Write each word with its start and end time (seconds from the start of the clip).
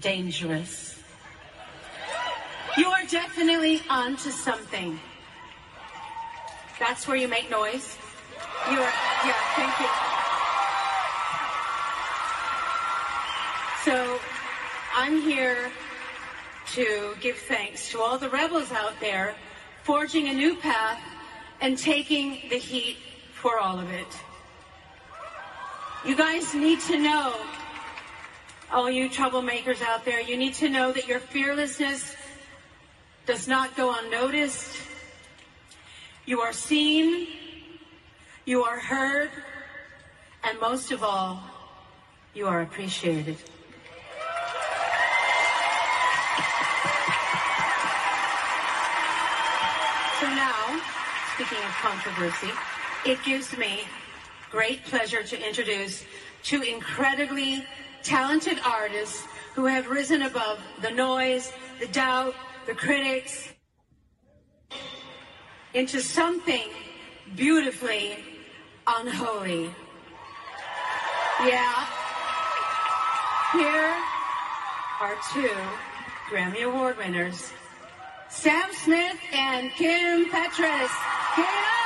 dangerous. 0.00 0.98
You 2.76 2.88
are 2.88 3.04
definitely 3.06 3.80
onto 3.88 4.30
something. 4.30 5.00
That's 6.78 7.08
where 7.08 7.16
you 7.16 7.28
make 7.28 7.50
noise. 7.50 7.96
You 8.70 8.78
are, 8.78 8.92
yeah, 9.24 9.34
thank 9.54 9.80
you. 9.80 9.88
So 13.84 14.18
I'm 14.94 15.22
here 15.22 15.70
to 16.72 17.14
give 17.20 17.36
thanks 17.36 17.88
to 17.90 18.00
all 18.00 18.18
the 18.18 18.28
rebels 18.28 18.72
out 18.72 18.98
there 19.00 19.34
forging 19.84 20.28
a 20.28 20.34
new 20.34 20.56
path 20.56 21.00
and 21.60 21.78
taking 21.78 22.40
the 22.50 22.58
heat 22.58 22.96
for 23.32 23.58
all 23.58 23.78
of 23.78 23.90
it. 23.92 24.06
You 26.04 26.16
guys 26.16 26.54
need 26.54 26.80
to 26.80 26.98
know, 26.98 27.34
all 28.72 28.90
you 28.90 29.08
troublemakers 29.08 29.80
out 29.82 30.04
there, 30.04 30.20
you 30.20 30.36
need 30.36 30.54
to 30.54 30.68
know 30.68 30.92
that 30.92 31.06
your 31.06 31.20
fearlessness 31.20 32.14
does 33.26 33.46
not 33.46 33.76
go 33.76 33.94
unnoticed. 33.96 34.76
You 36.24 36.40
are 36.40 36.52
seen, 36.52 37.28
you 38.44 38.64
are 38.64 38.78
heard, 38.78 39.30
and 40.42 40.60
most 40.60 40.90
of 40.92 41.02
all, 41.02 41.42
you 42.34 42.46
are 42.46 42.62
appreciated. 42.62 43.36
So 50.20 50.26
now, 50.28 50.80
speaking 51.34 51.58
of 51.58 51.70
controversy, 51.82 52.50
it 53.04 53.22
gives 53.24 53.56
me 53.56 53.80
great 54.50 54.84
pleasure 54.84 55.22
to 55.22 55.46
introduce 55.46 56.04
two 56.42 56.62
incredibly 56.62 57.64
talented 58.06 58.58
artists 58.64 59.26
who 59.54 59.66
have 59.66 59.88
risen 59.88 60.22
above 60.22 60.60
the 60.80 60.90
noise, 60.90 61.52
the 61.80 61.88
doubt, 61.88 62.34
the 62.66 62.74
critics, 62.74 63.48
into 65.74 66.00
something 66.00 66.68
beautifully 67.34 68.16
unholy. 68.86 69.70
Yeah. 71.40 71.86
Here 73.52 73.94
are 75.00 75.16
two 75.32 75.50
Grammy 76.30 76.62
Award 76.62 76.98
winners, 76.98 77.52
Sam 78.28 78.68
Smith 78.72 79.18
and 79.32 79.70
Kim 79.72 80.26
Petras. 80.30 80.90
Give 81.36 81.44
it 81.44 81.64
up! 81.80 81.85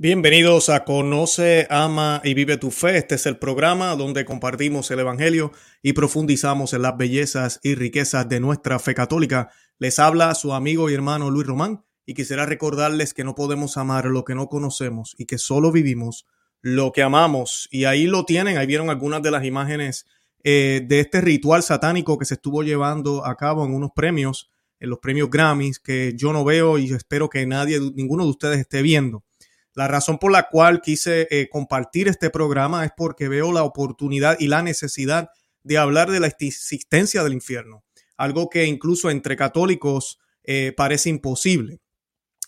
Bienvenidos 0.00 0.68
a 0.68 0.84
Conoce, 0.84 1.66
Ama 1.70 2.20
y 2.22 2.34
Vive 2.34 2.56
tu 2.56 2.70
Fe. 2.70 2.98
Este 2.98 3.16
es 3.16 3.26
el 3.26 3.36
programa 3.36 3.96
donde 3.96 4.24
compartimos 4.24 4.88
el 4.92 5.00
Evangelio 5.00 5.50
y 5.82 5.92
profundizamos 5.92 6.72
en 6.72 6.82
las 6.82 6.96
bellezas 6.96 7.58
y 7.64 7.74
riquezas 7.74 8.28
de 8.28 8.38
nuestra 8.38 8.78
fe 8.78 8.94
católica. 8.94 9.50
Les 9.80 9.98
habla 9.98 10.36
su 10.36 10.52
amigo 10.52 10.88
y 10.88 10.94
hermano 10.94 11.32
Luis 11.32 11.48
Román 11.48 11.84
y 12.06 12.14
quisiera 12.14 12.46
recordarles 12.46 13.12
que 13.12 13.24
no 13.24 13.34
podemos 13.34 13.76
amar 13.76 14.04
lo 14.04 14.24
que 14.24 14.36
no 14.36 14.46
conocemos 14.46 15.16
y 15.18 15.26
que 15.26 15.36
solo 15.36 15.72
vivimos 15.72 16.28
lo 16.60 16.92
que 16.92 17.02
amamos. 17.02 17.66
Y 17.72 17.86
ahí 17.86 18.06
lo 18.06 18.24
tienen, 18.24 18.56
ahí 18.56 18.68
vieron 18.68 18.90
algunas 18.90 19.20
de 19.20 19.32
las 19.32 19.44
imágenes 19.44 20.06
eh, 20.44 20.80
de 20.86 21.00
este 21.00 21.20
ritual 21.20 21.64
satánico 21.64 22.18
que 22.18 22.24
se 22.24 22.34
estuvo 22.34 22.62
llevando 22.62 23.26
a 23.26 23.36
cabo 23.36 23.64
en 23.64 23.74
unos 23.74 23.90
premios, 23.96 24.48
en 24.78 24.90
los 24.90 25.00
premios 25.00 25.28
Grammys, 25.28 25.80
que 25.80 26.12
yo 26.14 26.32
no 26.32 26.44
veo 26.44 26.78
y 26.78 26.92
espero 26.92 27.28
que 27.28 27.44
nadie, 27.46 27.80
ninguno 27.96 28.22
de 28.22 28.30
ustedes 28.30 28.60
esté 28.60 28.82
viendo. 28.82 29.24
La 29.78 29.86
razón 29.86 30.18
por 30.18 30.32
la 30.32 30.48
cual 30.48 30.80
quise 30.80 31.28
eh, 31.30 31.48
compartir 31.48 32.08
este 32.08 32.30
programa 32.30 32.84
es 32.84 32.90
porque 32.96 33.28
veo 33.28 33.52
la 33.52 33.62
oportunidad 33.62 34.36
y 34.40 34.48
la 34.48 34.60
necesidad 34.60 35.28
de 35.62 35.78
hablar 35.78 36.10
de 36.10 36.18
la 36.18 36.26
existencia 36.26 37.22
del 37.22 37.32
infierno, 37.32 37.84
algo 38.16 38.50
que 38.50 38.64
incluso 38.64 39.08
entre 39.08 39.36
católicos 39.36 40.18
eh, 40.42 40.74
parece 40.76 41.10
imposible. 41.10 41.78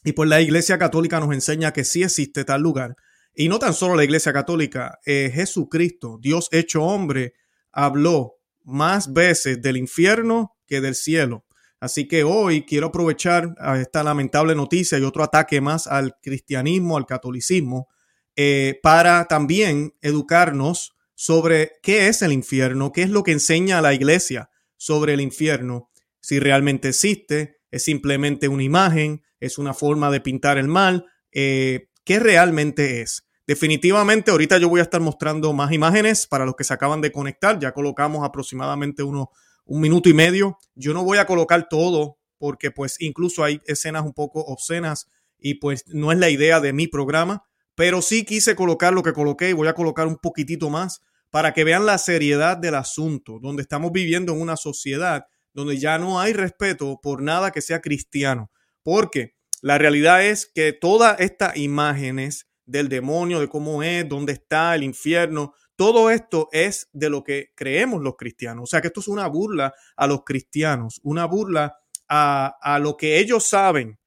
Y 0.03 0.11
pues 0.11 0.29
la 0.29 0.41
Iglesia 0.41 0.77
Católica 0.77 1.21
nos 1.21 1.33
enseña 1.33 1.73
que 1.73 1.85
sí 1.85 2.03
existe 2.03 2.45
tal 2.45 2.63
lugar. 2.63 2.97
Y 3.33 3.49
no 3.49 3.61
tan 3.61 3.75
solo 3.75 3.95
la 3.95 4.03
Iglesia 4.03 4.33
Católica, 4.33 4.99
eh, 5.07 5.31
Jesucristo, 5.33 6.19
Dios 6.21 6.49
hecho 6.51 6.83
hombre, 6.83 7.35
habló 7.71 8.41
más 8.65 9.13
veces 9.13 9.63
del 9.63 9.77
infierno 9.77 10.57
que 10.67 10.81
del 10.81 10.97
cielo. 10.97 11.45
Así 11.81 12.07
que 12.07 12.25
hoy 12.25 12.67
quiero 12.67 12.89
aprovechar 12.89 13.55
esta 13.79 14.05
lamentable 14.05 14.55
noticia 14.55 14.99
y 14.99 15.03
otro 15.03 15.25
ataque 15.25 15.63
más 15.63 15.87
al 15.87 16.17
cristianismo, 16.21 16.99
al 16.99 17.07
catolicismo, 17.07 17.89
eh, 18.37 18.79
para 18.83 19.25
también 19.25 19.95
educarnos 20.03 20.93
sobre 21.15 21.73
qué 21.83 22.09
es 22.09 22.23
el 22.23 22.33
infierno, 22.33 22.93
qué 22.93 23.03
es 23.03 23.11
lo 23.11 23.23
que 23.23 23.33
enseña 23.33 23.81
la 23.81 23.95
iglesia 23.95 24.51
sobre 24.77 25.15
el 25.15 25.21
infierno, 25.21 25.91
si 26.21 26.39
realmente 26.39 26.89
existe, 26.89 27.61
es 27.71 27.85
simplemente 27.85 28.49
una 28.49 28.63
imagen, 28.63 29.23
es 29.39 29.59
una 29.59 29.75
forma 29.75 30.11
de 30.11 30.21
pintar 30.21 30.59
el 30.59 30.69
mal, 30.69 31.07
eh, 31.33 31.89
qué 32.05 32.21
realmente 32.21 33.01
es. 33.01 33.27
Definitivamente, 33.47 34.31
ahorita 34.31 34.59
yo 34.59 34.69
voy 34.69 34.81
a 34.81 34.85
estar 34.85 35.01
mostrando 35.01 35.53
más 35.53 35.73
imágenes 35.73 36.27
para 36.27 36.45
los 36.45 36.55
que 36.57 36.65
se 36.65 36.75
acaban 36.75 37.01
de 37.01 37.11
conectar. 37.11 37.59
Ya 37.59 37.73
colocamos 37.73 38.25
aproximadamente 38.25 39.03
unos 39.03 39.29
un 39.65 39.81
minuto 39.81 40.09
y 40.09 40.15
medio. 40.15 40.59
Yo 40.75 40.95
no 40.95 41.05
voy 41.05 41.19
a 41.19 41.27
colocar 41.27 41.69
todo 41.69 42.19
porque 42.39 42.71
pues 42.71 42.97
incluso 43.01 43.45
hay 43.45 43.61
escenas 43.67 44.05
un 44.05 44.15
poco 44.15 44.41
obscenas 44.41 45.07
y 45.39 45.55
pues 45.55 45.85
no 45.87 46.13
es 46.13 46.19
la 46.19 46.31
idea 46.31 46.61
de 46.61 46.73
mi 46.73 46.87
programa, 46.87 47.45
pero 47.75 48.03
sí 48.03 48.25
quise 48.25 48.55
colocar 48.55 48.93
lo 48.93 49.03
que 49.03 49.13
coloqué 49.13 49.51
y 49.51 49.55
voy 49.55 49.69
a 49.69 49.75
colocar 49.75 50.07
un 50.07 50.17
poquitito 50.17 50.71
más 50.71 51.01
para 51.31 51.53
que 51.55 51.65
vean 51.65 51.87
la 51.87 51.99
seriedad 51.99 52.57
del 52.57 52.75
asunto, 52.75 53.39
donde 53.41 53.63
estamos 53.63 53.93
viviendo 53.93 54.33
en 54.33 54.41
una 54.41 54.57
sociedad 54.57 55.27
donde 55.53 55.79
ya 55.79 55.99
no 55.99 56.21
hay 56.21 56.33
respeto 56.33 57.01
por 57.03 57.23
nada 57.23 57.51
que 57.51 57.61
sea 57.61 57.81
cristiano, 57.81 58.51
porque 58.83 59.35
la 59.63 59.79
realidad 59.79 60.25
es 60.25 60.51
que 60.53 60.73
todas 60.73 61.21
estas 61.21 61.57
imágenes 61.57 62.47
del 62.67 62.89
demonio, 62.89 63.41
de 63.41 63.49
cómo 63.49 63.83
es, 63.83 64.09
dónde 64.09 64.33
está 64.33 64.75
el 64.75 64.85
infierno, 64.85 65.55
todo 65.81 66.11
esto 66.11 66.51
es 66.53 66.91
de 66.93 67.09
lo 67.09 67.25
que 67.25 67.55
creemos 67.55 68.03
los 68.03 68.17
cristianos. 68.19 68.65
O 68.65 68.67
sea 68.67 68.83
que 68.83 68.89
esto 68.89 69.01
es 69.01 69.09
una 69.09 69.27
burla 69.29 69.73
a 69.97 70.07
los 70.07 70.25
cristianos, 70.25 71.01
una 71.05 71.25
burla 71.25 71.79
a, 72.07 72.79
lo 72.83 72.99
que 72.99 73.19
ellos 73.19 73.47
saben 73.47 73.99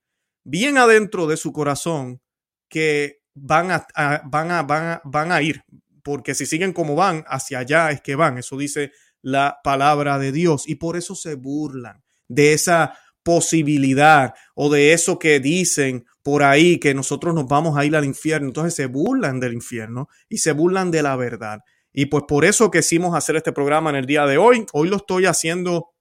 bien 0.43 0.77
adentro 0.77 1.25
de 1.25 1.35
su 1.35 1.51
corazón 1.51 2.21
que 2.69 3.23
van 3.33 3.71
a, 3.71 3.87
van, 4.25 4.51
a, 4.51 4.61
van, 4.61 5.01
van 5.03 5.31
a 5.31 5.41
ir, 5.41 5.63
porque 6.03 6.35
si 6.35 6.45
siguen 6.45 6.73
como 6.73 6.93
van, 6.93 7.25
hacia 7.27 7.57
allá 7.57 7.89
es 7.89 8.01
que 8.01 8.13
van. 8.13 8.37
Eso 8.37 8.55
dice 8.55 8.91
la 9.23 9.57
palabra 9.63 10.19
de 10.19 10.31
Dios 10.31 10.69
y 10.69 10.75
por 10.75 10.95
eso 10.95 11.15
se 11.15 11.33
burlan 11.33 12.03
de 12.27 12.53
esa 12.53 12.99
posibilidad 13.23 14.33
o 14.55 14.69
de 14.69 14.93
eso 14.93 15.17
que 15.17 15.39
dicen 15.39 16.05
por 16.23 16.43
ahí 16.43 16.79
que 16.79 16.93
nosotros 16.93 17.33
nos 17.33 17.47
vamos 17.47 17.77
a 17.77 17.85
ir 17.85 17.95
al 17.95 18.05
infierno. 18.05 18.47
Entonces 18.47 18.75
se 18.75 18.85
burlan 18.85 19.39
del 19.39 19.53
infierno 19.53 20.07
y 20.29 20.37
se 20.37 20.51
burlan 20.53 20.91
de 20.91 21.03
la 21.03 21.15
verdad. 21.15 21.59
Y 21.91 22.07
pues 22.07 22.23
por 22.27 22.45
eso 22.45 22.71
quisimos 22.71 23.15
hacer 23.15 23.35
este 23.35 23.51
programa 23.51 23.89
en 23.89 23.97
el 23.97 24.05
día 24.05 24.25
de 24.25 24.37
hoy. 24.37 24.65
Hoy 24.73 24.89
lo 24.89 24.97
estoy 24.97 25.25
haciendo 25.25 25.91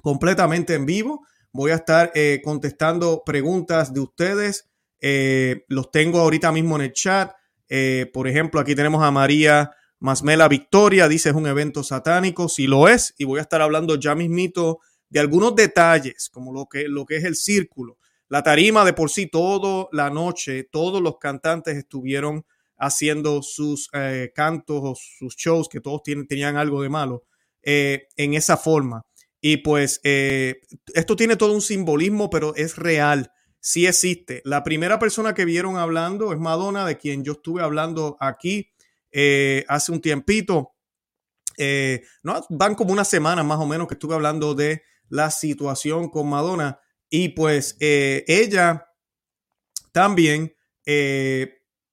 completamente 0.00 0.74
en 0.74 0.86
vivo. 0.86 1.26
Voy 1.52 1.70
a 1.70 1.76
estar 1.76 2.12
eh, 2.14 2.40
contestando 2.44 3.22
preguntas 3.24 3.92
de 3.92 4.00
ustedes. 4.00 4.68
Eh, 5.00 5.64
los 5.68 5.90
tengo 5.90 6.20
ahorita 6.20 6.52
mismo 6.52 6.76
en 6.76 6.82
el 6.82 6.92
chat. 6.92 7.32
Eh, 7.68 8.10
por 8.12 8.28
ejemplo, 8.28 8.60
aquí 8.60 8.74
tenemos 8.74 9.02
a 9.02 9.10
María 9.10 9.70
Masmela 9.98 10.46
Victoria. 10.48 11.08
Dice 11.08 11.30
es 11.30 11.34
un 11.34 11.46
evento 11.46 11.82
satánico. 11.82 12.48
Si 12.48 12.66
lo 12.66 12.88
es, 12.88 13.14
y 13.18 13.24
voy 13.24 13.38
a 13.38 13.42
estar 13.42 13.62
hablando 13.62 13.96
ya 13.96 14.14
mismito 14.14 14.80
de 15.08 15.20
algunos 15.20 15.54
detalles, 15.54 16.28
como 16.30 16.52
lo 16.52 16.66
que, 16.66 16.88
lo 16.88 17.04
que 17.04 17.16
es 17.16 17.24
el 17.24 17.36
círculo. 17.36 17.98
La 18.28 18.42
tarima 18.42 18.84
de 18.84 18.92
por 18.92 19.10
sí, 19.10 19.26
toda 19.26 19.88
la 19.92 20.10
noche, 20.10 20.64
todos 20.64 21.00
los 21.00 21.18
cantantes 21.18 21.76
estuvieron 21.76 22.44
haciendo 22.76 23.42
sus 23.42 23.88
cantos 24.34 24.80
o 24.82 24.94
sus 24.96 25.36
shows, 25.36 25.68
que 25.68 25.80
todos 25.80 26.02
tenían 26.02 26.56
algo 26.56 26.82
de 26.82 26.88
malo, 26.88 27.24
en 27.62 28.34
esa 28.34 28.56
forma. 28.56 29.04
Y 29.46 29.58
pues 29.58 30.00
eh, 30.04 30.62
esto 30.94 31.16
tiene 31.16 31.36
todo 31.36 31.52
un 31.52 31.60
simbolismo, 31.60 32.30
pero 32.30 32.54
es 32.56 32.76
real, 32.76 33.30
sí 33.60 33.86
existe. 33.86 34.40
La 34.46 34.64
primera 34.64 34.98
persona 34.98 35.34
que 35.34 35.44
vieron 35.44 35.76
hablando 35.76 36.32
es 36.32 36.38
Madonna, 36.38 36.86
de 36.86 36.96
quien 36.96 37.24
yo 37.24 37.32
estuve 37.32 37.60
hablando 37.60 38.16
aquí 38.20 38.70
eh, 39.12 39.66
hace 39.68 39.92
un 39.92 40.00
tiempito. 40.00 40.72
Eh, 41.58 42.04
no, 42.22 42.42
van 42.48 42.74
como 42.74 42.94
una 42.94 43.04
semana 43.04 43.42
más 43.42 43.58
o 43.58 43.66
menos 43.66 43.86
que 43.86 43.96
estuve 43.96 44.14
hablando 44.14 44.54
de 44.54 44.82
la 45.08 45.30
situación 45.30 46.08
con 46.08 46.28
Madonna. 46.28 46.80
Y 47.08 47.30
pues 47.30 47.76
ella 47.80 48.86
también 49.92 50.54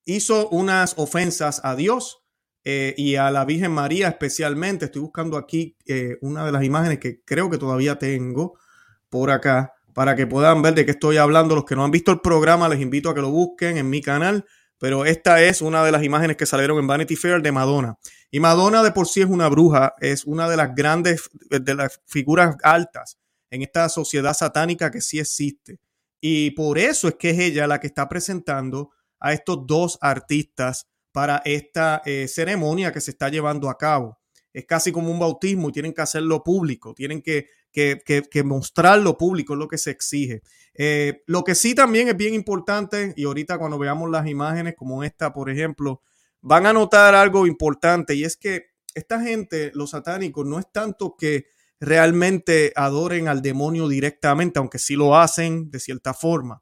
hizo 0.05 0.49
unas 0.49 0.95
ofensas 0.97 1.61
a 1.63 1.75
Dios 1.75 2.21
eh, 2.63 2.93
y 2.95 3.15
a 3.15 3.31
la 3.31 3.45
Virgen 3.45 3.71
María 3.71 4.07
especialmente. 4.07 4.85
Estoy 4.85 5.01
buscando 5.01 5.37
aquí 5.37 5.77
eh, 5.85 6.17
una 6.21 6.45
de 6.45 6.51
las 6.51 6.63
imágenes 6.63 6.99
que 6.99 7.23
creo 7.23 7.49
que 7.49 7.57
todavía 7.57 7.97
tengo 7.97 8.57
por 9.09 9.31
acá 9.31 9.73
para 9.93 10.15
que 10.15 10.27
puedan 10.27 10.61
ver 10.61 10.75
de 10.75 10.85
qué 10.85 10.91
estoy 10.91 11.17
hablando. 11.17 11.55
Los 11.55 11.65
que 11.65 11.75
no 11.75 11.83
han 11.83 11.91
visto 11.91 12.11
el 12.11 12.21
programa 12.21 12.69
les 12.69 12.79
invito 12.79 13.09
a 13.09 13.15
que 13.15 13.21
lo 13.21 13.31
busquen 13.31 13.77
en 13.77 13.89
mi 13.89 14.01
canal. 14.01 14.45
Pero 14.81 15.06
esta 15.06 15.44
es 15.44 15.62
una 15.62 15.86
de 15.86 15.92
las 15.92 16.04
imágenes 16.04 16.38
que 16.38 16.48
salieron 16.48 16.80
en 16.80 16.88
Vanity 16.88 17.16
Fair 17.16 17.39
de 17.44 17.51
Madonna. 17.51 18.00
Y 18.31 18.39
Madonna 18.39 18.81
de 18.81 18.92
por 18.92 19.07
sí 19.07 19.22
es 19.22 19.28
una 19.28 19.48
bruja, 19.48 19.94
es 20.00 20.25
una 20.25 20.50
de 20.50 20.57
las 20.57 20.74
grandes, 20.74 21.30
de 21.51 21.75
las 21.75 22.01
figuras 22.07 22.56
altas 22.63 23.19
en 23.51 23.62
esta 23.62 23.88
sociedad 23.89 24.33
satánica 24.33 24.89
que 24.89 25.01
sí 25.01 25.19
existe. 25.19 25.80
Y 26.19 26.50
por 26.51 26.80
eso 26.80 27.07
es 27.07 27.13
que 27.13 27.30
es 27.30 27.38
ella 27.38 27.68
la 27.68 27.80
que 27.80 27.86
está 27.86 28.10
presentando 28.10 28.89
a 29.19 29.33
estos 29.33 29.68
dos 29.68 30.00
artistas 30.01 30.88
para 31.12 31.44
esta 31.45 32.01
eh, 32.04 32.28
ceremonia 32.28 32.92
que 32.92 33.01
se 33.01 33.12
está 33.12 33.30
llevando 33.30 33.69
a 33.69 33.78
cabo. 33.78 34.18
Es 34.51 34.66
casi 34.66 34.92
como 34.92 35.12
un 35.12 35.19
bautismo 35.19 35.69
y 35.69 35.74
tienen 35.74 35.94
que 35.94 36.01
hacerlo 36.01 36.44
público, 36.44 36.95
tienen 36.95 37.22
que, 37.22 37.50
que, 37.71 38.44
mostrarlo 38.44 39.18
público, 39.18 39.53
es 39.53 39.59
lo 39.59 39.68
que 39.68 39.77
se 39.77 39.91
exige. 39.91 40.41
Eh, 40.73 41.23
lo 41.27 41.44
que 41.44 41.56
sí 41.56 41.75
también 41.75 42.07
es 42.07 42.18
bien 42.18 42.33
importante, 42.33 43.13
y 43.15 43.25
ahorita 43.25 43.57
cuando 43.57 43.77
veamos 43.77 44.09
las 44.09 44.27
imágenes 44.27 44.75
como 44.77 45.03
esta, 45.03 45.33
por 45.33 45.50
ejemplo, 45.50 46.01
van 46.41 46.65
a 46.65 46.73
notar 46.73 47.15
algo 47.15 47.45
importante 47.45 48.15
y 48.15 48.23
es 48.23 48.35
que 48.35 48.71
esta 48.94 49.21
gente, 49.21 49.71
los 49.73 49.91
satánicos, 49.91 50.45
no 50.45 50.59
es 50.59 50.69
tanto 50.71 51.15
que 51.15 51.45
realmente 51.79 52.73
adoren 52.75 53.27
al 53.27 53.41
demonio 53.41 53.88
directamente, 53.88 54.59
aunque 54.59 54.79
sí 54.79 54.95
lo 54.95 55.18
hacen 55.18 55.71
de 55.71 55.79
cierta 55.79 56.13
forma, 56.13 56.62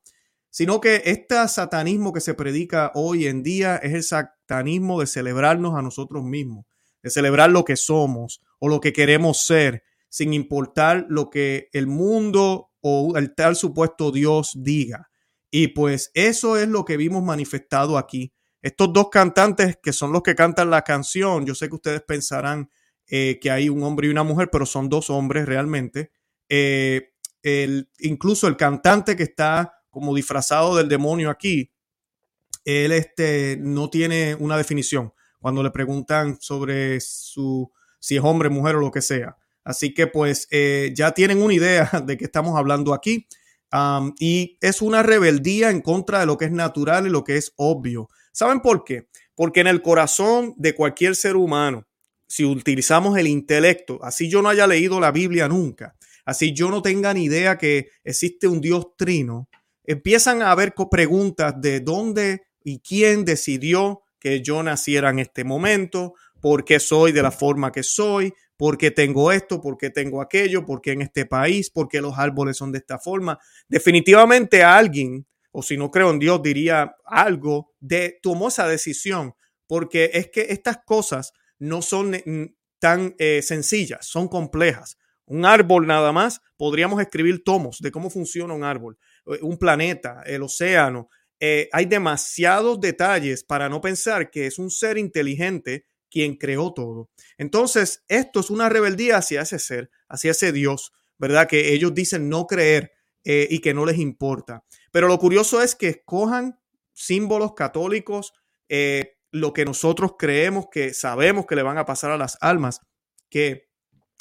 sino 0.49 0.79
que 0.79 1.01
este 1.05 1.35
satanismo 1.47 2.13
que 2.13 2.21
se 2.21 2.33
predica 2.33 2.91
hoy 2.93 3.27
en 3.27 3.43
día 3.43 3.77
es 3.77 3.93
el 3.93 4.03
satanismo 4.03 4.99
de 4.99 5.07
celebrarnos 5.07 5.75
a 5.75 5.81
nosotros 5.81 6.23
mismos, 6.23 6.65
de 7.03 7.09
celebrar 7.09 7.49
lo 7.49 7.65
que 7.65 7.75
somos 7.75 8.41
o 8.59 8.67
lo 8.67 8.79
que 8.79 8.93
queremos 8.93 9.45
ser, 9.45 9.83
sin 10.09 10.33
importar 10.33 11.05
lo 11.09 11.29
que 11.29 11.69
el 11.71 11.87
mundo 11.87 12.71
o 12.81 13.17
el 13.17 13.35
tal 13.35 13.55
supuesto 13.55 14.11
Dios 14.11 14.53
diga. 14.55 15.09
Y 15.51 15.69
pues 15.69 16.11
eso 16.13 16.57
es 16.57 16.67
lo 16.67 16.85
que 16.85 16.97
vimos 16.97 17.23
manifestado 17.23 17.97
aquí. 17.97 18.33
Estos 18.61 18.91
dos 18.91 19.09
cantantes 19.09 19.77
que 19.81 19.93
son 19.93 20.11
los 20.11 20.21
que 20.21 20.35
cantan 20.35 20.69
la 20.69 20.83
canción, 20.83 21.45
yo 21.45 21.55
sé 21.55 21.69
que 21.69 21.75
ustedes 21.75 22.01
pensarán 22.01 22.69
eh, 23.07 23.39
que 23.41 23.49
hay 23.49 23.69
un 23.69 23.81
hombre 23.83 24.07
y 24.07 24.11
una 24.11 24.23
mujer, 24.23 24.49
pero 24.51 24.65
son 24.65 24.89
dos 24.89 25.09
hombres 25.09 25.45
realmente. 25.45 26.11
Eh, 26.49 27.13
el, 27.41 27.89
incluso 27.99 28.47
el 28.47 28.57
cantante 28.57 29.15
que 29.15 29.23
está 29.23 29.81
como 29.89 30.13
disfrazado 30.13 30.75
del 30.75 30.89
demonio 30.89 31.29
aquí, 31.29 31.71
él 32.65 32.91
este, 32.91 33.57
no 33.59 33.89
tiene 33.89 34.35
una 34.35 34.57
definición 34.57 35.13
cuando 35.39 35.63
le 35.63 35.71
preguntan 35.71 36.37
sobre 36.39 36.99
su, 36.99 37.71
si 37.99 38.17
es 38.17 38.23
hombre, 38.23 38.49
mujer 38.49 38.75
o 38.75 38.81
lo 38.81 38.91
que 38.91 39.01
sea. 39.01 39.37
Así 39.69 39.93
que 39.93 40.07
pues 40.07 40.47
eh, 40.49 40.91
ya 40.95 41.11
tienen 41.11 41.43
una 41.43 41.53
idea 41.53 41.87
de 42.03 42.17
qué 42.17 42.25
estamos 42.25 42.57
hablando 42.57 42.91
aquí. 42.91 43.27
y 44.19 44.57
es 44.61 44.81
una 44.81 45.03
rebeldía 45.03 45.69
en 45.69 45.81
contra 45.81 46.21
de 46.21 46.25
lo 46.25 46.39
que 46.39 46.45
es 46.45 46.51
natural 46.51 47.05
y 47.05 47.11
lo 47.11 47.23
que 47.23 47.37
es 47.37 47.53
obvio. 47.55 48.09
¿Saben 48.31 48.61
por 48.61 48.83
qué? 48.83 49.09
Porque 49.35 49.59
en 49.59 49.67
el 49.67 49.83
corazón 49.83 50.55
de 50.57 50.73
cualquier 50.73 51.15
ser 51.15 51.35
humano, 51.35 51.85
si 52.27 52.45
utilizamos 52.45 53.15
el 53.19 53.27
intelecto, 53.27 53.99
así 54.03 54.27
yo 54.27 54.41
no 54.41 54.49
haya 54.49 54.65
leído 54.65 54.99
la 54.99 55.11
Biblia 55.11 55.47
nunca, 55.47 55.95
así 56.25 56.51
yo 56.51 56.71
no 56.71 56.81
tenga 56.81 57.13
ni 57.13 57.25
idea 57.25 57.59
que 57.59 57.89
existe 58.03 58.47
un 58.47 58.61
Dios 58.61 58.95
trino, 58.97 59.49
empiezan 59.83 60.41
a 60.41 60.49
haber 60.49 60.73
preguntas 60.89 61.53
de 61.61 61.79
dónde 61.79 62.41
y 62.63 62.79
quién 62.79 63.23
decidió 63.23 64.01
que 64.19 64.41
yo 64.41 64.63
naciera 64.63 65.11
en 65.11 65.19
este 65.19 65.43
momento, 65.43 66.15
por 66.41 66.65
qué 66.65 66.79
soy 66.79 67.11
de 67.11 67.21
la 67.21 67.31
forma 67.31 67.71
que 67.71 67.83
soy, 67.83 68.33
por 68.59 68.77
qué 68.77 68.91
tengo 68.91 69.31
esto, 69.31 69.61
por 69.61 69.77
qué 69.77 69.89
tengo 69.89 70.21
aquello, 70.21 70.65
por 70.65 70.81
qué 70.81 70.91
en 70.91 71.01
este 71.01 71.25
país, 71.25 71.69
por 71.69 71.87
qué 71.87 72.01
los 72.01 72.19
árboles 72.19 72.57
son 72.57 72.73
de 72.73 72.79
esta 72.79 72.99
forma. 72.99 73.39
Definitivamente 73.69 74.63
alguien, 74.63 75.25
o 75.53 75.63
si 75.63 75.77
no 75.77 75.89
creo 75.89 76.11
en 76.11 76.19
Dios, 76.19 76.43
diría 76.43 76.93
algo, 77.05 77.71
de, 77.79 78.19
tomó 78.21 78.49
esa 78.49 78.67
decisión, 78.67 79.33
porque 79.65 80.11
es 80.11 80.27
que 80.29 80.47
estas 80.49 80.79
cosas 80.85 81.31
no 81.57 81.81
son 81.81 82.17
tan 82.79 83.15
eh, 83.17 83.41
sencillas, 83.41 84.05
son 84.05 84.27
complejas. 84.27 84.97
Un 85.25 85.45
árbol 85.45 85.87
nada 85.87 86.11
más, 86.11 86.41
podríamos 86.57 86.99
escribir 86.99 87.45
tomos 87.45 87.79
de 87.79 87.91
cómo 87.91 88.09
funciona 88.09 88.53
un 88.53 88.65
árbol. 88.65 88.97
Eh, 89.27 89.39
un 89.41 89.57
planeta, 89.57 90.21
el 90.25 90.43
océano. 90.43 91.07
Eh, 91.39 91.69
hay 91.71 91.85
demasiados 91.85 92.77
detalles 92.81 93.45
para 93.45 93.69
no 93.69 93.79
pensar 93.79 94.29
que 94.29 94.47
es 94.47 94.59
un 94.59 94.69
ser 94.69 94.97
inteligente 94.97 95.85
quien 96.09 96.35
creó 96.35 96.73
todo. 96.73 97.09
Entonces, 97.37 98.03
esto 98.07 98.39
es 98.39 98.49
una 98.49 98.69
rebeldía 98.69 99.17
hacia 99.17 99.41
ese 99.41 99.59
ser, 99.59 99.89
hacia 100.07 100.31
ese 100.31 100.51
Dios, 100.51 100.91
¿verdad? 101.17 101.47
Que 101.47 101.73
ellos 101.73 101.93
dicen 101.93 102.29
no 102.29 102.47
creer 102.47 102.91
eh, 103.23 103.47
y 103.49 103.59
que 103.59 103.73
no 103.73 103.85
les 103.85 103.97
importa. 103.97 104.63
Pero 104.91 105.07
lo 105.07 105.19
curioso 105.19 105.61
es 105.61 105.75
que 105.75 105.89
escojan 105.89 106.59
símbolos 106.93 107.53
católicos, 107.53 108.33
lo 109.31 109.53
que 109.53 109.65
nosotros 109.65 110.13
creemos 110.17 110.67
que 110.71 110.93
sabemos 110.93 111.45
que 111.45 111.55
le 111.55 111.63
van 111.63 111.77
a 111.77 111.85
pasar 111.85 112.11
a 112.11 112.17
las 112.17 112.37
almas, 112.41 112.81
que 113.29 113.69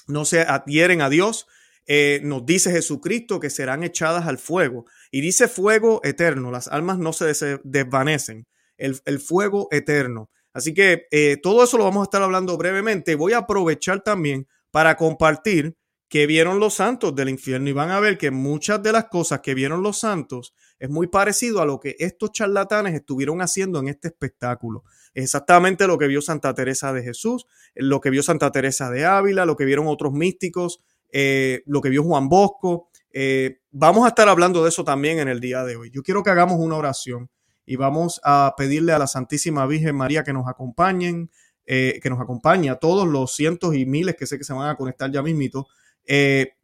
no 0.06 0.24
se 0.24 0.40
adhieren 0.40 1.02
a 1.02 1.10
Dios, 1.10 1.46
eh, 1.90 2.20
nos 2.22 2.44
dice 2.44 2.70
Jesucristo 2.70 3.40
que 3.40 3.48
serán 3.48 3.82
echadas 3.82 4.26
al 4.26 4.38
fuego. 4.38 4.84
Y 5.10 5.22
dice 5.22 5.48
fuego 5.48 6.00
eterno, 6.04 6.50
las 6.50 6.68
almas 6.68 6.98
no 6.98 7.12
se 7.12 7.58
desvanecen, 7.64 8.46
el, 8.76 9.20
fuego 9.20 9.68
eterno. 9.70 10.30
Así 10.58 10.74
que 10.74 11.06
eh, 11.12 11.36
todo 11.40 11.62
eso 11.62 11.78
lo 11.78 11.84
vamos 11.84 12.00
a 12.00 12.04
estar 12.04 12.20
hablando 12.20 12.56
brevemente. 12.56 13.14
Voy 13.14 13.32
a 13.32 13.38
aprovechar 13.38 14.02
también 14.02 14.48
para 14.72 14.96
compartir 14.96 15.76
que 16.08 16.26
vieron 16.26 16.58
los 16.58 16.74
santos 16.74 17.14
del 17.14 17.28
infierno 17.28 17.68
y 17.68 17.72
van 17.72 17.92
a 17.92 18.00
ver 18.00 18.18
que 18.18 18.32
muchas 18.32 18.82
de 18.82 18.90
las 18.90 19.04
cosas 19.04 19.38
que 19.40 19.54
vieron 19.54 19.84
los 19.84 20.00
santos 20.00 20.54
es 20.80 20.90
muy 20.90 21.06
parecido 21.06 21.62
a 21.62 21.64
lo 21.64 21.78
que 21.78 21.94
estos 22.00 22.32
charlatanes 22.32 22.94
estuvieron 22.94 23.40
haciendo 23.40 23.78
en 23.78 23.86
este 23.86 24.08
espectáculo. 24.08 24.82
exactamente 25.14 25.86
lo 25.86 25.96
que 25.96 26.08
vio 26.08 26.20
Santa 26.20 26.52
Teresa 26.54 26.92
de 26.92 27.04
Jesús, 27.04 27.46
lo 27.76 28.00
que 28.00 28.10
vio 28.10 28.24
Santa 28.24 28.50
Teresa 28.50 28.90
de 28.90 29.06
Ávila, 29.06 29.46
lo 29.46 29.54
que 29.54 29.64
vieron 29.64 29.86
otros 29.86 30.12
místicos, 30.12 30.80
eh, 31.12 31.62
lo 31.66 31.80
que 31.80 31.90
vio 31.90 32.02
Juan 32.02 32.28
Bosco. 32.28 32.88
Eh, 33.12 33.60
vamos 33.70 34.06
a 34.06 34.08
estar 34.08 34.28
hablando 34.28 34.64
de 34.64 34.70
eso 34.70 34.82
también 34.82 35.20
en 35.20 35.28
el 35.28 35.38
día 35.38 35.62
de 35.62 35.76
hoy. 35.76 35.92
Yo 35.92 36.02
quiero 36.02 36.24
que 36.24 36.30
hagamos 36.30 36.58
una 36.58 36.74
oración 36.74 37.30
y 37.68 37.76
vamos 37.76 38.20
a 38.24 38.54
pedirle 38.56 38.92
a 38.92 38.98
la 38.98 39.06
Santísima 39.06 39.66
Virgen 39.66 39.94
María 39.94 40.24
que 40.24 40.32
nos 40.32 40.48
acompañen, 40.48 41.30
eh, 41.66 42.00
que 42.02 42.10
nos 42.10 42.20
acompañe 42.20 42.70
a 42.70 42.76
todos 42.76 43.06
los 43.06 43.34
cientos 43.34 43.74
y 43.74 43.84
miles 43.84 44.16
que 44.16 44.26
sé 44.26 44.38
que 44.38 44.44
se 44.44 44.54
van 44.54 44.70
a 44.70 44.76
conectar 44.76 45.10
ya 45.10 45.22
mismito, 45.22 45.68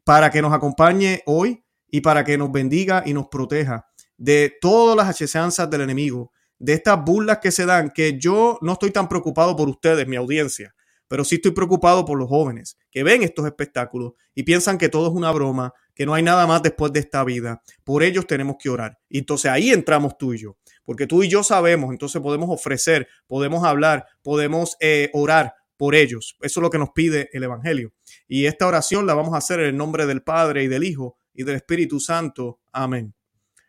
para 0.04 0.30
que 0.30 0.40
nos 0.40 0.54
acompañe 0.54 1.23
hoy 1.26 1.62
y 1.90 2.00
para 2.00 2.25
que 2.25 2.38
nos 2.38 2.50
bendiga 2.50 3.02
y 3.04 3.12
nos 3.12 3.28
proteja 3.28 3.87
de 4.16 4.54
todas 4.58 4.96
las 4.96 5.08
achesanzas 5.08 5.68
del 5.68 5.82
enemigo, 5.82 6.32
de 6.58 6.73
estas 6.73 7.04
burlas 7.04 7.38
que 7.38 7.50
se 7.50 7.66
dan, 7.66 7.90
que 7.90 8.18
yo 8.18 8.58
no 8.62 8.73
estoy 8.73 8.90
tan 8.90 9.06
preocupado 9.06 9.54
por 9.54 9.68
ustedes, 9.68 10.08
mi 10.08 10.16
audiencia 10.16 10.75
pero 11.08 11.25
sí 11.25 11.37
estoy 11.37 11.52
preocupado 11.52 12.04
por 12.04 12.18
los 12.18 12.28
jóvenes 12.28 12.76
que 12.90 13.02
ven 13.02 13.23
estos 13.23 13.46
espectáculos 13.46 14.14
y 14.34 14.42
piensan 14.42 14.78
que 14.78 14.88
todo 14.88 15.08
es 15.08 15.12
una 15.12 15.30
broma, 15.30 15.73
que 15.94 16.06
no 16.06 16.14
hay 16.14 16.23
nada 16.23 16.46
más 16.46 16.62
después 16.62 16.92
de 16.92 17.00
esta 17.00 17.23
vida. 17.25 17.62
Por 17.84 18.02
ellos 18.02 18.26
tenemos 18.26 18.56
que 18.58 18.70
orar. 18.70 18.99
Y 19.08 19.18
entonces 19.18 19.50
ahí 19.50 19.70
entramos 19.70 20.18
tú 20.18 20.34
y 20.34 20.38
yo, 20.38 20.56
porque 20.85 21.07
tú 21.07 21.23
y 21.23 21.29
yo 21.29 21.43
sabemos, 21.43 21.91
entonces 21.91 22.21
podemos 22.21 22.50
ofrecer, 22.50 23.09
podemos 23.26 23.64
hablar, 23.64 24.07
podemos 24.23 24.76
eh, 24.81 25.11
orar 25.12 25.55
por 25.76 25.95
ellos. 25.95 26.37
Eso 26.41 26.61
es 26.61 26.62
lo 26.62 26.71
que 26.71 26.79
nos 26.79 26.91
pide 26.91 27.29
el 27.33 27.43
Evangelio. 27.43 27.93
Y 28.29 28.47
esta 28.47 28.67
oración 28.67 29.07
la 29.07 29.14
vamos 29.14 29.35
a 29.35 29.38
hacer 29.38 29.61
en 29.61 29.67
el 29.67 29.76
nombre 29.76 30.07
del 30.07 30.23
Padre 30.23 30.64
y 30.64 30.69
del 30.69 30.85
Hijo 30.85 31.19
y 31.33 31.45
del 31.45 31.57
Espíritu 31.57 32.00
Santo. 32.00 32.61
Amén. 32.73 33.14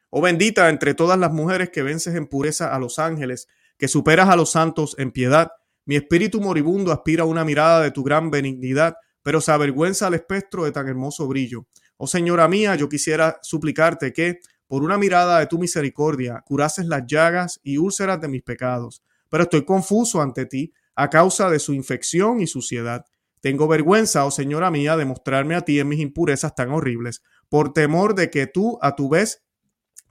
Oh 0.09 0.21
bendita 0.21 0.69
entre 0.69 0.93
todas 0.93 1.19
las 1.19 1.33
mujeres 1.33 1.71
que 1.71 1.83
vences 1.83 2.15
en 2.15 2.27
pureza 2.27 2.73
a 2.73 2.79
los 2.79 2.99
ángeles, 2.99 3.47
que 3.77 3.87
superas 3.87 4.29
a 4.29 4.35
los 4.35 4.51
santos 4.51 4.95
en 4.97 5.11
piedad. 5.11 5.51
Mi 5.85 5.95
espíritu 5.95 6.39
moribundo 6.39 6.91
aspira 6.91 7.23
a 7.23 7.27
una 7.27 7.43
mirada 7.43 7.81
de 7.81 7.91
tu 7.91 8.03
gran 8.03 8.31
benignidad, 8.31 8.95
pero 9.23 9.41
se 9.41 9.51
avergüenza 9.51 10.07
al 10.07 10.13
espectro 10.13 10.63
de 10.63 10.71
tan 10.71 10.87
hermoso 10.87 11.27
brillo. 11.27 11.67
Oh 11.97 12.07
Señora 12.07 12.47
mía, 12.47 12.75
yo 12.75 12.87
quisiera 12.89 13.39
suplicarte 13.41 14.13
que, 14.13 14.39
por 14.67 14.83
una 14.83 14.97
mirada 14.97 15.39
de 15.39 15.47
tu 15.47 15.59
misericordia, 15.59 16.43
curases 16.45 16.85
las 16.85 17.03
llagas 17.05 17.59
y 17.63 17.77
úlceras 17.77 18.19
de 18.21 18.27
mis 18.27 18.43
pecados. 18.43 19.03
Pero 19.29 19.43
estoy 19.43 19.65
confuso 19.65 20.21
ante 20.21 20.45
ti 20.45 20.73
a 20.95 21.09
causa 21.09 21.49
de 21.49 21.59
su 21.59 21.73
infección 21.73 22.41
y 22.41 22.47
suciedad. 22.47 23.05
Tengo 23.41 23.67
vergüenza, 23.67 24.25
oh 24.25 24.31
Señora 24.31 24.71
mía, 24.71 24.97
de 24.97 25.05
mostrarme 25.05 25.55
a 25.55 25.61
ti 25.61 25.79
en 25.79 25.87
mis 25.87 25.99
impurezas 25.99 26.55
tan 26.55 26.71
horribles, 26.71 27.21
por 27.49 27.73
temor 27.73 28.15
de 28.15 28.29
que 28.29 28.47
tú, 28.47 28.79
a 28.81 28.95
tu 28.95 29.09
vez, 29.09 29.43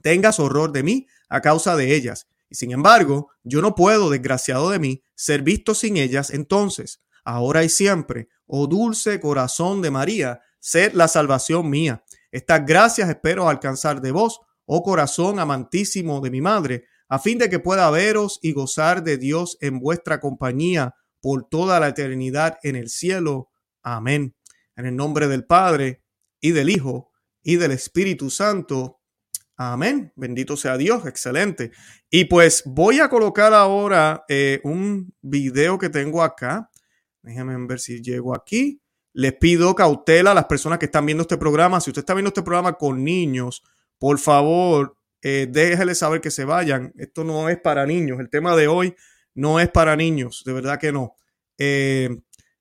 tengas 0.02 0.38
horror 0.38 0.70
de 0.73 0.82
mí 0.82 1.06
a 1.28 1.40
causa 1.40 1.75
de 1.76 1.94
ellas. 1.94 2.28
Y 2.49 2.54
sin 2.56 2.70
embargo, 2.70 3.30
yo 3.42 3.61
no 3.61 3.75
puedo, 3.75 4.11
desgraciado 4.11 4.70
de 4.70 4.78
mí, 4.78 5.02
ser 5.14 5.42
visto 5.42 5.75
sin 5.75 5.96
ellas 5.96 6.30
entonces, 6.30 7.00
ahora 7.25 7.64
y 7.64 7.68
siempre, 7.68 8.28
oh 8.46 8.66
dulce 8.66 9.18
corazón 9.18 9.82
de 9.82 9.90
María, 9.90 10.40
sed 10.61 10.92
la 10.92 11.08
salvación 11.08 11.68
mía. 11.68 12.04
Estas 12.30 12.64
gracias 12.66 13.08
espero 13.08 13.49
alcanzar 13.49 14.00
de 14.00 14.12
vos, 14.12 14.40
oh 14.66 14.83
corazón 14.83 15.38
amantísimo 15.38 16.21
de 16.21 16.30
mi 16.30 16.40
madre, 16.40 16.87
a 17.09 17.18
fin 17.18 17.38
de 17.38 17.49
que 17.49 17.59
pueda 17.59 17.90
veros 17.90 18.38
y 18.42 18.52
gozar 18.52 19.02
de 19.02 19.18
Dios 19.18 19.59
en 19.61 19.78
vuestra 19.78 20.21
compañía 20.21 20.94
por 21.21 21.49
toda 21.49 21.80
la 21.80 21.88
eternidad 21.88 22.59
en 22.62 22.76
el 22.76 22.88
cielo. 22.88 23.50
Amén. 23.83 24.35
En 24.76 24.87
el 24.87 24.97
nombre 24.97 25.28
del 25.28 25.44
Padre 25.44 26.02
y 26.40 26.52
del 26.52 26.71
Hijo 26.71 27.12
y 27.42 27.56
del 27.56 27.73
Espíritu 27.73 28.30
Santo. 28.30 29.00
Amén. 29.56 30.12
Bendito 30.16 30.56
sea 30.56 30.76
Dios. 30.76 31.06
Excelente. 31.06 31.71
Y 32.11 32.25
pues 32.25 32.62
voy 32.66 33.00
a 33.00 33.09
colocar 33.09 33.54
ahora 33.54 34.25
eh, 34.28 34.61
un 34.64 35.14
video 35.23 35.78
que 35.78 35.90
tengo 35.90 36.23
acá. 36.23 36.71
Déjenme 37.23 37.56
ver 37.66 37.80
si 37.80 38.02
llego 38.02 38.35
aquí. 38.35 38.83
Les 39.12 39.33
pido 39.35 39.75
cautela 39.75 40.33
a 40.33 40.35
las 40.35 40.47
personas 40.47 40.78
que 40.78 40.87
están 40.87 41.06
viendo 41.06 41.23
este 41.23 41.38
programa. 41.38 41.80
Si 41.80 41.90
usted 41.90 42.00
está 42.00 42.14
viendo 42.14 42.28
este 42.28 42.42
programa 42.42 42.73
con 42.73 43.04
niños, 43.04 43.62
por 44.04 44.18
favor, 44.18 44.99
eh, 45.23 45.94
saber 45.94 46.20
que 46.20 46.30
se 46.30 46.44
vayan. 46.44 46.92
Esto 46.99 47.25
no 47.25 47.49
es 47.49 47.58
para 47.58 47.87
niños. 47.87 48.20
El 48.20 48.28
tema 48.28 48.54
de 48.54 48.68
hoy 48.68 48.94
no 49.32 49.61
es 49.61 49.70
para 49.70 49.96
niños. 49.96 50.42
De 50.44 50.52
verdad 50.52 50.78
que 50.78 50.92
no. 50.92 51.14
Eh, 51.56 52.11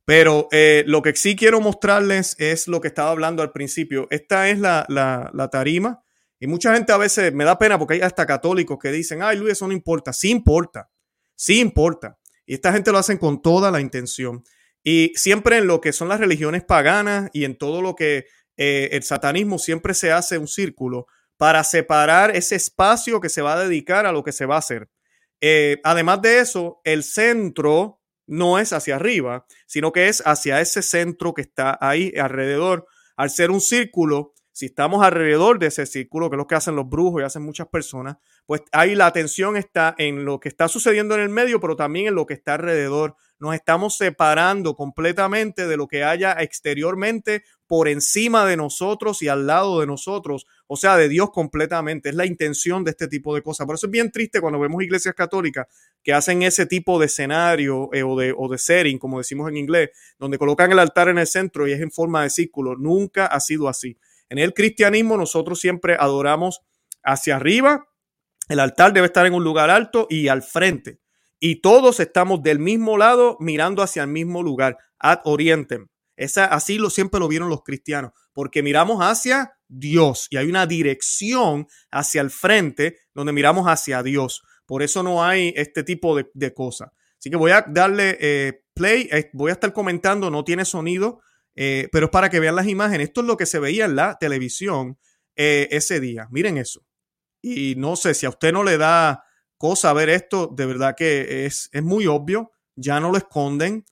pero 0.06 0.48
eh, 0.54 0.86
lo 0.88 1.02
que 1.02 1.14
sí 1.18 1.36
quiero 1.36 1.60
mostrarles 1.60 2.38
es 2.40 2.70
lo 2.70 2.80
que 2.80 2.88
estaba 2.88 3.12
hablando 3.12 3.44
al 3.44 3.52
principio. 3.52 4.08
Esta 4.10 4.48
es 4.48 4.58
la, 4.58 4.86
la, 4.88 5.32
la 5.34 5.50
tarima 5.50 6.02
y 6.40 6.48
mucha 6.48 6.74
gente 6.74 6.94
a 6.94 6.98
veces 6.98 7.34
me 7.34 7.44
da 7.44 7.60
pena 7.60 7.78
porque 7.78 7.96
hay 7.96 8.02
hasta 8.04 8.26
católicos 8.26 8.78
que 8.82 8.94
dicen, 8.94 9.22
ay 9.22 9.38
Luis, 9.38 9.52
eso 9.52 9.68
no 9.68 9.74
importa. 9.74 10.14
Sí 10.14 10.30
importa, 10.30 10.90
sí 11.36 11.60
importa. 11.60 12.20
Y 12.46 12.54
esta 12.54 12.72
gente 12.72 12.94
lo 12.94 13.00
hacen 13.00 13.18
con 13.18 13.42
toda 13.42 13.70
la 13.70 13.82
intención. 13.82 14.46
Y 14.82 15.12
siempre 15.16 15.58
en 15.58 15.68
lo 15.68 15.82
que 15.82 15.92
son 15.92 16.08
las 16.08 16.22
religiones 16.22 16.64
paganas 16.64 17.30
y 17.34 17.44
en 17.44 17.58
todo 17.58 17.82
lo 17.82 17.96
que 17.96 18.28
eh, 18.56 18.92
el 18.94 19.04
satanismo 19.04 19.60
siempre 19.60 19.94
se 19.94 20.14
hace 20.14 20.38
un 20.38 20.48
círculo 20.48 21.08
para 21.38 21.64
separar 21.64 22.36
ese 22.36 22.56
espacio 22.56 23.20
que 23.20 23.30
se 23.30 23.42
va 23.42 23.54
a 23.54 23.64
dedicar 23.64 24.06
a 24.06 24.12
lo 24.12 24.24
que 24.24 24.32
se 24.32 24.46
va 24.46 24.56
a 24.56 24.60
hacer. 24.60 24.90
Eh, 25.42 25.82
además 25.84 26.22
de 26.22 26.40
eso, 26.40 26.80
el 26.84 27.04
centro 27.04 28.00
no 28.28 28.60
es 28.60 28.72
hacia 28.72 28.96
arriba, 28.96 29.46
sino 29.68 29.92
que 29.92 30.08
es 30.08 30.24
hacia 30.26 30.62
ese 30.62 30.82
centro 30.82 31.34
que 31.34 31.42
está 31.42 31.78
ahí 31.82 32.14
alrededor. 32.18 32.88
Al 33.18 33.30
ser 33.30 33.52
un 33.52 33.62
círculo, 33.62 34.34
si 34.54 34.68
estamos 34.68 35.04
alrededor 35.04 35.60
de 35.60 35.68
ese 35.68 35.86
círculo, 35.86 36.30
que 36.30 36.36
es 36.36 36.38
lo 36.38 36.48
que 36.48 36.56
hacen 36.56 36.76
los 36.76 36.88
brujos 36.88 37.22
y 37.22 37.26
hacen 37.26 37.42
muchas 37.42 37.68
personas, 37.68 38.18
pues 38.46 38.62
ahí 38.72 38.96
la 38.96 39.08
atención 39.08 39.58
está 39.58 39.96
en 39.98 40.26
lo 40.26 40.40
que 40.40 40.48
está 40.48 40.68
sucediendo 40.68 41.16
en 41.16 41.22
el 41.22 41.30
medio, 41.30 41.60
pero 41.60 41.76
también 41.76 42.08
en 42.08 42.16
lo 42.16 42.26
que 42.26 42.36
está 42.36 42.54
alrededor. 42.54 43.16
Nos 43.44 43.56
estamos 43.56 43.98
separando 43.98 44.74
completamente 44.74 45.68
de 45.68 45.76
lo 45.76 45.86
que 45.86 46.06
haya 46.06 46.32
exteriormente 46.40 47.44
por 47.68 47.90
encima 47.90 48.46
de 48.46 48.56
nosotros 48.56 49.22
y 49.22 49.28
al 49.28 49.46
lado 49.46 49.82
de 49.82 49.86
nosotros, 49.86 50.46
o 50.66 50.78
sea, 50.78 50.96
de 50.96 51.10
Dios 51.10 51.30
completamente. 51.32 52.08
Es 52.08 52.16
la 52.16 52.26
intención 52.26 52.86
de 52.86 52.92
este 52.92 53.10
tipo 53.10 53.36
de 53.36 53.42
cosas. 53.42 53.66
Por 53.66 53.76
eso 53.76 53.88
es 53.88 53.92
bien 53.92 54.12
triste 54.12 54.40
cuando 54.40 54.62
vemos 54.62 54.82
iglesias 54.82 55.14
católicas 55.14 55.68
que 56.02 56.14
hacen 56.14 56.42
ese 56.42 56.68
tipo 56.68 56.98
de 57.02 57.08
escenario 57.08 57.90
eh, 57.92 58.04
o, 58.04 58.18
de, 58.18 58.34
o 58.38 58.48
de 58.48 58.58
setting, 58.58 58.98
como 58.98 59.18
decimos 59.18 59.50
en 59.50 59.58
inglés, 59.58 59.90
donde 60.18 60.38
colocan 60.38 60.72
el 60.72 60.80
altar 60.80 61.10
en 61.10 61.18
el 61.18 61.28
centro 61.28 61.68
y 61.68 61.74
es 61.74 61.82
en 61.82 61.92
forma 61.92 62.24
de 62.24 62.30
círculo. 62.30 62.78
Nunca 62.78 63.26
ha 63.26 63.42
sido 63.42 63.68
así. 63.68 63.98
En 64.30 64.38
el 64.38 64.54
cristianismo 64.54 65.18
nosotros 65.18 65.60
siempre 65.60 65.98
adoramos 66.00 66.62
hacia 67.04 67.36
arriba, 67.36 67.90
el 68.48 68.62
altar 68.62 68.94
debe 68.94 69.08
estar 69.08 69.26
en 69.26 69.34
un 69.34 69.44
lugar 69.44 69.70
alto 69.70 70.08
y 70.10 70.30
al 70.30 70.44
frente. 70.44 71.03
Y 71.46 71.58
todos 71.58 72.00
estamos 72.00 72.42
del 72.42 72.58
mismo 72.58 72.98
lado 72.98 73.36
mirando 73.42 73.84
hacia 73.84 74.04
el 74.04 74.08
mismo 74.08 74.42
lugar, 74.42 74.78
ad 74.98 75.20
orientem. 75.26 75.90
Esa, 76.16 76.46
así 76.46 76.78
lo, 76.78 76.90
siempre 76.90 77.20
lo 77.20 77.28
vieron 77.28 77.50
los 77.50 77.64
cristianos, 77.64 78.14
porque 78.32 78.64
miramos 78.64 79.00
hacia 79.02 79.52
Dios 79.68 80.28
y 80.30 80.38
hay 80.38 80.48
una 80.48 80.66
dirección 80.68 81.68
hacia 81.92 82.22
el 82.22 82.30
frente 82.30 82.96
donde 83.14 83.34
miramos 83.34 83.66
hacia 83.66 84.02
Dios. 84.04 84.42
Por 84.66 84.84
eso 84.84 85.04
no 85.04 85.22
hay 85.22 85.54
este 85.58 85.84
tipo 85.84 86.16
de, 86.16 86.54
cosas. 86.54 86.92
Así 87.20 87.30
que 87.30 87.36
voy 87.36 87.52
a 87.52 87.66
darle 87.68 88.18
eh, 88.22 88.64
play, 88.74 89.10
voy 89.34 89.50
a 89.50 89.56
estar 89.56 89.74
comentando, 89.74 90.32
no 90.32 90.46
tiene 90.46 90.64
sonido, 90.64 91.20
eh, 91.56 91.90
pero 91.92 92.06
es 92.06 92.12
para 92.14 92.30
que 92.30 92.40
vean 92.40 92.56
las 92.56 92.68
imágenes. 92.68 93.10
Esto 93.10 93.20
es 93.20 93.28
lo 93.28 93.36
que 93.36 93.48
se 93.48 93.60
veía 93.60 93.84
en 93.84 93.98
la 93.98 94.18
televisión 94.18 94.98
eh, 95.36 95.68
ese 95.72 96.00
día. 96.00 96.26
Miren 96.32 96.58
eso. 96.58 96.86
Y 97.42 97.76
no 97.76 97.98
sé 97.98 98.14
si 98.14 98.26
a 98.26 98.30
usted 98.30 98.54
no 98.54 98.64
le 98.64 98.78
da 98.78 99.26
cosa 99.58 99.94
ver 99.94 100.10
esto, 100.10 100.48
de 100.48 100.66
verdad 100.66 100.96
que 100.96 101.46
es, 101.46 101.70
es 101.72 101.84
muy 101.84 102.08
obvio. 102.08 102.52
Ya 102.76 103.00
no 103.00 103.12
lo 103.12 103.18
esconden. 103.18 103.86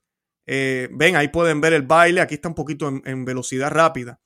Eh, 0.46 0.90
ven, 0.92 1.16
ahí 1.16 1.28
pueden 1.28 1.62
ver 1.62 1.74
el 1.74 1.84
baile. 1.84 2.22
Aquí 2.22 2.36
está 2.36 2.50
un 2.50 2.56
poquito 2.56 2.88
en, 2.88 3.02
en, 3.06 3.26
velocidad 3.26 3.70
rápida. 3.70 4.20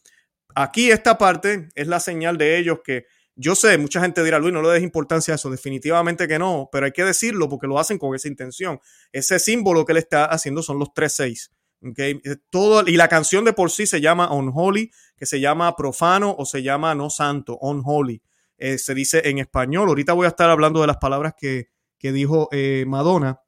Aquí 0.55 0.89
esta 0.89 1.17
parte 1.17 1.69
es 1.75 1.87
la 1.87 1.99
señal 1.99 2.37
de 2.37 2.57
ellos 2.57 2.79
que 2.83 3.05
yo 3.37 3.53
sé, 3.53 3.77
mucha 3.77 3.99
gente 3.99 4.23
dirá, 4.23 4.39
Luis, 4.39 4.53
no 4.53 4.61
le 4.61 4.69
des 4.69 4.83
importancia 4.83 5.33
a 5.33 5.35
eso. 5.35 5.49
Definitivamente 5.49 6.27
que 6.27 6.39
no, 6.39 6.69
pero 6.71 6.85
hay 6.85 6.93
que 6.93 7.03
decirlo 7.03 7.49
porque 7.49 7.67
lo 7.67 7.77
hacen 7.77 7.97
con 7.97 8.15
esa 8.15 8.29
intención. 8.29 8.79
Ese 9.11 9.39
símbolo 9.39 9.85
que 9.85 9.91
él 9.91 9.97
está 9.97 10.25
haciendo 10.25 10.63
son 10.63 10.79
los 10.79 10.89
3-6. 10.89 11.51
Okay. 11.91 12.21
Todo, 12.49 12.87
y 12.87 12.95
la 12.95 13.09
canción 13.09 13.43
de 13.43 13.53
por 13.53 13.69
sí 13.69 13.85
se 13.85 13.99
llama 13.99 14.33
Unholy, 14.33 14.89
que 15.17 15.25
se 15.25 15.39
llama 15.39 15.75
profano 15.75 16.33
o 16.37 16.45
se 16.45 16.63
llama 16.63 16.95
no 16.95 17.09
santo, 17.09 17.57
Unholy. 17.59 18.21
Eh, 18.57 18.77
se 18.77 18.93
dice 18.93 19.21
en 19.25 19.39
español. 19.39 19.89
Ahorita 19.89 20.13
voy 20.13 20.25
a 20.25 20.29
estar 20.29 20.49
hablando 20.49 20.81
de 20.81 20.87
las 20.87 20.97
palabras 20.97 21.33
que, 21.37 21.69
que 21.97 22.11
dijo 22.11 22.49
eh, 22.51 22.85
Madonna. 22.87 23.39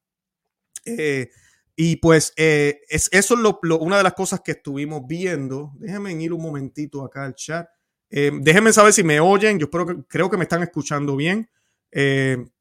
Eh, 0.85 1.29
y 1.75 1.97
pues 1.97 2.33
es, 2.35 3.09
eso 3.11 3.33
es 3.35 3.39
lo, 3.39 3.59
lo, 3.61 3.79
una 3.79 3.97
de 3.97 4.03
las 4.03 4.13
cosas 4.13 4.41
que 4.41 4.51
estuvimos 4.51 5.01
viendo. 5.07 5.73
Déjenme 5.75 6.13
ir 6.13 6.33
un 6.33 6.41
momentito 6.41 7.03
acá 7.05 7.23
al 7.23 7.35
chat. 7.35 7.67
Déjenme 8.09 8.73
saber 8.73 8.93
si 8.93 9.03
me 9.03 9.19
oyen. 9.19 9.59
Yo 9.59 9.65
espero 9.65 9.85
que, 9.85 9.95
creo 10.07 10.29
que 10.29 10.37
me 10.37 10.43
están 10.43 10.63
escuchando 10.63 11.15
bien, 11.15 11.49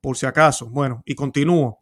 por 0.01 0.17
si 0.17 0.27
acaso. 0.27 0.69
Bueno, 0.69 1.03
y 1.07 1.15
continúo. 1.15 1.81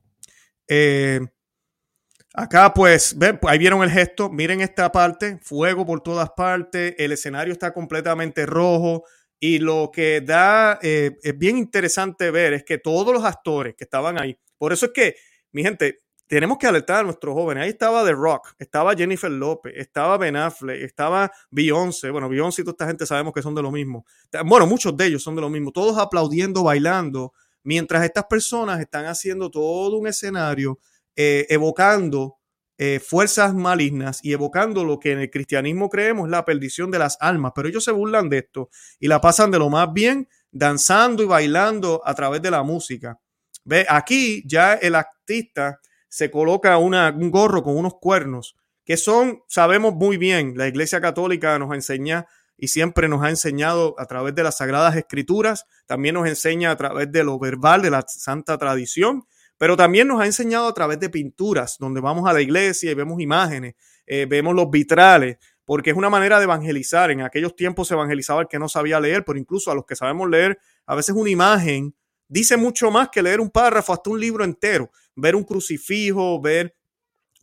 Acá 2.36 2.74
pues, 2.74 3.16
ven, 3.16 3.38
ahí 3.42 3.58
vieron 3.58 3.82
el 3.84 3.90
gesto, 3.90 4.28
miren 4.28 4.60
esta 4.60 4.90
parte, 4.90 5.38
fuego 5.40 5.86
por 5.86 6.00
todas 6.00 6.30
partes, 6.36 6.94
el 6.98 7.12
escenario 7.12 7.52
está 7.52 7.72
completamente 7.72 8.44
rojo 8.44 9.04
y 9.46 9.58
lo 9.58 9.90
que 9.92 10.22
da, 10.22 10.78
eh, 10.80 11.18
es 11.22 11.36
bien 11.36 11.58
interesante 11.58 12.30
ver 12.30 12.54
es 12.54 12.64
que 12.64 12.78
todos 12.78 13.12
los 13.12 13.22
actores 13.24 13.74
que 13.74 13.84
estaban 13.84 14.18
ahí, 14.18 14.38
por 14.56 14.72
eso 14.72 14.86
es 14.86 14.92
que, 14.92 15.16
mi 15.52 15.62
gente, 15.62 16.00
tenemos 16.26 16.56
que 16.56 16.66
alertar 16.66 17.00
a 17.00 17.02
nuestros 17.02 17.34
jóvenes, 17.34 17.64
ahí 17.64 17.68
estaba 17.68 18.02
The 18.06 18.12
Rock, 18.12 18.54
estaba 18.58 18.94
Jennifer 18.96 19.30
López, 19.30 19.74
estaba 19.76 20.16
Ben 20.16 20.34
Affleck, 20.34 20.80
estaba 20.82 21.30
Beyoncé, 21.50 22.08
bueno, 22.08 22.30
Beyoncé 22.30 22.62
y 22.62 22.64
toda 22.64 22.72
esta 22.72 22.86
gente 22.86 23.04
sabemos 23.04 23.34
que 23.34 23.42
son 23.42 23.54
de 23.54 23.60
lo 23.60 23.70
mismo, 23.70 24.06
bueno, 24.46 24.66
muchos 24.66 24.96
de 24.96 25.08
ellos 25.08 25.22
son 25.22 25.34
de 25.34 25.42
lo 25.42 25.50
mismo, 25.50 25.72
todos 25.72 25.98
aplaudiendo, 25.98 26.62
bailando, 26.62 27.34
mientras 27.64 28.02
estas 28.02 28.24
personas 28.24 28.80
están 28.80 29.04
haciendo 29.04 29.50
todo 29.50 29.98
un 29.98 30.06
escenario 30.06 30.78
eh, 31.14 31.44
evocando 31.50 32.38
eh, 32.76 33.00
fuerzas 33.00 33.54
malignas 33.54 34.20
y 34.22 34.32
evocando 34.32 34.84
lo 34.84 34.98
que 34.98 35.12
en 35.12 35.20
el 35.20 35.30
cristianismo 35.30 35.88
creemos 35.88 36.28
la 36.28 36.44
perdición 36.44 36.90
de 36.90 36.98
las 36.98 37.16
almas, 37.20 37.52
pero 37.54 37.68
ellos 37.68 37.84
se 37.84 37.92
burlan 37.92 38.28
de 38.28 38.38
esto 38.38 38.68
y 38.98 39.08
la 39.08 39.20
pasan 39.20 39.50
de 39.50 39.58
lo 39.58 39.70
más 39.70 39.92
bien 39.92 40.28
danzando 40.50 41.22
y 41.22 41.26
bailando 41.26 42.02
a 42.04 42.14
través 42.14 42.42
de 42.42 42.50
la 42.50 42.62
música. 42.62 43.18
Ve, 43.64 43.86
aquí 43.88 44.42
ya 44.46 44.74
el 44.74 44.94
artista 44.94 45.80
se 46.08 46.30
coloca 46.30 46.76
una, 46.78 47.10
un 47.10 47.30
gorro 47.30 47.62
con 47.62 47.76
unos 47.76 47.94
cuernos 48.00 48.56
que 48.84 48.96
son, 48.96 49.42
sabemos 49.48 49.94
muy 49.94 50.16
bien, 50.16 50.54
la 50.56 50.68
Iglesia 50.68 51.00
Católica 51.00 51.58
nos 51.58 51.74
enseña 51.74 52.26
y 52.56 52.68
siempre 52.68 53.08
nos 53.08 53.22
ha 53.22 53.30
enseñado 53.30 53.94
a 53.98 54.06
través 54.06 54.34
de 54.34 54.42
las 54.42 54.58
Sagradas 54.58 54.96
Escrituras, 54.96 55.66
también 55.86 56.14
nos 56.14 56.28
enseña 56.28 56.70
a 56.70 56.76
través 56.76 57.10
de 57.10 57.24
lo 57.24 57.38
verbal, 57.38 57.82
de 57.82 57.90
la 57.90 58.04
Santa 58.06 58.58
Tradición, 58.58 59.26
pero 59.58 59.76
también 59.76 60.08
nos 60.08 60.20
ha 60.20 60.26
enseñado 60.26 60.68
a 60.68 60.74
través 60.74 61.00
de 61.00 61.10
pinturas, 61.10 61.76
donde 61.78 62.00
vamos 62.00 62.28
a 62.28 62.32
la 62.32 62.40
iglesia 62.40 62.90
y 62.90 62.94
vemos 62.94 63.20
imágenes, 63.20 63.74
eh, 64.06 64.26
vemos 64.28 64.54
los 64.54 64.70
vitrales, 64.70 65.38
porque 65.64 65.90
es 65.90 65.96
una 65.96 66.10
manera 66.10 66.38
de 66.38 66.44
evangelizar. 66.44 67.10
En 67.10 67.22
aquellos 67.22 67.56
tiempos 67.56 67.88
se 67.88 67.94
evangelizaba 67.94 68.42
el 68.42 68.48
que 68.48 68.58
no 68.58 68.68
sabía 68.68 69.00
leer, 69.00 69.24
pero 69.24 69.38
incluso 69.38 69.70
a 69.70 69.74
los 69.74 69.86
que 69.86 69.96
sabemos 69.96 70.28
leer, 70.28 70.58
a 70.86 70.94
veces 70.94 71.14
una 71.14 71.30
imagen 71.30 71.94
dice 72.28 72.56
mucho 72.56 72.90
más 72.90 73.08
que 73.10 73.22
leer 73.22 73.40
un 73.40 73.50
párrafo, 73.50 73.92
hasta 73.92 74.10
un 74.10 74.20
libro 74.20 74.44
entero. 74.44 74.90
Ver 75.14 75.36
un 75.36 75.44
crucifijo, 75.44 76.40
ver 76.40 76.74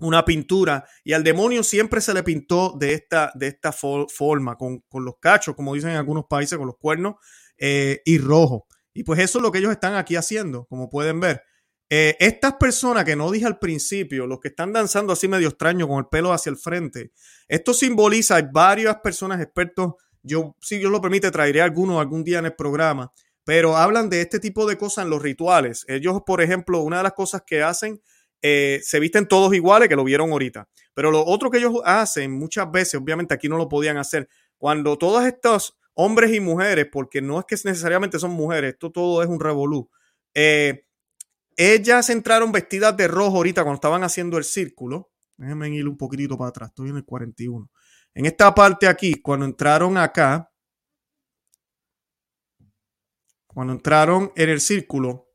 una 0.02 0.26
pintura 0.26 0.84
y 1.04 1.14
al 1.14 1.24
demonio 1.24 1.64
siempre 1.64 2.02
se 2.02 2.14
le 2.14 2.24
pintó 2.24 2.76
de 2.78 2.94
esta, 2.94 3.32
de 3.36 3.48
esta 3.48 3.72
forma, 3.72 4.58
con, 4.58 4.84
los 4.94 5.18
cachos, 5.20 5.56
como 5.56 5.74
dicen 5.76 5.92
en 5.92 5.98
algunos 5.98 6.26
países, 6.26 6.58
con 6.58 6.68
los 6.68 6.78
cuernos 6.78 7.16
eh, 7.58 8.02
y 8.04 8.18
rojo. 8.18 8.68
Y 8.94 9.04
pues 9.04 9.20
eso 9.20 9.40
es 9.40 9.44
lo 9.44 9.52
que 9.52 9.60
ellos 9.60 9.72
están 9.72 9.96
aquí 9.96 10.16
haciendo, 10.16 10.66
como 10.66 10.90
pueden 10.90 11.20
ver. 11.20 11.44
Eh, 11.94 12.16
estas 12.22 12.54
personas 12.54 13.04
que 13.04 13.18
no 13.18 13.30
dije 13.30 13.46
al 13.46 13.60
principio, 13.60 14.26
los 14.26 14.40
que 14.40 14.48
están 14.48 14.72
danzando 14.72 15.12
así 15.12 15.28
medio 15.28 15.50
extraño 15.50 15.90
con 15.90 15.98
el 15.98 16.06
pelo 16.06 16.32
hacia 16.32 16.50
el 16.50 16.56
frente, 16.56 17.12
esto 17.50 17.74
simboliza, 17.74 18.38
hay 18.38 18.46
varias 18.50 18.96
personas 19.04 19.42
expertos, 19.42 19.96
yo 20.24 20.56
si 20.62 20.78
Dios 20.78 20.90
lo 20.90 21.02
permite 21.02 21.32
traeré 21.32 21.62
algunos 21.62 22.00
algún 22.00 22.24
día 22.24 22.40
en 22.40 22.46
el 22.46 22.56
programa, 22.56 23.12
pero 23.44 23.76
hablan 23.76 24.10
de 24.10 24.22
este 24.22 24.40
tipo 24.40 24.66
de 24.66 24.78
cosas 24.78 25.04
en 25.04 25.10
los 25.10 25.22
rituales. 25.22 25.84
Ellos, 25.90 26.22
por 26.26 26.42
ejemplo, 26.42 26.80
una 26.80 27.00
de 27.00 27.04
las 27.04 27.12
cosas 27.12 27.44
que 27.46 27.62
hacen 27.62 28.02
eh, 28.42 28.80
se 28.84 29.02
visten 29.02 29.28
todos 29.28 29.54
iguales, 29.54 29.90
que 29.90 29.98
lo 29.98 30.06
vieron 30.06 30.32
ahorita. 30.32 30.70
Pero 30.94 31.12
lo 31.12 31.26
otro 31.26 31.52
que 31.52 31.58
ellos 31.58 31.74
hacen 31.84 32.32
muchas 32.32 32.72
veces, 32.72 33.02
obviamente 33.02 33.34
aquí 33.34 33.50
no 33.50 33.58
lo 33.58 33.68
podían 33.68 33.98
hacer, 33.98 34.30
cuando 34.58 34.98
todos 34.98 35.26
estos 35.26 35.78
hombres 35.94 36.34
y 36.34 36.40
mujeres, 36.40 36.88
porque 36.90 37.22
no 37.22 37.38
es 37.38 37.46
que 37.46 37.56
necesariamente 37.66 38.18
son 38.18 38.32
mujeres, 38.32 38.76
esto 38.76 38.94
todo 38.94 39.22
es 39.22 39.28
un 39.28 39.42
revolú, 39.42 39.90
eh, 40.34 40.86
ellas 41.62 42.10
entraron 42.10 42.52
vestidas 42.52 42.98
de 42.98 43.08
rojo 43.08 43.38
ahorita 43.38 43.62
cuando 43.64 43.76
estaban 43.76 44.04
haciendo 44.04 44.38
el 44.38 44.44
círculo. 44.44 45.12
Déjenme 45.38 45.70
ir 45.70 45.88
un 45.88 45.98
poquitito 45.98 46.38
para 46.38 46.50
atrás, 46.50 46.70
estoy 46.70 46.90
en 46.90 46.98
el 46.98 47.06
41. 47.06 47.70
En 48.14 48.26
esta 48.26 48.54
parte 48.54 48.88
aquí, 48.88 49.22
cuando 49.22 49.46
entraron 49.46 49.98
acá, 49.98 50.52
cuando 53.48 53.74
entraron 53.74 54.32
en 54.36 54.50
el 54.50 54.60
círculo, 54.60 55.30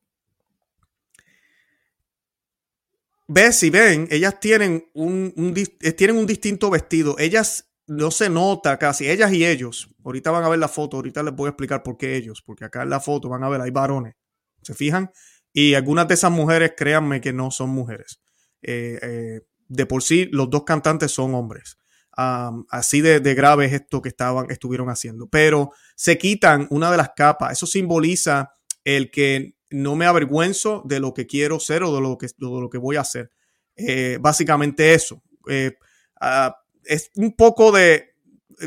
ves 3.28 3.56
si 3.56 3.70
ven, 3.70 4.08
ellas 4.10 4.40
tienen 4.40 4.90
un, 4.94 5.32
eh, 5.80 5.92
tienen 5.92 6.16
un 6.16 6.26
distinto 6.26 6.70
vestido. 6.70 7.16
Ellas 7.18 7.70
no 7.86 8.10
se 8.10 8.28
nota 8.28 8.78
casi, 8.78 9.08
ellas 9.08 9.32
y 9.32 9.46
ellos. 9.46 9.88
Ahorita 10.04 10.30
van 10.30 10.44
a 10.44 10.48
ver 10.48 10.58
la 10.58 10.68
foto, 10.68 10.96
ahorita 10.96 11.22
les 11.22 11.34
voy 11.34 11.46
a 11.46 11.50
explicar 11.50 11.82
por 11.82 11.96
qué 11.96 12.16
ellos, 12.16 12.42
porque 12.42 12.64
acá 12.64 12.82
en 12.82 12.90
la 12.90 13.00
foto 13.00 13.28
van 13.28 13.44
a 13.44 13.48
ver, 13.48 13.60
hay 13.60 13.70
varones. 13.70 14.14
¿Se 14.62 14.74
fijan? 14.74 15.10
Y 15.58 15.72
algunas 15.72 16.06
de 16.06 16.12
esas 16.12 16.30
mujeres, 16.30 16.74
créanme 16.76 17.22
que 17.22 17.32
no 17.32 17.50
son 17.50 17.70
mujeres. 17.70 18.20
Eh, 18.60 18.98
eh, 19.00 19.40
de 19.68 19.86
por 19.86 20.02
sí, 20.02 20.28
los 20.30 20.50
dos 20.50 20.64
cantantes 20.64 21.12
son 21.12 21.34
hombres. 21.34 21.78
así 22.12 23.00
de, 23.00 23.20
grave 23.34 23.64
es 23.64 23.72
esto 23.72 24.02
que 24.02 24.10
estaban, 24.10 24.50
estuvieron 24.50 24.90
haciendo. 24.90 25.28
Pero 25.30 25.70
se 25.94 26.18
quitan 26.18 26.66
una 26.68 26.90
de 26.90 26.98
las 26.98 27.12
capas. 27.16 27.52
Eso 27.52 27.66
simboliza 27.66 28.52
el 28.84 29.10
que 29.10 29.54
no 29.70 29.96
me 29.96 30.04
avergüenzo 30.04 30.82
de 30.84 31.00
lo 31.00 31.14
que 31.14 31.26
quiero 31.26 31.58
ser 31.58 31.84
o 31.84 31.94
de 31.94 32.02
lo 32.02 32.18
que, 32.18 32.26
de 32.26 32.34
lo 32.38 32.68
que 32.68 32.76
voy 32.76 32.96
a 32.96 33.00
hacer. 33.00 33.32
Eh, 33.76 34.18
básicamente 34.20 34.92
eso. 34.92 35.22
Es 36.84 37.10
un 37.14 37.34
poco 37.34 37.72
de, 37.72 38.16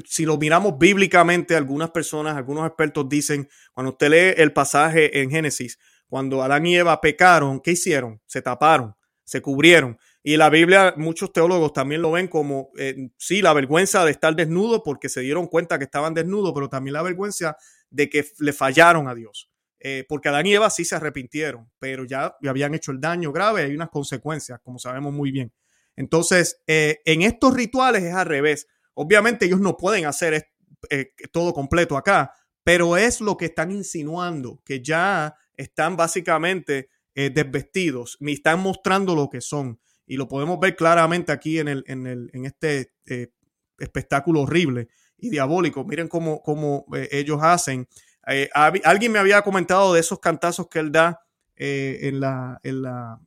si 0.05 0.25
lo 0.25 0.39
miramos 0.39 0.79
bíblicamente, 0.79 1.55
algunas 1.55 1.91
personas, 1.91 2.35
algunos 2.35 2.65
expertos 2.65 3.07
dicen, 3.07 3.47
cuando 3.73 3.91
usted 3.91 4.09
lee 4.09 4.41
el 4.41 4.53
pasaje 4.53 5.21
en 5.21 5.29
Génesis, 5.29 5.77
cuando 6.09 6.41
Adán 6.41 6.65
y 6.65 6.75
Eva 6.75 6.99
pecaron, 6.99 7.61
¿qué 7.61 7.71
hicieron? 7.71 8.19
Se 8.25 8.41
taparon, 8.41 8.95
se 9.23 9.41
cubrieron. 9.41 9.97
Y 10.23 10.35
la 10.37 10.49
Biblia, 10.49 10.95
muchos 10.97 11.31
teólogos 11.31 11.71
también 11.71 12.01
lo 12.01 12.11
ven 12.11 12.27
como, 12.27 12.71
eh, 12.77 13.11
sí, 13.17 13.41
la 13.41 13.53
vergüenza 13.53 14.03
de 14.03 14.11
estar 14.11 14.35
desnudo 14.35 14.83
porque 14.83 15.07
se 15.07 15.21
dieron 15.21 15.47
cuenta 15.47 15.77
que 15.77 15.85
estaban 15.85 16.13
desnudos, 16.13 16.51
pero 16.53 16.67
también 16.67 16.93
la 16.93 17.03
vergüenza 17.03 17.55
de 17.91 18.09
que 18.09 18.25
le 18.39 18.51
fallaron 18.51 19.07
a 19.07 19.13
Dios. 19.13 19.51
Eh, 19.79 20.03
porque 20.09 20.27
Adán 20.27 20.47
y 20.47 20.55
Eva 20.55 20.69
sí 20.71 20.83
se 20.83 20.95
arrepintieron, 20.95 21.71
pero 21.79 22.03
ya 22.03 22.35
habían 22.45 22.73
hecho 22.73 22.91
el 22.91 22.99
daño 22.99 23.31
grave, 23.31 23.63
hay 23.63 23.75
unas 23.75 23.89
consecuencias, 23.89 24.59
como 24.61 24.77
sabemos 24.79 25.13
muy 25.13 25.31
bien. 25.31 25.53
Entonces, 25.95 26.61
eh, 26.67 26.99
en 27.05 27.21
estos 27.21 27.53
rituales 27.53 28.03
es 28.03 28.13
al 28.13 28.25
revés. 28.25 28.67
Obviamente 28.95 29.45
ellos 29.45 29.61
no 29.61 29.77
pueden 29.77 30.05
hacer 30.05 30.47
todo 31.31 31.53
completo 31.53 31.97
acá, 31.97 32.33
pero 32.63 32.97
es 32.97 33.21
lo 33.21 33.37
que 33.37 33.45
están 33.45 33.71
insinuando, 33.71 34.61
que 34.65 34.81
ya 34.81 35.35
están 35.61 35.97
básicamente 35.97 36.89
desvestidos, 37.15 38.15
me 38.21 38.31
están 38.31 38.61
mostrando 38.61 39.13
lo 39.13 39.29
que 39.29 39.41
son. 39.41 39.79
Y 40.05 40.15
lo 40.15 40.27
podemos 40.29 40.57
ver 40.59 40.75
claramente 40.75 41.33
aquí 41.33 41.59
en, 41.59 41.67
el, 41.67 41.83
en, 41.87 42.07
el, 42.07 42.29
en 42.33 42.45
este 42.45 42.93
espectáculo 43.77 44.41
horrible 44.41 44.87
y 45.17 45.29
diabólico. 45.29 45.83
Miren 45.83 46.07
cómo, 46.07 46.41
cómo 46.41 46.85
ellos 47.11 47.39
hacen 47.41 47.87
eh, 48.29 48.49
alguien 48.53 49.11
me 49.11 49.19
había 49.19 49.41
comentado 49.41 49.93
de 49.93 49.99
esos 49.99 50.19
cantazos 50.19 50.67
que 50.67 50.79
él 50.79 50.91
da 50.91 51.21
eh, 51.55 51.99
en, 52.03 52.19
la, 52.19 52.59
en, 52.63 52.81
la, 52.83 53.19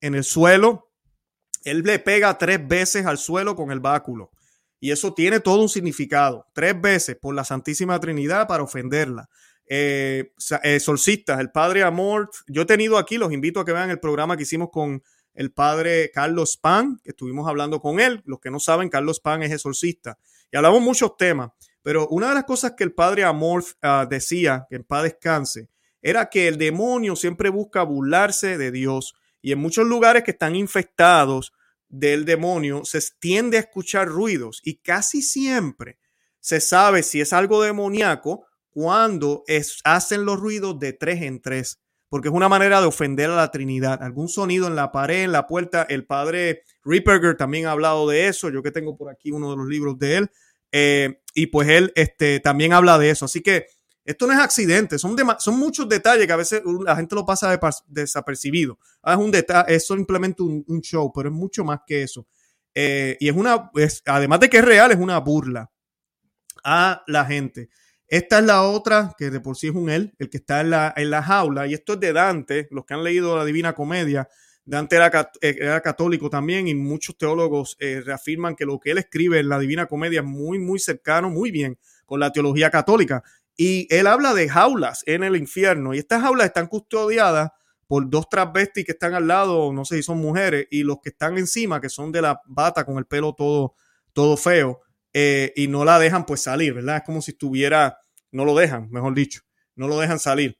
en 0.00 0.14
el 0.14 0.24
suelo. 0.24 0.90
Él 1.64 1.82
le 1.82 1.98
pega 1.98 2.36
tres 2.36 2.66
veces 2.66 3.06
al 3.06 3.18
suelo 3.18 3.56
con 3.56 3.70
el 3.70 3.80
báculo. 3.80 4.30
Y 4.78 4.90
eso 4.90 5.14
tiene 5.14 5.40
todo 5.40 5.62
un 5.62 5.68
significado. 5.68 6.46
Tres 6.52 6.78
veces 6.78 7.16
por 7.20 7.34
la 7.34 7.44
Santísima 7.44 7.98
Trinidad 8.00 8.46
para 8.46 8.64
ofenderla. 8.64 9.28
Eh, 9.74 10.34
eh 10.64 10.80
el 11.38 11.50
padre 11.50 11.82
Amor. 11.82 12.28
Yo 12.46 12.62
he 12.62 12.66
tenido 12.66 12.98
aquí, 12.98 13.16
los 13.16 13.32
invito 13.32 13.58
a 13.58 13.64
que 13.64 13.72
vean 13.72 13.88
el 13.88 13.98
programa 13.98 14.36
que 14.36 14.42
hicimos 14.42 14.68
con 14.70 15.02
el 15.32 15.50
padre 15.50 16.10
Carlos 16.12 16.58
Pan, 16.58 17.00
que 17.02 17.12
estuvimos 17.12 17.48
hablando 17.48 17.80
con 17.80 17.98
él. 17.98 18.22
Los 18.26 18.38
que 18.38 18.50
no 18.50 18.60
saben, 18.60 18.90
Carlos 18.90 19.18
Pan 19.18 19.42
es 19.42 19.50
exorcista. 19.50 20.18
Y 20.50 20.58
hablamos 20.58 20.82
muchos 20.82 21.16
temas. 21.16 21.52
Pero 21.80 22.06
una 22.08 22.28
de 22.28 22.34
las 22.34 22.44
cosas 22.44 22.74
que 22.76 22.84
el 22.84 22.92
padre 22.92 23.24
Amorf 23.24 23.72
ah, 23.80 24.06
decía, 24.08 24.66
que 24.68 24.76
en 24.76 24.84
paz 24.84 25.04
descanse, 25.04 25.70
era 26.02 26.28
que 26.28 26.48
el 26.48 26.58
demonio 26.58 27.16
siempre 27.16 27.48
busca 27.48 27.82
burlarse 27.82 28.58
de 28.58 28.72
Dios. 28.72 29.14
Y 29.40 29.52
en 29.52 29.58
muchos 29.58 29.86
lugares 29.86 30.22
que 30.22 30.32
están 30.32 30.54
infectados 30.54 31.54
del 31.88 32.26
demonio 32.26 32.84
se 32.84 33.00
tiende 33.18 33.56
a 33.56 33.60
escuchar 33.60 34.08
ruidos 34.08 34.60
y 34.64 34.76
casi 34.76 35.22
siempre 35.22 35.98
se 36.40 36.60
sabe 36.60 37.02
si 37.02 37.22
es 37.22 37.32
algo 37.32 37.62
demoníaco 37.62 38.46
cuando 38.72 39.44
hacen 39.84 40.24
los 40.24 40.40
ruidos 40.40 40.78
de 40.78 40.92
tres 40.92 41.22
en 41.22 41.40
tres, 41.40 41.80
porque 42.08 42.28
es 42.28 42.34
una 42.34 42.48
manera 42.48 42.80
de 42.80 42.86
ofender 42.86 43.30
a 43.30 43.36
la 43.36 43.50
Trinidad. 43.50 44.02
Algún 44.02 44.28
sonido 44.28 44.66
en 44.66 44.76
la 44.76 44.92
pared, 44.92 45.22
en 45.22 45.32
la 45.32 45.46
puerta. 45.46 45.86
El 45.88 46.04
padre 46.04 46.62
Ripperger 46.84 47.36
también 47.36 47.66
ha 47.66 47.70
hablado 47.70 48.08
de 48.08 48.28
eso. 48.28 48.50
Yo 48.50 48.62
que 48.62 48.70
tengo 48.70 48.96
por 48.96 49.10
aquí 49.10 49.30
uno 49.30 49.50
de 49.50 49.56
los 49.56 49.66
libros 49.66 49.98
de 49.98 50.16
él. 50.16 50.30
Eh, 50.72 51.22
y 51.34 51.46
pues 51.46 51.68
él 51.68 51.92
este, 51.94 52.40
también 52.40 52.72
habla 52.72 52.98
de 52.98 53.10
eso. 53.10 53.24
Así 53.24 53.40
que 53.40 53.66
esto 54.04 54.26
no 54.26 54.32
es 54.32 54.40
accidente, 54.40 54.98
son, 54.98 55.16
son 55.38 55.58
muchos 55.58 55.88
detalles 55.88 56.26
que 56.26 56.32
a 56.32 56.36
veces 56.36 56.62
la 56.84 56.96
gente 56.96 57.14
lo 57.14 57.24
pasa 57.24 57.58
desapercibido. 57.86 58.78
Ah, 59.02 59.12
es 59.12 59.18
un 59.18 59.30
detalle, 59.30 59.74
es 59.74 59.86
simplemente 59.86 60.42
un, 60.42 60.80
show, 60.80 61.12
pero 61.14 61.28
es 61.28 61.34
mucho 61.34 61.64
más 61.64 61.80
que 61.86 62.02
eso. 62.02 62.26
Eh, 62.74 63.16
y 63.20 63.28
es 63.28 63.36
una, 63.36 63.70
además 64.06 64.40
de 64.40 64.50
que 64.50 64.58
es 64.58 64.64
real, 64.64 64.90
es 64.90 64.98
una 64.98 65.18
burla 65.18 65.70
a 66.64 67.04
la 67.06 67.24
gente. 67.24 67.68
Esta 68.12 68.40
es 68.40 68.44
la 68.44 68.64
otra, 68.64 69.14
que 69.16 69.30
de 69.30 69.40
por 69.40 69.56
sí 69.56 69.68
es 69.68 69.74
un 69.74 69.88
él, 69.88 70.12
el 70.18 70.28
que 70.28 70.36
está 70.36 70.60
en 70.60 70.68
la, 70.68 70.92
en 70.98 71.08
la 71.08 71.22
jaula, 71.22 71.66
y 71.66 71.72
esto 71.72 71.94
es 71.94 72.00
de 72.00 72.12
Dante, 72.12 72.68
los 72.70 72.84
que 72.84 72.92
han 72.92 73.02
leído 73.02 73.34
la 73.38 73.42
Divina 73.46 73.72
Comedia, 73.72 74.28
Dante 74.66 74.98
eh, 74.98 75.56
era, 75.58 75.80
católico 75.80 76.28
también 76.28 76.68
y 76.68 76.74
muchos 76.74 77.16
teólogos 77.16 77.74
eh, 77.80 78.02
reafirman 78.04 78.54
que 78.54 78.66
lo 78.66 78.78
que 78.78 78.90
él 78.90 78.98
escribe 78.98 79.38
en 79.38 79.48
la 79.48 79.58
Divina 79.58 79.86
Comedia 79.86 80.20
es 80.20 80.26
muy, 80.26 80.58
muy 80.58 80.78
cercano, 80.78 81.30
muy 81.30 81.50
bien 81.50 81.78
con 82.04 82.20
la 82.20 82.30
teología 82.30 82.70
católica. 82.70 83.22
Y 83.56 83.86
él 83.88 84.06
habla 84.06 84.34
de 84.34 84.46
jaulas 84.46 85.02
en 85.06 85.24
el 85.24 85.34
infierno 85.34 85.94
y 85.94 85.98
estas 85.98 86.20
jaulas 86.20 86.48
están 86.48 86.66
custodiadas 86.66 87.52
por 87.86 88.10
dos 88.10 88.28
transvestis 88.28 88.84
que 88.84 88.92
están 88.92 89.14
al 89.14 89.26
lado, 89.26 89.72
no 89.72 89.86
sé 89.86 89.96
si 89.96 90.02
son 90.02 90.18
mujeres, 90.18 90.66
y 90.70 90.82
los 90.82 90.98
que 91.02 91.08
están 91.08 91.38
encima, 91.38 91.80
que 91.80 91.88
son 91.88 92.12
de 92.12 92.20
la 92.20 92.42
bata 92.44 92.84
con 92.84 92.98
el 92.98 93.06
pelo 93.06 93.34
todo, 93.34 93.74
todo 94.12 94.36
feo, 94.36 94.82
eh, 95.14 95.52
y 95.56 95.68
no 95.68 95.84
la 95.84 95.98
dejan 95.98 96.24
pues 96.24 96.40
salir, 96.40 96.72
¿verdad? 96.72 96.96
Es 96.98 97.02
como 97.02 97.20
si 97.20 97.32
estuviera, 97.32 97.98
no 98.32 98.44
lo 98.44 98.56
dejan, 98.56 98.90
mejor 98.90 99.14
dicho, 99.14 99.42
no 99.76 99.86
lo 99.88 99.98
dejan 100.00 100.18
salir 100.18 100.58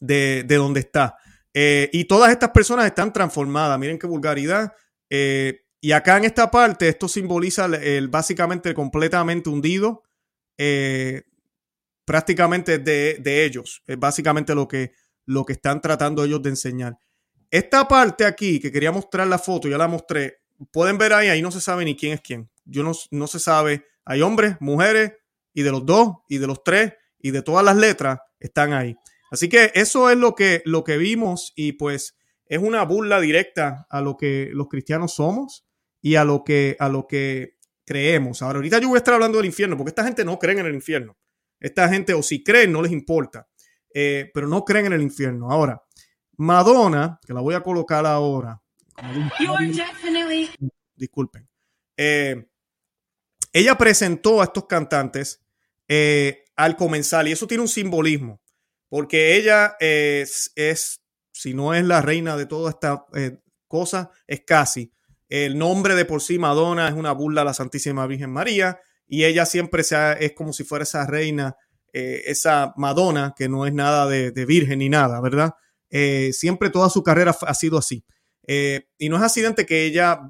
de, 0.00 0.44
de 0.46 0.56
donde 0.56 0.80
está. 0.80 1.16
Eh, 1.58 1.88
y 1.90 2.04
todas 2.04 2.30
estas 2.30 2.50
personas 2.50 2.84
están 2.84 3.14
transformadas. 3.14 3.78
Miren 3.78 3.98
qué 3.98 4.06
vulgaridad. 4.06 4.74
Eh, 5.08 5.62
y 5.80 5.92
acá 5.92 6.18
en 6.18 6.26
esta 6.26 6.50
parte, 6.50 6.86
esto 6.86 7.08
simboliza 7.08 7.64
el, 7.64 8.08
básicamente 8.08 8.74
completamente 8.74 9.48
hundido, 9.48 10.02
eh, 10.58 11.22
prácticamente 12.04 12.78
de, 12.78 13.16
de, 13.20 13.44
ellos. 13.46 13.82
Es 13.86 13.98
básicamente 13.98 14.54
lo 14.54 14.68
que, 14.68 14.92
lo 15.24 15.46
que 15.46 15.54
están 15.54 15.80
tratando 15.80 16.22
ellos 16.24 16.42
de 16.42 16.50
enseñar. 16.50 16.98
Esta 17.50 17.88
parte 17.88 18.26
aquí, 18.26 18.60
que 18.60 18.70
quería 18.70 18.92
mostrar 18.92 19.26
la 19.26 19.38
foto, 19.38 19.66
ya 19.66 19.78
la 19.78 19.88
mostré. 19.88 20.42
Pueden 20.70 20.98
ver 20.98 21.14
ahí, 21.14 21.28
ahí 21.28 21.40
no 21.40 21.50
se 21.50 21.62
sabe 21.62 21.86
ni 21.86 21.96
quién 21.96 22.12
es 22.12 22.20
quién. 22.20 22.50
Yo 22.66 22.82
no, 22.82 22.92
no 23.10 23.26
se 23.26 23.38
sabe. 23.38 23.86
Hay 24.04 24.20
hombres, 24.20 24.56
mujeres, 24.60 25.12
y 25.56 25.62
de 25.62 25.70
los 25.70 25.86
dos, 25.86 26.18
y 26.28 26.36
de 26.36 26.46
los 26.46 26.62
tres, 26.62 26.92
y 27.18 27.30
de 27.30 27.40
todas 27.40 27.64
las 27.64 27.76
letras, 27.76 28.18
están 28.38 28.74
ahí. 28.74 28.94
Así 29.30 29.48
que 29.48 29.72
eso 29.74 30.10
es 30.10 30.18
lo 30.18 30.34
que, 30.34 30.60
lo 30.66 30.84
que 30.84 30.98
vimos 30.98 31.54
y 31.56 31.72
pues 31.72 32.14
es 32.44 32.58
una 32.58 32.84
burla 32.84 33.20
directa 33.20 33.86
a 33.88 34.02
lo 34.02 34.18
que 34.18 34.50
los 34.52 34.68
cristianos 34.68 35.14
somos 35.14 35.66
y 36.02 36.16
a 36.16 36.24
lo 36.24 36.44
que, 36.44 36.76
a 36.78 36.90
lo 36.90 37.06
que 37.06 37.56
creemos. 37.86 38.42
Ahora, 38.42 38.58
ahorita 38.58 38.80
yo 38.80 38.88
voy 38.88 38.96
a 38.96 38.98
estar 38.98 39.14
hablando 39.14 39.38
del 39.38 39.46
infierno, 39.46 39.78
porque 39.78 39.88
esta 39.88 40.04
gente 40.04 40.26
no 40.26 40.38
cree 40.38 40.58
en 40.58 40.66
el 40.66 40.74
infierno. 40.74 41.16
Esta 41.58 41.88
gente, 41.88 42.12
o 42.12 42.22
si 42.22 42.44
creen, 42.44 42.70
no 42.70 42.82
les 42.82 42.92
importa, 42.92 43.48
eh, 43.94 44.30
pero 44.34 44.48
no 44.48 44.62
creen 44.62 44.86
en 44.86 44.92
el 44.92 45.02
infierno. 45.02 45.50
Ahora, 45.50 45.82
Madonna, 46.36 47.18
que 47.26 47.32
la 47.32 47.40
voy 47.40 47.54
a 47.54 47.62
colocar 47.62 48.04
ahora. 48.04 48.60
Disculpen. 50.94 51.48
Eh, 51.96 52.46
ella 53.54 53.78
presentó 53.78 54.42
a 54.42 54.44
estos 54.44 54.66
cantantes 54.66 55.45
eh, 55.88 56.44
al 56.56 56.76
comenzar, 56.76 57.28
y 57.28 57.32
eso 57.32 57.46
tiene 57.46 57.62
un 57.62 57.68
simbolismo, 57.68 58.40
porque 58.88 59.36
ella 59.36 59.76
es, 59.78 60.52
es 60.54 61.02
si 61.32 61.54
no 61.54 61.74
es 61.74 61.84
la 61.84 62.00
reina 62.00 62.36
de 62.36 62.46
toda 62.46 62.70
esta 62.70 63.04
eh, 63.14 63.38
cosa, 63.68 64.10
es 64.26 64.42
casi. 64.46 64.92
El 65.28 65.58
nombre 65.58 65.94
de 65.94 66.04
por 66.04 66.22
sí, 66.22 66.38
Madonna, 66.38 66.88
es 66.88 66.94
una 66.94 67.12
burla 67.12 67.42
a 67.42 67.44
la 67.44 67.54
Santísima 67.54 68.06
Virgen 68.06 68.30
María, 68.30 68.80
y 69.06 69.24
ella 69.24 69.44
siempre 69.46 69.82
es 69.82 70.32
como 70.32 70.52
si 70.52 70.64
fuera 70.64 70.84
esa 70.84 71.06
reina, 71.06 71.56
eh, 71.92 72.22
esa 72.26 72.72
Madonna, 72.76 73.34
que 73.36 73.48
no 73.48 73.66
es 73.66 73.72
nada 73.72 74.06
de, 74.06 74.46
virgen 74.46 74.80
ni 74.80 74.88
nada, 74.88 75.20
¿verdad? 75.20 75.54
siempre 76.32 76.68
toda 76.68 76.90
su 76.90 77.02
carrera 77.02 77.34
ha 77.46 77.54
sido 77.54 77.78
así. 77.78 78.04
y 78.46 79.08
no 79.08 79.16
es 79.16 79.22
accidente 79.22 79.64
que 79.64 79.84
ella 79.84 80.20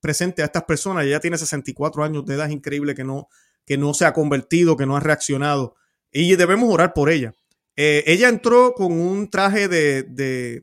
presente 0.00 0.42
a 0.42 0.46
estas 0.46 0.62
personas, 0.64 1.04
ella 1.04 1.20
tiene 1.20 1.36
64 1.36 2.04
años 2.04 2.24
de 2.24 2.34
edad, 2.34 2.46
es 2.46 2.52
increíble 2.52 2.94
que 2.94 3.04
no, 3.04 3.28
que 3.66 3.76
no 3.76 3.92
se 3.92 4.06
ha 4.06 4.12
convertido, 4.12 4.76
que 4.76 4.86
no 4.86 4.96
ha 4.96 5.00
reaccionado. 5.00 5.74
Y 6.12 6.36
debemos 6.36 6.72
orar 6.72 6.94
por 6.94 7.10
ella. 7.10 7.34
Eh, 7.76 8.04
ella 8.06 8.28
entró 8.28 8.72
con 8.72 8.92
un 8.92 9.28
traje 9.28 9.68
de, 9.68 10.04
de 10.04 10.62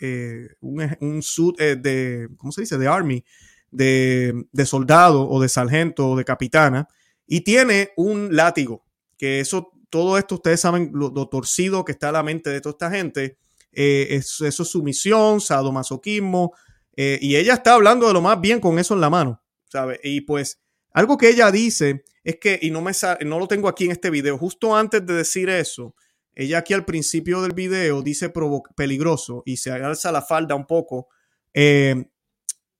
eh, 0.00 0.48
un, 0.60 1.22
suit 1.22 1.60
eh, 1.60 1.76
de, 1.76 2.28
¿cómo 2.38 2.52
se 2.52 2.62
dice? 2.62 2.78
De 2.78 2.86
army, 2.86 3.22
de, 3.70 4.46
de, 4.50 4.66
soldado 4.66 5.28
o 5.28 5.42
de 5.42 5.48
sargento 5.48 6.10
o 6.10 6.16
de 6.16 6.24
capitana. 6.24 6.88
Y 7.26 7.42
tiene 7.42 7.90
un 7.96 8.34
látigo, 8.34 8.84
que 9.18 9.40
eso, 9.40 9.72
todo 9.90 10.16
esto 10.16 10.36
ustedes 10.36 10.60
saben 10.60 10.90
lo, 10.94 11.10
torcido 11.28 11.84
que 11.84 11.92
está 11.92 12.12
la 12.12 12.22
mente 12.22 12.50
de 12.50 12.60
toda 12.60 12.72
esta 12.72 12.90
gente. 12.90 13.38
eso 13.72 14.46
es 14.46 14.54
sumisión, 14.54 15.40
sadomasoquismo. 15.40 16.54
y 16.96 17.36
ella 17.36 17.54
está 17.54 17.74
hablando 17.74 18.06
de 18.06 18.12
lo 18.12 18.22
más 18.22 18.40
bien 18.40 18.60
con 18.60 18.78
eso 18.78 18.94
en 18.94 19.00
la 19.00 19.10
mano, 19.10 19.42
¿sabe? 19.68 20.00
Y 20.02 20.22
pues 20.22 20.63
algo 20.94 21.18
que 21.18 21.28
ella 21.28 21.50
dice 21.50 22.04
es 22.22 22.36
que, 22.40 22.58
y 22.62 22.70
no, 22.70 22.80
me 22.80 22.92
no 23.26 23.38
lo 23.38 23.48
tengo 23.48 23.68
aquí 23.68 23.84
en 23.84 23.90
este 23.90 24.10
video, 24.10 24.38
justo 24.38 24.74
antes 24.74 25.04
de 25.04 25.14
decir 25.14 25.50
eso, 25.50 25.94
ella 26.32 26.58
aquí 26.58 26.72
al 26.72 26.84
principio 26.84 27.42
del 27.42 27.52
video 27.52 28.00
dice 28.00 28.32
peligroso 28.76 29.42
y 29.44 29.56
se 29.56 29.72
alza 29.72 30.10
la 30.10 30.22
falda 30.22 30.54
un 30.54 30.66
poco. 30.66 31.08
Eh, 31.52 32.06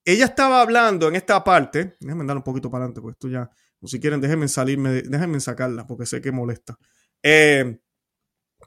ella 0.05 0.25
estaba 0.27 0.61
hablando 0.61 1.09
en 1.09 1.17
esta 1.17 1.43
parte, 1.43 1.97
déjenme 2.01 2.25
dar 2.25 2.37
un 2.37 2.43
poquito 2.43 2.71
para 2.71 2.85
adelante, 2.85 3.01
porque 3.01 3.15
esto 3.15 3.29
ya, 3.29 3.51
o 3.81 3.87
si 3.87 3.99
quieren, 4.01 4.21
déjenme 4.21 4.49
salirme, 4.49 5.03
déjenme 5.03 5.41
sacarla, 5.41 5.87
porque 5.87 6.07
sé 6.07 6.21
que 6.21 6.31
molesta. 6.31 6.79
Eh, 7.23 7.81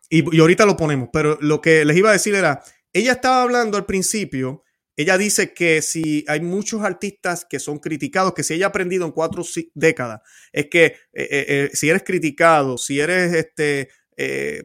y, 0.10 0.36
y 0.36 0.40
ahorita 0.40 0.66
lo 0.66 0.76
ponemos, 0.76 1.10
pero 1.12 1.38
lo 1.42 1.62
que 1.62 1.86
les 1.86 1.96
iba 1.98 2.10
a 2.10 2.14
decir 2.14 2.36
era, 2.36 2.62
ella 2.92 3.14
estaba 3.14 3.44
hablando 3.44 3.78
al 3.78 3.86
principio 3.86 4.64
ella 4.98 5.16
dice 5.16 5.54
que 5.54 5.84
si 5.84 6.26
hay 6.28 6.42
muchos 6.42 6.82
artistas 6.82 7.46
que 7.48 7.60
son 7.60 7.78
criticados, 7.78 8.34
que 8.34 8.44
si 8.44 8.56
ella 8.56 8.66
ha 8.66 8.70
aprendido 8.70 9.06
en 9.06 9.12
cuatro 9.12 9.44
décadas, 9.76 10.22
es 10.52 10.70
que 10.72 10.86
eh, 10.86 10.96
eh, 11.14 11.46
eh, 11.48 11.70
si 11.74 11.88
eres 11.88 12.02
criticado, 12.04 12.80
si 12.80 13.00
eres 13.00 13.32
este, 13.34 13.90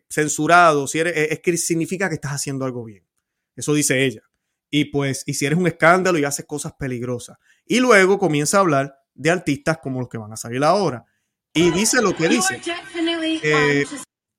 censurado, 0.09 0.87
si 0.87 1.01
eres, 1.01 1.15
es 1.33 1.41
que 1.41 1.55
significa 1.59 2.09
que 2.09 2.15
estás 2.15 2.33
haciendo 2.33 2.65
algo 2.65 2.83
bien. 2.83 3.07
Eso 3.55 3.75
dice 3.75 4.03
ella. 4.03 4.23
Y 4.71 4.87
pues, 4.87 5.23
y 5.27 5.35
si 5.35 5.45
eres 5.45 5.59
un 5.59 5.67
escándalo 5.67 6.19
y 6.19 6.25
haces 6.25 6.47
cosas 6.47 6.73
peligrosas. 6.79 7.37
Y 7.67 7.81
luego 7.81 8.19
comienza 8.19 8.57
a 8.57 8.61
hablar 8.61 8.97
de 9.13 9.31
artistas 9.31 9.79
como 9.83 10.01
los 10.01 10.09
que 10.09 10.17
van 10.17 10.33
a 10.33 10.37
salir 10.39 10.65
ahora. 10.65 11.05
Y 11.53 11.71
dice 11.73 12.01
lo 12.01 12.17
que 12.17 12.29
dice. 12.29 12.59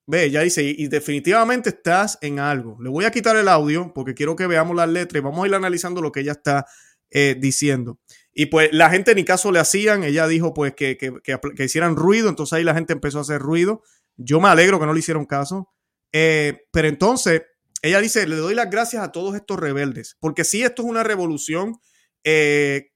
Ve, 0.05 0.29
ya 0.29 0.41
dice, 0.41 0.63
y, 0.63 0.87
definitivamente 0.87 1.69
estás 1.69 2.17
en 2.21 2.39
algo. 2.39 2.77
Le 2.81 2.89
voy 2.89 3.05
a 3.05 3.11
quitar 3.11 3.37
el 3.37 3.47
audio 3.47 3.93
porque 3.93 4.13
quiero 4.13 4.35
que 4.35 4.47
veamos 4.47 4.75
las 4.75 4.89
letras 4.89 5.21
y 5.21 5.23
vamos 5.23 5.43
a 5.43 5.47
ir 5.47 5.55
analizando 5.55 6.01
lo 6.01 6.11
que 6.11 6.21
ella 6.21 6.33
está 6.33 6.65
eh, 7.09 7.35
diciendo. 7.39 7.99
Y 8.33 8.47
pues 8.47 8.69
la 8.73 8.89
gente 8.89 9.15
ni 9.15 9.23
caso 9.23 9.51
le 9.51 9.59
hacían, 9.59 10.03
ella 10.03 10.27
dijo 10.27 10.53
pues 10.53 10.73
que, 10.73 10.97
que, 10.97 11.63
hicieran 11.63 11.95
ruido, 11.95 12.27
entonces 12.27 12.53
ahí 12.53 12.63
la 12.63 12.73
gente 12.73 12.91
empezó 12.91 13.19
a 13.19 13.21
hacer 13.21 13.39
ruido. 13.39 13.81
Yo 14.17 14.41
me 14.41 14.49
alegro 14.49 14.79
que 14.79 14.85
no 14.85 14.93
le 14.93 14.99
hicieron 14.99 15.25
caso. 15.25 15.69
Eh, 16.11 16.65
pero 16.71 16.87
entonces, 16.87 17.43
ella 17.81 17.99
dice, 18.01 18.27
le 18.27 18.35
doy 18.35 18.55
las 18.55 18.69
gracias 18.69 19.03
a 19.03 19.11
todos 19.11 19.35
estos 19.35 19.59
rebeldes, 19.59 20.17
porque 20.19 20.43
sí, 20.43 20.63
esto 20.63 20.83
es 20.83 20.89
una 20.89 21.03
revolución 21.03 21.79
eh, 22.23 22.89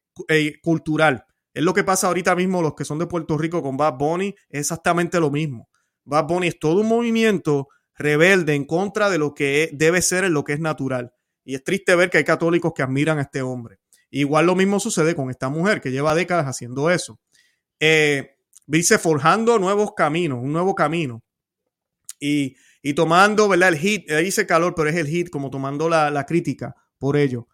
cultural. 0.62 1.26
Es 1.54 1.64
lo 1.64 1.74
que 1.74 1.84
pasa 1.84 2.08
ahorita 2.08 2.36
mismo 2.36 2.62
los 2.62 2.76
que 2.76 2.86
son 2.86 3.00
de 3.00 3.08
Puerto 3.08 3.38
Rico 3.38 3.64
con 3.64 3.78
Bad 3.78 3.98
Bunny, 3.98 4.36
es 4.50 4.62
exactamente 4.62 5.20
lo 5.20 5.32
mismo. 5.32 5.70
Bad 6.08 6.26
Bunny 6.26 6.48
es 6.48 6.58
todo 6.58 6.82
un 6.82 6.88
movimiento 6.88 7.68
rebelde 7.96 8.56
en 8.56 8.66
contra 8.66 9.10
de 9.10 9.18
lo 9.18 9.34
que 9.34 9.70
debe 9.74 10.02
ser 10.02 10.24
en 10.24 10.34
lo 10.34 10.44
que 10.44 10.54
es 10.54 10.60
natural. 10.60 11.12
Y 11.44 11.56
es 11.56 11.64
triste 11.64 11.96
ver 11.96 12.10
que 12.10 12.18
hay 12.18 12.24
católicos 12.24 12.72
que 12.74 12.82
admiran 12.82 13.20
a 13.20 13.24
este 13.24 13.42
hombre. 13.42 13.80
Igual 14.10 14.46
lo 14.46 14.56
mismo 14.56 14.80
sucede 14.80 15.16
con 15.16 15.30
esta 15.30 15.50
mujer 15.50 15.82
que 15.82 15.92
lleva 15.92 16.16
décadas 16.16 16.46
haciendo 16.46 16.90
eso. 16.90 17.20
Eh, 17.80 18.38
dice 18.66 18.98
forjando 18.98 19.60
nuevos 19.60 19.94
caminos, 19.96 20.40
un 20.42 20.54
nuevo 20.54 20.76
camino. 20.76 21.24
Y, 22.20 22.56
tomando, 22.96 23.50
¿verdad? 23.50 23.70
El 23.70 23.78
hit, 23.78 24.10
dice 24.10 24.48
calor, 24.48 24.74
pero 24.76 24.90
es 24.90 24.96
el 24.96 25.08
hit, 25.08 25.30
como 25.30 25.50
tomando 25.50 25.90
la, 25.90 26.10
la 26.10 26.26
crítica 26.26 26.74
por 26.98 27.18
ello. 27.18 27.48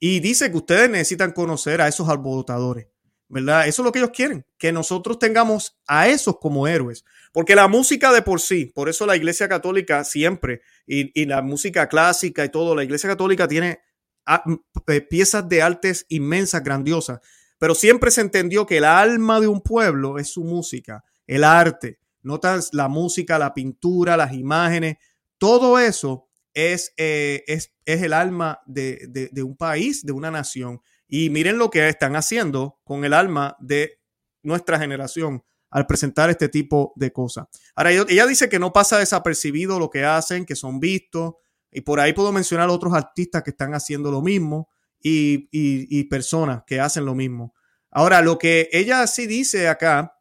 Y 0.00 0.18
dice 0.18 0.50
que 0.50 0.56
ustedes 0.56 0.90
necesitan 0.90 1.30
conocer 1.30 1.80
a 1.80 1.86
esos 1.86 2.08
alborotadores. 2.08 2.88
¿Verdad? 3.30 3.68
Eso 3.68 3.82
es 3.82 3.84
lo 3.84 3.92
que 3.92 4.00
ellos 4.00 4.10
quieren, 4.12 4.44
que 4.58 4.72
nosotros 4.72 5.18
tengamos 5.18 5.78
a 5.86 6.08
esos 6.08 6.38
como 6.38 6.66
héroes, 6.66 7.04
porque 7.32 7.54
la 7.54 7.68
música 7.68 8.12
de 8.12 8.22
por 8.22 8.40
sí, 8.40 8.66
por 8.66 8.88
eso 8.88 9.06
la 9.06 9.16
Iglesia 9.16 9.48
Católica 9.48 10.02
siempre, 10.02 10.62
y, 10.84 11.24
la 11.26 11.40
música 11.40 11.88
clásica 11.88 12.44
y 12.44 12.48
todo, 12.48 12.74
la 12.74 12.82
Iglesia 12.82 13.08
Católica 13.08 13.46
tiene 13.46 13.78
ah, 14.26 14.42
eh, 14.88 15.00
piezas 15.00 15.48
de 15.48 15.62
artes 15.62 16.06
inmensas, 16.08 16.64
grandiosas, 16.64 17.20
pero 17.58 17.76
siempre 17.76 18.10
se 18.10 18.20
entendió 18.20 18.66
que 18.66 18.78
el 18.78 18.84
alma 18.84 19.38
de 19.38 19.46
un 19.46 19.60
pueblo 19.60 20.18
es 20.18 20.28
su 20.28 20.42
música, 20.42 21.04
el 21.28 21.44
arte, 21.44 22.00
notas 22.22 22.70
la 22.72 22.88
música, 22.88 23.38
la 23.38 23.54
pintura, 23.54 24.16
las 24.16 24.32
imágenes, 24.32 24.96
todo 25.38 25.78
eso 25.78 26.28
es, 26.52 26.92
eh, 26.96 27.44
es, 27.46 27.72
es 27.84 28.02
el 28.02 28.12
alma 28.12 28.60
de, 28.66 29.06
de 29.30 29.42
un 29.44 29.56
país, 29.56 30.04
de 30.04 30.10
una 30.10 30.32
nación. 30.32 30.82
Y 31.12 31.28
miren 31.28 31.58
lo 31.58 31.70
que 31.70 31.88
están 31.88 32.14
haciendo 32.14 32.78
con 32.84 33.04
el 33.04 33.12
alma 33.12 33.56
de 33.58 34.00
nuestra 34.42 34.78
generación 34.78 35.44
al 35.68 35.86
presentar 35.86 36.30
este 36.30 36.48
tipo 36.48 36.92
de 36.94 37.12
cosas. 37.12 37.48
Ahora, 37.74 37.90
ella 37.90 38.26
dice 38.26 38.48
que 38.48 38.60
no 38.60 38.72
pasa 38.72 38.98
desapercibido 38.98 39.78
lo 39.78 39.90
que 39.90 40.04
hacen, 40.04 40.46
que 40.46 40.54
son 40.54 40.78
vistos, 40.78 41.34
y 41.72 41.80
por 41.80 41.98
ahí 41.98 42.12
puedo 42.12 42.32
mencionar 42.32 42.68
otros 42.68 42.94
artistas 42.94 43.42
que 43.42 43.50
están 43.50 43.74
haciendo 43.74 44.10
lo 44.12 44.22
mismo 44.22 44.68
y, 45.00 46.04
personas 46.04 46.62
que 46.64 46.80
hacen 46.80 47.04
lo 47.04 47.14
mismo. 47.14 47.54
Ahora, 47.90 48.22
lo 48.22 48.38
que 48.38 48.68
ella 48.72 49.04
sí 49.08 49.26
dice 49.26 49.68
acá, 49.68 50.16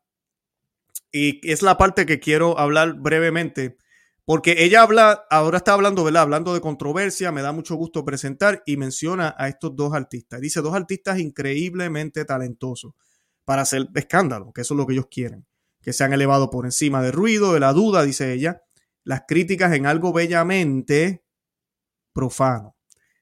y 1.12 1.40
es 1.50 1.62
la 1.62 1.78
parte 1.78 2.08
que 2.08 2.20
quiero 2.20 2.58
hablar 2.58 2.94
brevemente, 2.94 3.78
porque 4.30 4.64
ella 4.64 4.84
habla, 4.84 5.26
ahora 5.32 5.58
está 5.58 5.74
hablando, 5.74 6.04
¿verdad? 6.04 6.22
Hablando 6.22 6.54
de 6.54 6.62
controversia, 6.62 7.32
me 7.32 7.42
da 7.42 7.52
mucho 7.52 7.74
gusto 7.74 8.06
presentar 8.06 8.62
y 8.64 8.78
menciona 8.78 9.34
a 9.36 9.48
estos 9.48 9.76
dos 9.76 9.96
artistas. 9.96 10.40
Dice 10.40 10.62
dos 10.62 10.76
artistas 10.76 11.18
increíblemente 11.18 12.24
talentosos 12.26 12.94
para 13.44 13.64
hacer 13.64 13.88
escándalo, 13.96 14.52
que 14.54 14.62
eso 14.62 14.76
es 14.76 14.78
lo 14.78 14.86
que 14.86 14.94
ellos 14.94 15.08
quieren, 15.10 15.48
que 15.82 15.94
se 15.94 16.04
han 16.04 16.14
elevado 16.14 16.52
por 16.52 16.66
encima 16.66 17.02
del 17.02 17.14
ruido, 17.14 17.56
de 17.56 17.60
la 17.60 17.74
duda, 17.74 18.04
dice 18.04 18.32
ella, 18.32 18.62
las 19.04 19.24
críticas 19.28 19.74
en 19.74 19.88
algo 19.88 20.14
bellamente 20.14 21.24
profano. 22.14 22.76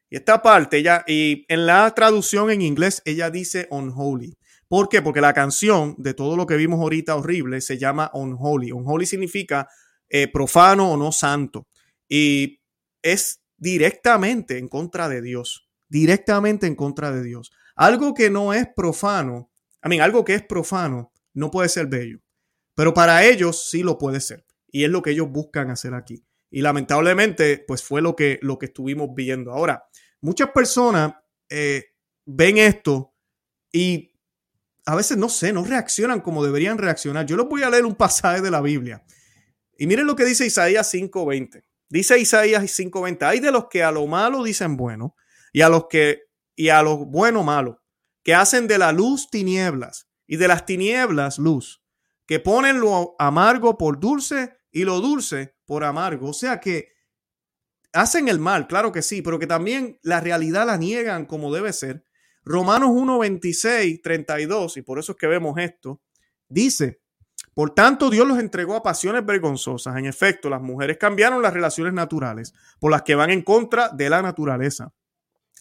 Y 0.10 0.18
esta 0.18 0.42
parte, 0.42 0.76
ella, 0.80 1.06
y 1.08 1.46
en 1.48 1.68
la 1.68 1.90
traducción 1.96 2.52
en 2.52 2.62
inglés, 2.62 3.02
ella 3.06 3.30
dice 3.30 3.70
unholy. 3.72 4.38
¿Por 4.68 4.90
qué? 4.90 5.02
Porque 5.02 5.22
la 5.22 5.32
canción 5.32 5.96
de 5.98 6.14
todo 6.14 6.36
lo 6.36 6.46
que 6.46 6.58
vimos 6.58 6.82
ahorita 6.82 7.16
horrible 7.16 7.62
se 7.62 7.78
llama 7.78 8.12
unholy. 8.14 8.74
Unholy 8.74 9.06
significa 9.06 9.70
eh, 10.10 10.32
profano 10.32 10.92
o 10.92 10.98
no 10.98 11.12
santo. 11.12 11.68
Y 12.08 12.62
es 13.02 13.42
directamente 13.58 14.58
en 14.58 14.68
contra 14.68 15.10
de 15.10 15.22
Dios, 15.22 15.70
directamente 15.90 16.68
en 16.68 16.76
contra 16.76 17.12
de 17.12 17.24
Dios. 17.24 17.52
Algo 17.76 18.14
que 18.14 18.30
no 18.30 18.54
es 18.54 18.68
profano, 18.76 19.52
a 19.82 19.90
mí, 19.90 20.00
algo 20.00 20.24
que 20.24 20.36
es 20.36 20.44
profano 20.44 21.12
no 21.34 21.52
puede 21.52 21.70
ser 21.70 21.88
bello, 21.88 22.20
pero 22.76 22.94
para 22.94 23.26
ellos 23.26 23.70
sí 23.70 23.84
lo 23.84 23.98
puede 23.98 24.20
ser. 24.20 24.46
Y 24.70 24.84
es 24.84 24.90
lo 24.90 25.02
que 25.02 25.12
ellos 25.12 25.30
buscan 25.30 25.70
hacer 25.70 25.94
aquí. 25.94 26.24
Y 26.50 26.62
lamentablemente, 26.62 27.64
pues 27.68 27.84
fue 27.84 28.02
lo 28.02 28.16
que, 28.16 28.40
lo 28.42 28.58
que 28.58 28.68
estuvimos 28.68 29.10
viendo. 29.14 29.52
Ahora, 29.52 29.88
muchas 30.22 30.52
personas 30.52 31.14
eh, 31.50 31.86
ven 32.26 32.58
esto 32.58 33.14
y 33.72 34.14
a 34.86 34.96
veces 34.96 35.18
no 35.18 35.30
sé, 35.30 35.52
no 35.52 35.66
reaccionan 35.66 36.22
como 36.22 36.44
deberían 36.44 36.78
reaccionar. 36.78 37.26
Yo 37.26 37.36
les 37.36 37.48
voy 37.48 37.64
a 37.64 37.70
leer 37.70 37.86
un 37.86 37.96
pasaje 37.96 38.42
de 38.42 38.52
la 38.52 38.62
Biblia 38.62 39.04
y 39.78 39.88
miren 39.88 40.08
lo 40.08 40.16
que 40.16 40.26
dice 40.26 40.46
Isaías 40.46 40.92
5:20. 40.94 41.64
Dice 41.90 42.20
Isaías 42.20 42.64
5:20, 42.64 43.26
hay 43.26 43.40
de 43.40 43.52
los 43.52 43.68
que 43.70 43.84
a 43.84 43.92
lo 43.92 44.06
malo 44.08 44.44
dicen 44.44 44.78
bueno, 44.78 45.16
y 45.54 45.62
a 45.62 45.70
los 45.70 45.88
que 45.90 46.24
y 46.56 46.70
a 46.70 46.82
los 46.82 47.06
bueno 47.06 47.44
malo, 47.44 47.82
que 48.24 48.34
hacen 48.34 48.68
de 48.68 48.78
la 48.78 48.92
luz 48.92 49.30
tinieblas 49.30 50.10
y 50.26 50.38
de 50.38 50.48
las 50.48 50.66
tinieblas 50.66 51.38
luz, 51.38 51.84
que 52.26 52.40
ponen 52.40 52.80
lo 52.80 53.16
amargo 53.20 53.78
por 53.78 54.00
dulce 54.00 54.58
y 54.72 54.84
lo 54.84 55.00
dulce 55.00 55.56
por 55.66 55.84
amargo. 55.84 56.30
O 56.30 56.34
sea 56.34 56.60
que 56.60 56.90
hacen 57.94 58.28
el 58.28 58.40
mal, 58.40 58.68
claro 58.68 58.92
que 58.92 59.02
sí, 59.02 59.22
pero 59.22 59.40
que 59.40 59.48
también 59.48 60.00
la 60.02 60.20
realidad 60.20 60.66
la 60.66 60.78
niegan 60.78 61.26
como 61.26 61.54
debe 61.54 61.74
ser. 61.74 62.04
Romanos 62.44 62.92
1, 62.94 63.20
26, 63.20 64.02
32, 64.02 64.78
y 64.78 64.82
por 64.82 65.00
eso 65.00 65.14
es 65.14 65.18
que 65.18 65.28
vemos 65.28 65.58
esto, 65.58 66.02
dice, 66.48 67.02
por 67.58 67.72
tanto, 67.72 68.12
Dios 68.12 68.28
los 68.28 68.38
entregó 68.38 68.76
a 68.76 68.84
pasiones 68.84 69.26
vergonzosas. 69.26 69.98
En 69.98 70.06
efecto, 70.06 70.48
las 70.48 70.62
mujeres 70.62 71.00
cambiaron 71.00 71.42
las 71.42 71.52
relaciones 71.52 71.92
naturales 71.92 72.54
por 72.80 72.92
las 72.92 73.02
que 73.02 73.16
van 73.16 73.32
en 73.32 73.42
contra 73.42 73.90
de 73.90 74.12
la 74.12 74.22
naturaleza. 74.22 74.94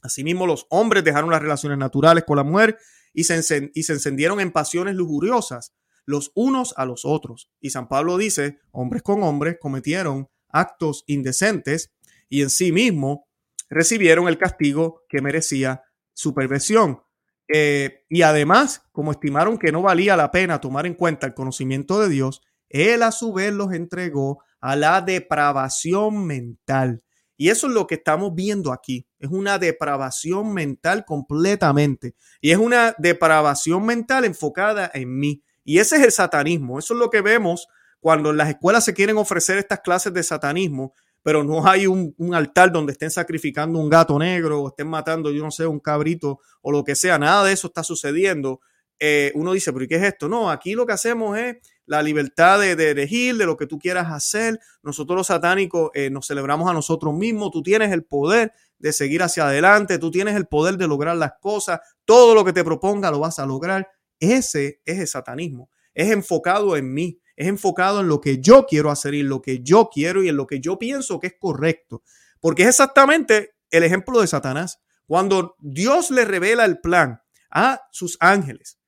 Asimismo, 0.02 0.46
los 0.46 0.66
hombres 0.68 1.04
dejaron 1.04 1.30
las 1.30 1.40
relaciones 1.40 1.78
naturales 1.78 2.24
con 2.24 2.37
la 2.37 2.42
mujer 2.42 2.76
y 3.14 3.24
se, 3.24 3.70
y 3.72 3.82
se 3.82 3.92
encendieron 3.94 4.40
en 4.40 4.52
pasiones 4.52 4.94
lujuriosas 4.94 5.72
los 6.04 6.32
unos 6.35 6.74
a 6.76 6.85
los 6.85 7.06
otros. 7.06 7.48
Y 7.62 7.70
San 7.70 7.88
Pablo 7.88 8.18
dice, 8.18 8.59
hombres 8.72 9.02
con 9.02 9.22
hombres 9.22 9.56
cometieron 9.59 10.28
actos 10.50 11.02
indecentes 11.06 11.94
y 12.28 12.42
en 12.42 12.50
sí 12.50 12.72
mismo 12.72 13.26
recibieron 13.70 14.28
el 14.28 14.37
castigo 14.37 15.06
que 15.09 15.22
merecía 15.22 15.85
su 16.12 16.35
perversión. 16.35 17.00
Eh, 17.48 18.04
y 18.09 18.22
además, 18.22 18.82
como 18.92 19.12
estimaron 19.12 19.59
que 19.59 19.72
no 19.72 19.82
valía 19.82 20.16
la 20.16 20.30
pena 20.30 20.61
tomar 20.61 20.87
en 20.87 20.94
cuenta 20.94 21.26
el 21.26 21.35
conocimiento 21.35 22.00
de 22.00 22.09
Dios, 22.09 22.42
Él 22.68 23.02
a 23.02 23.12
su 23.12 23.32
vez 23.32 23.52
los 23.52 23.72
entregó 23.72 24.42
a 24.61 24.76
la 24.76 25.00
depravación 25.00 26.26
mental. 26.26 27.02
Y 27.37 27.50
eso 27.50 27.66
es 27.66 27.74
lo 27.74 27.87
que 27.87 27.96
estamos 27.96 28.35
viendo 28.35 28.72
aquí. 28.72 29.06
Es 29.18 29.30
una 29.30 29.59
depravación 29.59 30.54
mental 30.54 31.04
completamente. 31.04 32.14
Y 32.40 32.50
es 32.50 32.59
una 32.59 32.94
depravación 32.98 33.85
mental 33.85 34.24
enfocada 34.24 34.90
en 34.94 35.18
mí. 35.18 35.42
Y 35.62 35.78
ese 35.78 35.96
es 35.96 36.02
el 36.02 36.12
satanismo. 36.12 36.78
Eso 36.78 36.94
es 36.94 37.00
lo 37.00 37.11
que 37.11 37.20
vemos 37.20 37.68
cuando 38.00 38.30
en 38.30 38.38
las 38.38 38.48
escuelas 38.48 38.85
se 38.85 38.94
quieren 38.94 39.18
ofrecer 39.18 39.59
estas 39.59 39.80
clases 39.80 40.14
de 40.14 40.22
satanismo 40.22 40.94
pero 41.27 41.43
no 41.43 41.67
hay 41.67 41.89
un, 41.89 42.15
altar 42.33 42.71
donde 42.71 42.93
estén 42.93 43.11
sacrificando 43.11 43.81
un 43.81 43.91
gato 43.91 44.17
negro 44.17 44.62
o 44.62 44.69
estén 44.69 44.87
matando, 44.87 45.33
yo 45.33 45.43
no 45.43 45.51
sé, 45.51 45.67
un 45.67 45.81
cabrito 45.81 46.39
o 46.62 46.71
lo 46.71 46.85
que 46.85 46.95
sea. 46.95 47.19
Nada 47.19 47.43
de 47.43 47.53
eso 47.53 47.67
está 47.67 47.83
sucediendo. 47.83 48.61
Eh, 49.01 49.33
uno 49.35 49.53
dice, 49.53 49.73
pero 49.73 49.85
¿y 49.85 49.89
qué 49.89 49.97
es 49.97 50.05
esto? 50.05 50.29
No, 50.29 50.49
aquí 50.49 50.75
lo 50.75 50.87
que 50.87 50.93
hacemos 50.93 51.37
es 51.37 51.57
la 51.85 52.01
libertad 52.01 52.61
de, 52.61 52.71
elegir, 52.75 53.37
de 53.39 53.45
lo 53.45 53.57
que 53.57 53.67
tú 53.67 53.77
quieras 53.77 54.07
hacer. 54.12 54.61
Nosotros 54.85 55.17
los 55.17 55.27
satánicos 55.27 55.91
eh, 55.95 56.11
nos 56.11 56.29
celebramos 56.29 56.71
a 56.71 56.73
nosotros 56.73 57.12
mismos. 57.12 57.51
Tú 57.51 57.61
tienes 57.61 57.91
el 57.91 58.05
poder 58.05 58.53
de 58.79 58.93
seguir 58.93 59.21
hacia 59.25 59.49
adelante, 59.49 59.99
tú 59.99 60.12
tienes 60.12 60.37
el 60.37 60.47
poder 60.47 60.77
de 60.77 60.87
lograr 60.87 61.17
las 61.17 61.33
cosas. 61.41 61.81
Todo 62.05 62.37
lo 62.37 62.45
que 62.45 62.53
te 62.53 62.62
proponga 62.62 63.11
lo 63.11 63.19
vas 63.19 63.41
a 63.41 63.47
lograr. 63.47 63.89
Ese 64.21 64.81
es 64.85 65.01
el 65.01 65.09
satanismo. 65.09 65.71
Es 65.93 66.09
enfocado 66.12 66.77
en 66.77 66.95
mí 66.95 67.19
es 67.37 67.49
enfocado 67.49 68.01
en 68.01 68.09
lo 68.09 68.20
que 68.20 68.40
yo 68.40 68.66
quiero 68.66 68.90
hacer 68.90 69.14
y 69.14 69.20
en 69.20 69.29
lo 69.29 69.42
que 69.42 69.62
yo 69.62 69.90
quiero 69.92 70.25
y 70.25 70.29
en 70.29 70.37
lo 70.37 70.46
que 70.46 70.61
yo 70.61 70.79
pienso 70.79 71.20
que 71.20 71.29
es 71.29 71.35
correcto. 71.38 72.03
Porque 72.40 72.62
es 72.62 72.70
exactamente 72.70 73.55
el 73.70 73.85
ejemplo 73.85 74.20
de 74.20 74.27
Satanás. 74.27 74.81
Cuando 75.07 75.55
Dios 75.61 76.11
le 76.11 76.25
revela 76.25 76.64
el 76.64 76.81
plan 76.81 77.20
a 77.51 77.83
sus 77.92 78.16
ángeles 78.20 78.79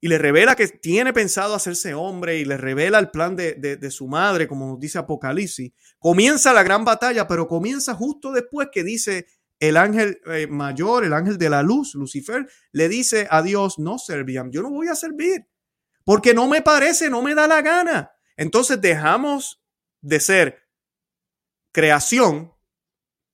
y 0.00 0.08
le 0.08 0.18
revela 0.18 0.56
que 0.56 0.66
tiene 0.66 1.12
pensado 1.12 1.54
hacerse 1.54 1.94
hombre 1.94 2.38
y 2.38 2.44
le 2.44 2.56
revela 2.56 2.98
el 2.98 3.10
plan 3.10 3.36
de, 3.36 3.90
su 3.90 4.08
madre, 4.08 4.48
como 4.48 4.66
nos 4.66 4.80
dice 4.80 4.98
Apocalipsis, 4.98 5.72
comienza 5.98 6.52
la 6.52 6.64
gran 6.64 6.84
batalla, 6.84 7.28
pero 7.28 7.46
comienza 7.46 7.94
justo 7.94 8.32
después 8.32 8.68
que 8.72 8.82
dice 8.82 9.26
el 9.60 9.76
ángel 9.76 10.20
eh, 10.26 10.48
mayor, 10.48 11.04
el 11.04 11.12
ángel 11.12 11.38
de 11.38 11.48
la 11.48 11.62
luz, 11.62 11.94
Lucifer, 11.94 12.48
le 12.72 12.88
dice 12.88 13.28
a 13.30 13.42
Dios, 13.42 13.78
no 13.78 13.96
servían, 13.96 14.50
yo 14.50 14.60
no 14.60 14.70
voy 14.70 14.88
a 14.88 14.96
servir 14.96 15.46
porque 16.04 16.34
no 16.34 16.48
me 16.48 16.62
parece, 16.62 17.10
no 17.10 17.22
me 17.22 17.34
da 17.34 17.46
la 17.46 17.62
gana. 17.62 18.12
Entonces 18.36 18.80
dejamos 18.80 19.62
de 20.00 20.20
ser 20.20 20.68
creación 21.72 22.52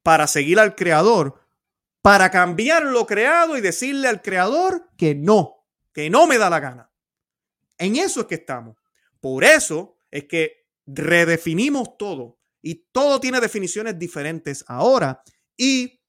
para 0.03 0.27
seguir 0.27 0.59
al 0.59 0.75
creador, 0.75 1.41
para 2.03 2.31
cambiar 2.31 2.85
lo 2.85 3.07
creado 3.07 3.57
y 3.57 3.61
decirle 3.61 4.09
al 4.09 4.23
creador 4.23 4.89
que 4.97 5.15
no, 5.15 5.67
que 5.93 6.11
no 6.11 6.27
me 6.27 6.39
da 6.39 6.51
la 6.51 6.61
gana. 6.61 6.93
En 7.79 7.97
eso 7.97 8.21
es 8.21 8.27
que 8.27 8.37
estamos. 8.37 8.77
Por 9.21 9.45
eso 9.45 9.99
es 10.11 10.25
que 10.25 10.67
redefinimos 10.87 11.97
todo 11.97 12.39
y 12.63 12.87
todo 12.93 13.21
tiene 13.21 13.41
definiciones 13.41 13.99
diferentes 13.99 14.65
ahora 14.69 15.23
y 15.57 16.01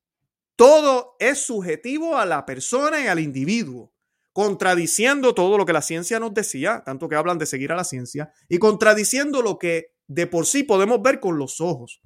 todo 0.55 1.15
es 1.19 1.39
subjetivo 1.45 2.17
a 2.17 2.25
la 2.25 2.45
persona 2.45 3.01
y 3.01 3.07
al 3.07 3.19
individuo 3.19 3.93
contradiciendo 4.39 5.35
todo 5.35 5.57
lo 5.57 5.65
que 5.65 5.73
la 5.73 5.81
ciencia 5.81 6.17
nos 6.17 6.33
decía, 6.33 6.81
tanto 6.85 7.09
que 7.09 7.17
hablan 7.17 7.37
de 7.37 7.45
seguir 7.45 7.73
a 7.73 7.75
la 7.75 7.83
ciencia, 7.83 8.31
y 8.47 8.57
contradiciendo 8.57 9.41
lo 9.41 9.59
que 9.59 9.91
de 10.07 10.27
por 10.27 10.45
sí 10.45 10.63
podemos 10.63 11.01
ver 11.01 11.19
con 11.19 11.37
los 11.37 11.59
ojos. 11.59 12.01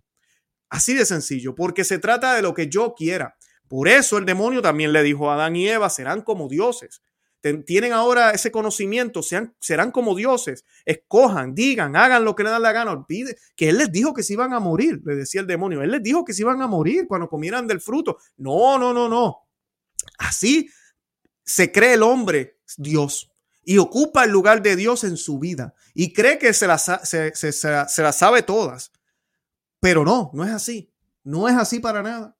Así 0.68 0.96
de 0.96 1.06
sencillo, 1.06 1.54
porque 1.54 1.84
se 1.84 2.00
trata 2.00 2.34
de 2.34 2.42
lo 2.42 2.56
que 2.56 2.70
yo 2.70 2.96
quiera. 2.96 3.38
Por 3.68 3.88
eso 3.88 4.18
el 4.18 4.26
demonio 4.26 4.64
también 4.64 4.94
le 4.94 5.04
dijo 5.04 5.30
a 5.30 5.36
Adán 5.36 5.56
y 5.56 5.70
Eva, 5.70 5.92
serán 5.92 6.24
como 6.24 6.50
dioses. 6.50 7.04
Tienen 7.68 7.94
ahora 7.94 8.32
ese 8.32 8.50
conocimiento, 8.50 9.22
sean, 9.22 9.56
serán 9.60 9.92
como 9.92 10.16
dioses. 10.16 10.66
Escojan, 10.86 11.54
digan, 11.54 11.96
hagan 11.96 12.26
lo 12.26 12.36
que 12.36 12.44
le 12.44 12.50
dan 12.50 12.64
la 12.64 12.72
gana. 12.72 12.94
Olvide 12.94 13.38
que 13.56 13.70
él 13.70 13.78
les 13.78 13.92
dijo 13.92 14.12
que 14.12 14.24
se 14.24 14.34
iban 14.34 14.54
a 14.54 14.60
morir, 14.60 15.04
le 15.06 15.14
decía 15.14 15.42
el 15.42 15.46
demonio. 15.46 15.84
Él 15.84 15.92
les 15.92 16.02
dijo 16.02 16.26
que 16.26 16.34
se 16.34 16.42
iban 16.42 16.64
a 16.64 16.68
morir 16.68 17.06
cuando 17.08 17.30
comieran 17.30 17.68
del 17.68 17.80
fruto. 17.80 18.18
No, 18.38 18.80
no, 18.80 18.92
no, 18.92 19.08
no. 19.08 19.38
Así 20.18 20.68
se 21.44 21.72
cree 21.72 21.94
el 21.94 22.04
hombre 22.04 22.60
Dios 22.78 23.32
y 23.64 23.78
ocupa 23.78 24.26
el 24.26 24.32
lugar 24.32 24.62
de 24.62 24.76
Dios 24.76 25.04
en 25.04 25.18
su 25.18 25.40
vida 25.40 25.74
y 25.94 26.14
cree 26.14 26.38
que 26.38 26.54
se 26.54 26.68
las 26.68 26.84
se, 27.04 27.34
se, 27.36 27.52
sabe 28.12 28.42
todas. 28.42 28.92
Pero 29.80 30.04
no, 30.04 30.32
no 30.34 30.44
es 30.44 30.52
así. 30.52 30.92
No 31.24 31.48
es 31.48 31.56
así 31.56 31.80
para 31.80 32.04
nada. 32.04 32.36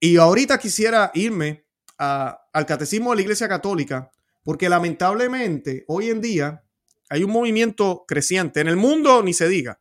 Y 0.00 0.16
ahorita 0.16 0.58
quisiera 0.58 1.10
irme 1.14 1.66
al 1.96 2.66
catecismo 2.66 3.10
de 3.10 3.16
la 3.16 3.22
Iglesia 3.22 3.48
Católica, 3.48 4.10
porque 4.44 4.68
lamentablemente 4.68 5.84
hoy 5.88 6.10
en 6.10 6.20
día 6.20 6.62
hay 7.08 7.24
un 7.24 7.30
movimiento 7.30 8.04
creciente. 8.06 8.60
En 8.60 8.68
el 8.68 8.76
mundo 8.76 9.22
ni 9.22 9.32
se 9.32 9.48
diga. 9.48 9.80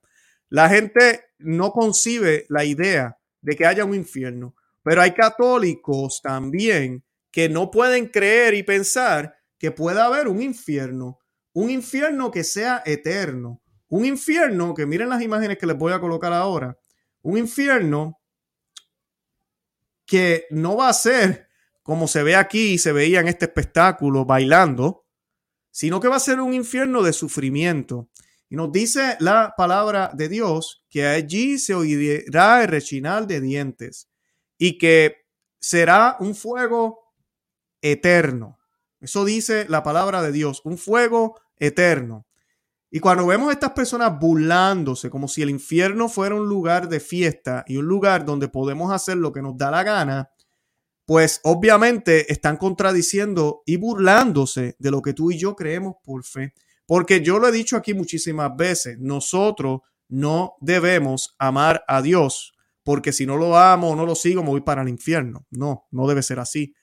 La 0.50 0.70
gente 0.70 1.26
no 1.40 1.72
concibe 1.72 2.46
la 2.50 2.64
idea 2.64 3.18
de 3.42 3.56
que 3.56 3.66
haya 3.66 3.86
un 3.86 3.94
infierno, 3.94 4.56
pero 4.82 5.02
hay 5.02 5.12
católicos 5.12 6.22
también 6.24 7.04
que 7.32 7.50
no 7.50 7.72
pueden 7.72 8.08
creer 8.08 8.54
y 8.54 8.64
pensar 8.64 9.36
que 9.58 9.72
pueda 9.72 10.06
haber 10.06 10.28
un 10.28 10.42
infierno, 10.42 11.20
un 11.54 11.70
infierno 11.70 12.32
que 12.32 12.44
sea 12.44 12.84
eterno, 12.86 13.62
un 13.90 14.06
infierno 14.06 14.74
que 14.74 14.86
miren 14.86 15.10
las 15.10 15.22
imágenes 15.22 15.58
que 15.58 15.66
les 15.66 15.78
voy 15.78 15.94
a 15.94 16.00
colocar 16.00 16.34
ahora, 16.34 16.78
un 17.22 17.38
infierno 17.38 18.20
que 20.06 20.46
no 20.50 20.78
va 20.78 20.90
a 20.90 20.94
ser 20.94 21.48
como 21.84 22.08
se 22.08 22.24
ve 22.24 22.36
aquí 22.36 22.74
y 22.74 22.78
se 22.78 22.92
veía 22.92 23.22
en 23.22 23.28
este 23.28 23.46
espectáculo 23.46 24.26
bailando, 24.26 25.06
sino 25.72 26.00
que 26.00 26.08
va 26.08 26.18
a 26.18 26.20
ser 26.20 26.42
un 26.42 26.54
infierno 26.54 27.02
de 27.02 27.14
sufrimiento. 27.14 28.10
Y 28.50 28.56
nos 28.56 28.72
dice 28.72 29.16
la 29.20 29.54
palabra 29.56 30.12
de 30.14 30.30
Dios 30.30 30.86
que 30.90 31.06
allí 31.06 31.58
se 31.58 31.76
oirá 31.76 32.62
el 32.62 32.68
rechinar 32.68 33.28
de 33.28 33.42
dientes 33.42 34.10
y 34.58 34.78
que 34.78 35.28
será 35.60 36.18
un 36.20 36.36
fuego 36.36 37.07
eterno. 37.82 38.58
Eso 39.00 39.26
dice 39.26 39.66
la 39.70 39.84
palabra 39.84 40.22
de 40.22 40.32
Dios, 40.32 40.62
un 40.64 40.78
fuego 40.78 41.40
eterno. 41.58 42.26
Y 42.90 43.00
cuando 43.00 43.28
vemos 43.28 43.50
a 43.50 43.54
estas 43.54 43.72
personas 43.72 44.18
burlándose 44.18 45.10
como 45.10 45.28
si 45.28 45.42
el 45.42 45.50
infierno 45.50 46.08
fuera 46.08 46.36
un 46.36 46.48
lugar 46.48 46.88
de 46.88 47.00
fiesta 47.00 47.64
y 47.68 47.78
un 47.78 47.86
lugar 47.86 48.26
donde 48.26 48.48
podemos 48.48 48.92
hacer 48.94 49.18
lo 49.18 49.34
que 49.34 49.42
nos 49.42 49.58
da 49.58 49.70
la 49.72 49.84
gana, 49.84 50.32
pues 51.06 51.42
obviamente 51.44 52.32
están 52.32 52.58
contradiciendo 52.58 53.64
y 53.66 53.78
burlándose 53.78 54.76
de 54.80 54.92
lo 54.92 55.02
que 55.02 55.14
tú 55.14 55.32
y 55.32 55.38
yo 55.38 55.56
creemos 55.56 55.96
por 56.04 56.24
fe. 56.24 56.54
Porque 56.86 57.22
yo 57.22 57.40
lo 57.40 57.50
he 57.50 57.52
dicho 57.52 57.76
aquí 57.76 57.94
muchísimas 57.94 58.56
veces, 58.56 58.98
nosotros 59.00 59.82
no 60.08 60.56
debemos 60.62 61.36
amar 61.38 61.84
a 61.88 62.02
Dios, 62.02 62.54
porque 62.84 63.12
si 63.12 63.26
no 63.26 63.36
lo 63.36 63.58
amo 63.58 63.92
o 63.92 63.96
no 63.96 64.06
lo 64.06 64.16
sigo, 64.16 64.44
me 64.44 64.50
voy 64.50 64.62
para 64.62 64.82
el 64.82 64.90
infierno. 64.90 65.46
No, 65.50 65.88
no 65.92 66.08
debe 66.08 66.24
ser 66.24 66.40
así. 66.40 66.74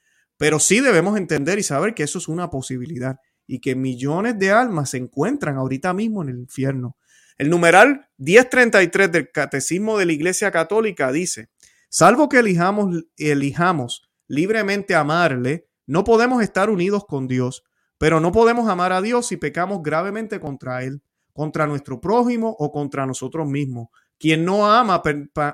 Pero 0.44 0.58
sí 0.58 0.80
debemos 0.80 1.16
entender 1.16 1.58
y 1.58 1.62
saber 1.62 1.94
que 1.94 2.02
eso 2.02 2.18
es 2.18 2.28
una 2.28 2.50
posibilidad 2.50 3.18
y 3.46 3.60
que 3.60 3.74
millones 3.74 4.38
de 4.38 4.50
almas 4.50 4.90
se 4.90 4.98
encuentran 4.98 5.56
ahorita 5.56 5.94
mismo 5.94 6.22
en 6.22 6.28
el 6.28 6.38
infierno. 6.38 6.98
El 7.38 7.48
numeral 7.48 8.10
1033 8.18 9.10
del 9.10 9.30
Catecismo 9.32 9.96
de 9.96 10.04
la 10.04 10.12
Iglesia 10.12 10.50
Católica 10.50 11.10
dice, 11.12 11.48
salvo 11.88 12.28
que 12.28 12.40
elijamos, 12.40 13.06
elijamos 13.16 14.10
libremente 14.28 14.94
amarle, 14.94 15.66
no 15.86 16.04
podemos 16.04 16.42
estar 16.42 16.68
unidos 16.68 17.06
con 17.06 17.26
Dios, 17.26 17.64
pero 17.96 18.20
no 18.20 18.30
podemos 18.30 18.68
amar 18.68 18.92
a 18.92 19.00
Dios 19.00 19.26
si 19.26 19.38
pecamos 19.38 19.82
gravemente 19.82 20.40
contra 20.40 20.84
Él, 20.84 21.00
contra 21.32 21.66
nuestro 21.66 22.02
prójimo 22.02 22.54
o 22.58 22.70
contra 22.70 23.06
nosotros 23.06 23.48
mismos. 23.48 23.88
Quien 24.18 24.44
no 24.44 24.70
ama 24.70 25.02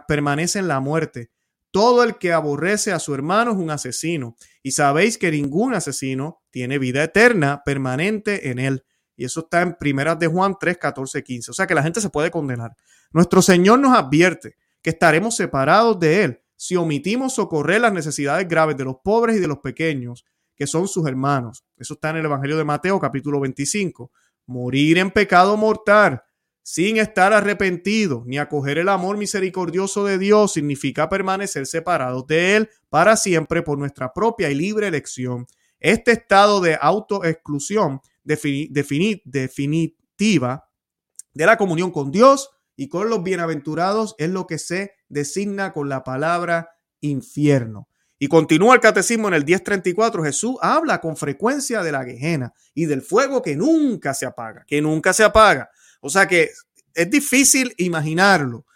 permanece 0.09 0.59
en 0.59 0.67
la 0.67 0.81
muerte. 0.81 1.31
Todo 1.71 2.03
el 2.03 2.17
que 2.17 2.33
aborrece 2.33 2.93
a 2.93 2.99
su 2.99 3.15
hermano 3.15 3.53
es 3.53 3.57
un 3.57 3.71
asesino. 3.71 4.37
Y 4.63 4.73
sabéis 4.73 5.19
que 5.19 5.31
ningún 5.31 5.75
asesino 5.75 6.43
tiene 6.51 6.79
vida 6.79 7.05
eterna 7.05 7.63
permanente 7.65 8.51
en 8.51 8.59
él. 8.59 8.85
Y 9.17 9.25
eso 9.25 9.41
está 9.41 9.63
en 9.63 9.75
Primeras 9.75 10.19
de 10.19 10.27
Juan 10.27 10.57
3, 10.59 10.79
14, 10.79 11.23
15. 11.23 11.51
O 11.51 11.55
sea 11.55 11.67
que 11.67 11.75
la 11.75 11.83
gente 11.83 12.01
se 12.01 12.11
puede 12.11 12.31
condenar. 12.31 12.75
Nuestro 13.13 13.43
Señor 13.43 13.79
nos 13.79 13.97
advierte 13.97 14.57
que 14.83 14.91
estaremos 14.91 15.37
separados 15.37 15.99
de 16.01 16.25
Él 16.25 16.41
si 16.57 16.77
omitimos 16.77 17.35
socorrer 17.35 17.81
las 17.81 17.93
necesidades 17.93 18.47
graves 18.49 18.77
de 18.77 18.85
los 18.85 18.97
pobres 19.03 19.37
y 19.37 19.41
de 19.41 19.47
los 19.47 19.59
pequeños, 19.59 20.27
que 20.55 20.67
son 20.67 20.89
sus 20.89 21.07
hermanos. 21.07 21.65
Eso 21.77 21.95
está 21.95 22.11
en 22.11 22.17
el 22.17 22.27
Evangelio 22.27 22.57
de 22.57 22.65
Mateo, 22.65 23.01
capítulo 23.01 23.41
25. 23.41 24.11
Morir 24.47 24.99
en 24.99 25.11
pecado 25.11 25.57
mortal 25.57 26.23
sin 26.71 26.99
estar 26.99 27.33
arrepentido 27.33 28.23
ni 28.27 28.39
acoger 28.39 28.79
el 28.79 28.89
amor 28.89 29.17
misericordioso 29.17 30.05
de 30.05 30.19
Dios 30.19 30.53
significa 30.53 31.09
permanecer 31.09 31.67
separados 31.67 32.29
de 32.29 32.55
Él 32.55 32.71
para 32.89 33.17
siempre 33.17 33.63
por 33.63 33.77
nuestra 33.77 34.13
propia 34.13 34.51
y 34.51 34.55
libre 34.55 34.87
elección. 34.87 35.49
Este 35.81 36.13
estado 36.13 36.61
de 36.61 36.79
autoexclusión 36.81 38.01
definitiva 38.23 40.69
de 41.35 41.47
la 41.47 41.57
comunión 41.57 41.91
con 41.91 42.13
Dios 42.13 42.51
y 42.77 42.87
con 42.87 43.11
los 43.11 43.25
bienaventurados 43.25 44.15
es 44.17 44.31
lo 44.31 44.47
que 44.47 44.59
se 44.59 44.93
designa 45.09 45.73
con 45.73 45.89
la 45.89 46.05
palabra 46.05 46.71
infierno. 47.01 47.89
Y 48.17 48.29
continúa 48.29 48.75
el 48.75 48.81
catecismo 48.81 49.27
en 49.27 49.35
el 49.35 49.45
1034. 49.45 50.23
Jesús 50.23 50.55
habla 50.61 51.01
con 51.01 51.17
frecuencia 51.17 51.83
de 51.83 51.91
la 51.91 52.05
quejena 52.05 52.55
y 52.75 52.85
del 52.85 53.03
fuego 53.03 53.43
que 53.43 53.57
nunca 53.57 54.15
se 54.15 54.25
apaga, 54.25 54.65
que 54.69 54.81
nunca 54.81 55.13
se 55.13 55.25
apaga. 55.25 55.69
O 56.01 56.11
sea 56.11 56.27
que 56.27 56.51
es 56.95 57.11
difícil 57.11 57.73
imaginarlo. 57.79 58.67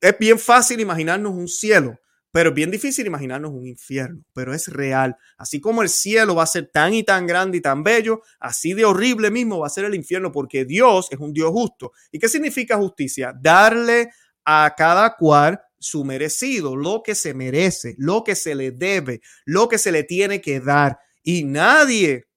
Es 0.00 0.18
bien 0.18 0.38
fácil 0.38 0.80
imaginarnos 0.80 1.32
un 1.32 1.48
cielo, 1.48 1.98
pero 2.32 2.48
es 2.48 2.54
bien 2.54 2.70
difícil 2.70 3.06
imaginarnos 3.06 3.52
un 3.52 3.66
infierno, 3.66 4.24
pero 4.32 4.52
es 4.52 4.68
real. 4.68 5.16
Así 5.36 5.60
como 5.60 5.82
el 5.82 5.88
cielo 5.88 6.34
va 6.34 6.42
a 6.42 6.46
ser 6.46 6.70
tan 6.72 6.92
y 6.94 7.04
tan 7.04 7.26
grande 7.26 7.58
y 7.58 7.60
tan 7.60 7.84
bello, 7.84 8.22
así 8.40 8.74
de 8.74 8.84
horrible 8.84 9.30
mismo 9.30 9.60
va 9.60 9.68
a 9.68 9.70
ser 9.70 9.84
el 9.84 9.94
infierno, 9.94 10.32
porque 10.32 10.64
Dios 10.64 11.08
es 11.10 11.18
un 11.18 11.32
Dios 11.32 11.50
justo. 11.50 11.92
¿Y 12.10 12.18
qué 12.18 12.28
significa 12.28 12.76
justicia? 12.78 13.32
Darle 13.38 14.10
a 14.44 14.74
cada 14.76 15.14
cual 15.16 15.60
su 15.78 16.04
merecido, 16.04 16.74
lo 16.76 17.02
que 17.02 17.14
se 17.14 17.34
merece, 17.34 17.94
lo 17.98 18.24
que 18.24 18.34
se 18.34 18.54
le 18.54 18.70
debe, 18.70 19.20
lo 19.44 19.68
que 19.68 19.78
se 19.78 19.92
le 19.92 20.04
tiene 20.04 20.40
que 20.40 20.60
dar. 20.60 20.98
Y 21.22 21.44
nadie, 21.44 22.28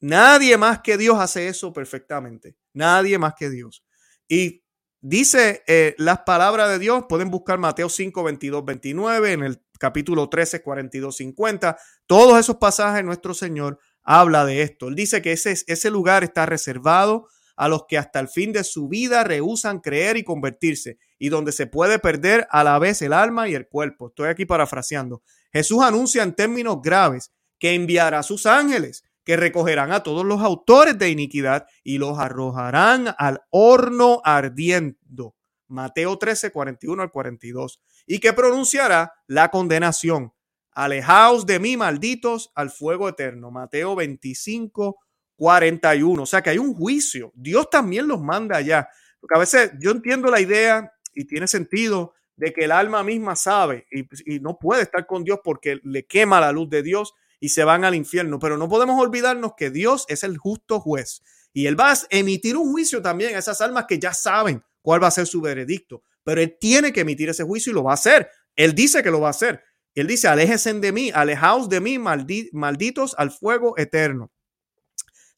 nadie 0.00 0.56
más 0.56 0.80
que 0.80 0.96
Dios 0.96 1.18
hace 1.18 1.48
eso 1.48 1.72
perfectamente. 1.72 2.56
Nadie 2.78 3.18
más 3.18 3.34
que 3.34 3.50
Dios. 3.50 3.84
Y 4.28 4.62
dice 5.00 5.64
eh, 5.66 5.96
las 5.98 6.20
palabras 6.20 6.70
de 6.70 6.78
Dios, 6.78 7.06
pueden 7.08 7.28
buscar 7.28 7.58
Mateo 7.58 7.88
5, 7.88 8.22
22, 8.22 8.64
29, 8.64 9.32
en 9.32 9.42
el 9.42 9.62
capítulo 9.80 10.28
13, 10.28 10.62
42, 10.62 11.16
50. 11.16 11.76
Todos 12.06 12.38
esos 12.38 12.56
pasajes 12.56 13.04
nuestro 13.04 13.34
Señor 13.34 13.80
habla 14.04 14.44
de 14.44 14.62
esto. 14.62 14.86
Él 14.86 14.94
dice 14.94 15.20
que 15.20 15.32
ese, 15.32 15.56
ese 15.66 15.90
lugar 15.90 16.22
está 16.22 16.46
reservado 16.46 17.26
a 17.56 17.66
los 17.66 17.86
que 17.88 17.98
hasta 17.98 18.20
el 18.20 18.28
fin 18.28 18.52
de 18.52 18.62
su 18.62 18.86
vida 18.86 19.24
rehusan 19.24 19.80
creer 19.80 20.16
y 20.16 20.22
convertirse, 20.22 20.98
y 21.18 21.30
donde 21.30 21.50
se 21.50 21.66
puede 21.66 21.98
perder 21.98 22.46
a 22.52 22.62
la 22.62 22.78
vez 22.78 23.02
el 23.02 23.12
alma 23.12 23.48
y 23.48 23.56
el 23.56 23.66
cuerpo. 23.66 24.10
Estoy 24.10 24.28
aquí 24.28 24.46
parafraseando. 24.46 25.24
Jesús 25.52 25.82
anuncia 25.82 26.22
en 26.22 26.34
términos 26.34 26.78
graves 26.80 27.32
que 27.58 27.74
enviará 27.74 28.20
a 28.20 28.22
sus 28.22 28.46
ángeles 28.46 29.02
que 29.28 29.36
recogerán 29.36 29.92
a 29.92 30.02
todos 30.02 30.24
los 30.24 30.40
autores 30.40 30.96
de 30.96 31.10
iniquidad 31.10 31.66
y 31.84 31.98
los 31.98 32.18
arrojarán 32.18 33.14
al 33.18 33.42
horno 33.50 34.22
ardiendo. 34.24 35.36
Mateo 35.66 36.16
13, 36.16 36.50
41 36.50 37.02
al 37.02 37.10
42. 37.10 37.78
Y 38.06 38.20
que 38.20 38.32
pronunciará 38.32 39.12
la 39.26 39.50
condenación. 39.50 40.32
Alejaos 40.72 41.44
de 41.44 41.58
mí, 41.58 41.76
malditos, 41.76 42.50
al 42.54 42.70
fuego 42.70 43.06
eterno. 43.06 43.50
Mateo 43.50 43.94
25, 43.96 44.96
41. 45.36 46.22
O 46.22 46.24
sea 46.24 46.40
que 46.40 46.48
hay 46.48 46.58
un 46.58 46.72
juicio. 46.72 47.30
Dios 47.34 47.68
también 47.68 48.08
los 48.08 48.22
manda 48.22 48.56
allá. 48.56 48.88
Porque 49.20 49.34
a 49.36 49.40
veces 49.40 49.72
yo 49.78 49.90
entiendo 49.90 50.30
la 50.30 50.40
idea 50.40 50.90
y 51.12 51.26
tiene 51.26 51.48
sentido 51.48 52.14
de 52.34 52.54
que 52.54 52.64
el 52.64 52.72
alma 52.72 53.02
misma 53.02 53.36
sabe 53.36 53.86
y, 53.92 54.08
y 54.36 54.40
no 54.40 54.58
puede 54.58 54.84
estar 54.84 55.06
con 55.06 55.22
Dios 55.22 55.40
porque 55.44 55.80
le 55.84 56.06
quema 56.06 56.40
la 56.40 56.50
luz 56.50 56.70
de 56.70 56.82
Dios 56.82 57.12
y 57.40 57.50
se 57.50 57.64
van 57.64 57.84
al 57.84 57.94
infierno. 57.94 58.38
Pero 58.38 58.56
no 58.56 58.68
podemos 58.68 59.00
olvidarnos 59.00 59.52
que 59.56 59.70
Dios 59.70 60.04
es 60.08 60.22
el 60.24 60.38
justo 60.38 60.80
juez 60.80 61.22
y 61.52 61.66
Él 61.66 61.78
va 61.78 61.92
a 61.92 61.98
emitir 62.10 62.56
un 62.56 62.70
juicio 62.70 63.02
también 63.02 63.34
a 63.34 63.38
esas 63.38 63.60
almas 63.60 63.86
que 63.88 63.98
ya 63.98 64.14
saben 64.14 64.62
cuál 64.82 65.02
va 65.02 65.08
a 65.08 65.12
ser 65.12 65.26
su 65.26 65.40
veredicto. 65.40 66.02
Pero 66.24 66.40
Él 66.40 66.56
tiene 66.60 66.92
que 66.92 67.00
emitir 67.00 67.28
ese 67.28 67.44
juicio 67.44 67.70
y 67.70 67.74
lo 67.74 67.84
va 67.84 67.92
a 67.92 67.94
hacer. 67.94 68.28
Él 68.54 68.74
dice 68.74 69.02
que 69.02 69.10
lo 69.10 69.20
va 69.20 69.28
a 69.28 69.30
hacer. 69.30 69.62
Él 69.94 70.06
dice, 70.06 70.28
aléjense 70.28 70.72
de 70.74 70.92
mí, 70.92 71.10
alejaos 71.12 71.68
de 71.68 71.80
mí, 71.80 71.98
malditos 71.98 73.14
al 73.18 73.30
fuego 73.30 73.76
eterno. 73.78 74.30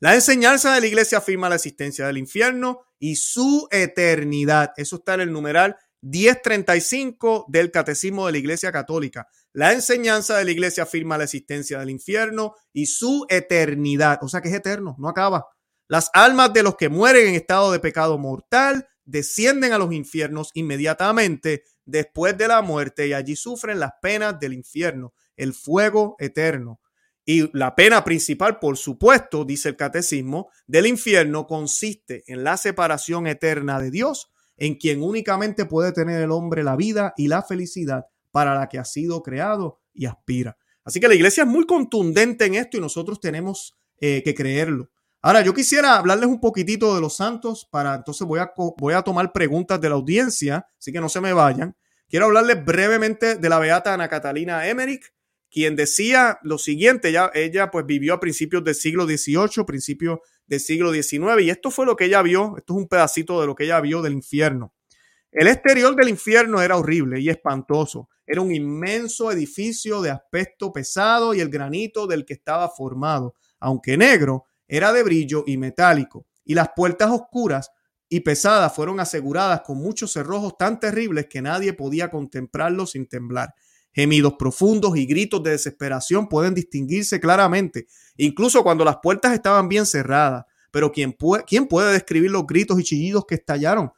La 0.01 0.15
enseñanza 0.15 0.75
de 0.75 0.81
la 0.81 0.87
iglesia 0.87 1.19
afirma 1.19 1.49
la 1.49 1.55
existencia 1.57 2.07
del 2.07 2.19
infierno 2.19 2.81
y 2.99 3.17
su 3.17 3.69
eternidad. 3.71 4.73
Eso 4.77 4.97
está 4.97 5.15
en 5.15 5.21
el 5.23 5.33
numeral 5.33 5.77
1035 6.03 7.47
del 7.49 7.71
Catecismo 7.71 8.27
de 8.27 8.33
la 8.33 8.39
Iglesia 8.39 8.73
Católica. 8.73 9.29
La 9.53 9.73
enseñanza 9.73 10.37
de 10.37 10.45
la 10.45 10.51
iglesia 10.51 10.85
afirma 10.85 11.19
la 11.19 11.25
existencia 11.25 11.79
del 11.79 11.91
infierno 11.91 12.55
y 12.73 12.87
su 12.87 13.27
eternidad. 13.29 14.19
O 14.23 14.29
sea 14.29 14.41
que 14.41 14.49
es 14.49 14.55
eterno, 14.55 14.97
no 14.99 15.09
acaba. 15.09 15.49
Las 15.89 16.11
almas 16.13 16.53
de 16.53 16.63
los 16.63 16.77
que 16.77 16.89
mueren 16.89 17.29
en 17.29 17.35
estado 17.35 17.73
de 17.73 17.81
pecado 17.81 18.17
mortal 18.17 18.87
descienden 19.05 19.73
a 19.73 19.79
los 19.79 19.93
infiernos 19.93 20.51
inmediatamente 20.55 21.65
después 21.85 22.39
de 22.39 22.47
la 22.47 22.63
muerte 22.63 23.09
y 23.09 23.13
allí 23.13 23.35
sufren 23.35 23.81
las 23.81 23.93
penas 24.01 24.39
del 24.39 24.53
infierno, 24.53 25.13
el 25.37 25.53
fuego 25.53 26.15
eterno. 26.21 26.81
Y 27.25 27.51
la 27.57 27.75
pena 27.75 28.05
principal, 28.05 28.59
por 28.59 28.77
supuesto, 28.77 29.45
dice 29.45 29.69
el 29.69 29.77
catecismo, 29.77 30.51
del 30.67 30.87
infierno 30.87 31.47
consiste 31.47 32.23
en 32.27 32.45
la 32.45 32.57
separación 32.57 33.27
eterna 33.27 33.81
de 33.81 33.91
Dios, 33.91 34.31
en 34.61 34.77
quien 34.77 35.03
únicamente 35.03 35.65
puede 35.65 35.91
tener 35.91 36.21
el 36.21 36.31
hombre 36.31 36.63
la 36.63 36.77
vida 36.77 37.15
y 37.17 37.27
la 37.27 37.43
felicidad 37.43 38.05
para 38.31 38.55
la 38.55 38.69
que 38.69 38.79
ha 38.79 38.85
sido 38.85 39.23
creado 39.23 39.81
y 39.93 40.07
aspira. 40.07 40.57
Así 40.85 41.01
que 41.01 41.09
la 41.09 41.15
iglesia 41.15 41.43
es 41.43 41.49
muy 41.49 41.67
contundente 41.67 42.45
en 42.45 42.55
esto 42.55 42.77
y 42.77 42.81
nosotros 42.81 43.21
tenemos 43.21 43.77
eh, 44.01 44.23
que 44.23 44.35
creerlo. 44.35 44.91
Ahora, 45.23 45.43
yo 45.43 45.53
quisiera 45.53 45.97
hablarles 45.97 46.29
un 46.29 46.41
poquitito 46.41 46.95
de 46.95 47.01
los 47.01 47.17
santos 47.17 47.69
para 47.71 47.95
entonces 47.95 48.27
voy 48.27 48.39
a, 48.39 48.53
voy 48.79 48.95
a 48.95 49.03
tomar 49.03 49.33
preguntas 49.33 49.81
de 49.81 49.89
la 49.89 49.95
audiencia, 49.95 50.67
así 50.79 50.93
que 50.93 51.01
no 51.01 51.09
se 51.09 51.21
me 51.21 51.33
vayan. 51.33 51.77
Quiero 52.09 52.27
hablarles 52.27 52.65
brevemente 52.65 53.37
de 53.37 53.49
la 53.49 53.59
beata 53.59 53.95
Ana 53.95 54.09
Catalina 54.09 54.69
Emmerich, 54.69 55.05
quien 55.51 55.77
decía 55.77 56.39
lo 56.43 56.59
siguiente, 56.59 57.09
ella, 57.09 57.31
ella 57.35 57.71
pues 57.71 57.85
vivió 57.87 58.15
a 58.15 58.21
principios 58.21 58.63
del 58.65 58.75
siglo 58.75 59.07
XVIII, 59.07 59.65
principios 59.67 60.21
del 60.47 60.61
siglo 60.61 60.93
XIX, 60.93 61.43
y 61.43 61.51
esto 61.51 61.71
fue 61.71 61.87
lo 61.87 61.97
que 61.97 62.07
ella 62.07 62.23
vio, 62.23 62.57
esto 62.57 62.75
es 62.75 62.79
un 62.79 62.89
pedacito 62.89 63.41
de 63.41 63.47
lo 63.47 63.55
que 63.55 63.65
ella 63.65 63.81
vio 63.81 64.03
del 64.03 64.13
infierno. 64.13 64.73
El 65.33 65.47
exterior 65.47 65.95
del 65.95 66.09
infierno 66.09 66.61
era 66.61 66.77
horrible 66.77 67.21
y 67.21 67.29
espantoso. 67.29 68.09
Era 68.27 68.41
un 68.41 68.53
inmenso 68.53 69.31
edificio 69.31 70.01
de 70.01 70.11
aspecto 70.11 70.73
pesado 70.73 71.35
y 71.35 71.41
el 71.41 71.51
granito 71.51 72.09
del 72.09 72.25
que 72.25 72.35
estaba 72.35 72.69
formado, 72.69 73.37
aunque 73.61 73.97
negro, 73.97 74.47
era 74.67 74.93
de 74.93 75.05
brillo 75.05 75.45
y 75.47 75.57
metálico. 75.57 76.27
Y 76.45 76.55
las 76.55 76.71
puertas 76.75 77.11
oscuras 77.11 77.71
y 78.09 78.21
pesadas 78.21 78.75
fueron 78.75 78.99
aseguradas 78.99 79.61
con 79.61 79.79
muchos 79.79 80.13
cerrojos 80.13 80.57
tan 80.59 80.81
terribles 80.81 81.29
que 81.31 81.43
nadie 81.43 81.75
podía 81.75 82.11
contemplarlos 82.11 82.91
sin 82.91 83.07
temblar. 83.07 83.55
Gemidos 83.93 84.35
profundos 84.39 84.97
y 84.97 85.07
gritos 85.07 85.43
de 85.43 85.51
desesperación 85.51 86.29
pueden 86.29 86.55
distinguirse 86.55 87.19
claramente, 87.21 87.87
incluso 88.17 88.63
cuando 88.63 88.85
las 88.85 88.99
puertas 89.03 89.33
estaban 89.33 89.69
bien 89.69 89.87
cerradas. 89.87 90.45
Pero 90.71 90.93
¿quién 90.93 91.13
puede, 91.13 91.45
¿quién 91.45 91.67
puede 91.67 91.93
describir 91.93 92.31
los 92.31 92.47
gritos 92.47 92.79
y 92.79 92.85
chillidos 92.85 93.25
que 93.27 93.35
estallaron 93.35 93.91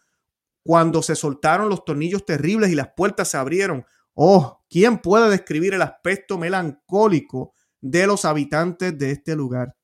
cuando 0.62 1.02
se 1.02 1.16
soltaron 1.16 1.68
los 1.68 1.84
tornillos 1.84 2.24
terribles 2.24 2.70
y 2.70 2.74
las 2.74 2.92
puertas 2.96 3.28
se 3.28 3.36
abrieron. 3.36 3.84
Oh, 4.14 4.62
¿quién 4.68 4.98
puede 4.98 5.30
describir 5.30 5.74
el 5.74 5.82
aspecto 5.82 6.38
melancólico 6.38 7.54
de 7.80 8.06
los 8.06 8.24
habitantes 8.24 8.96
de 8.96 9.10
este 9.10 9.34
lugar? 9.34 9.74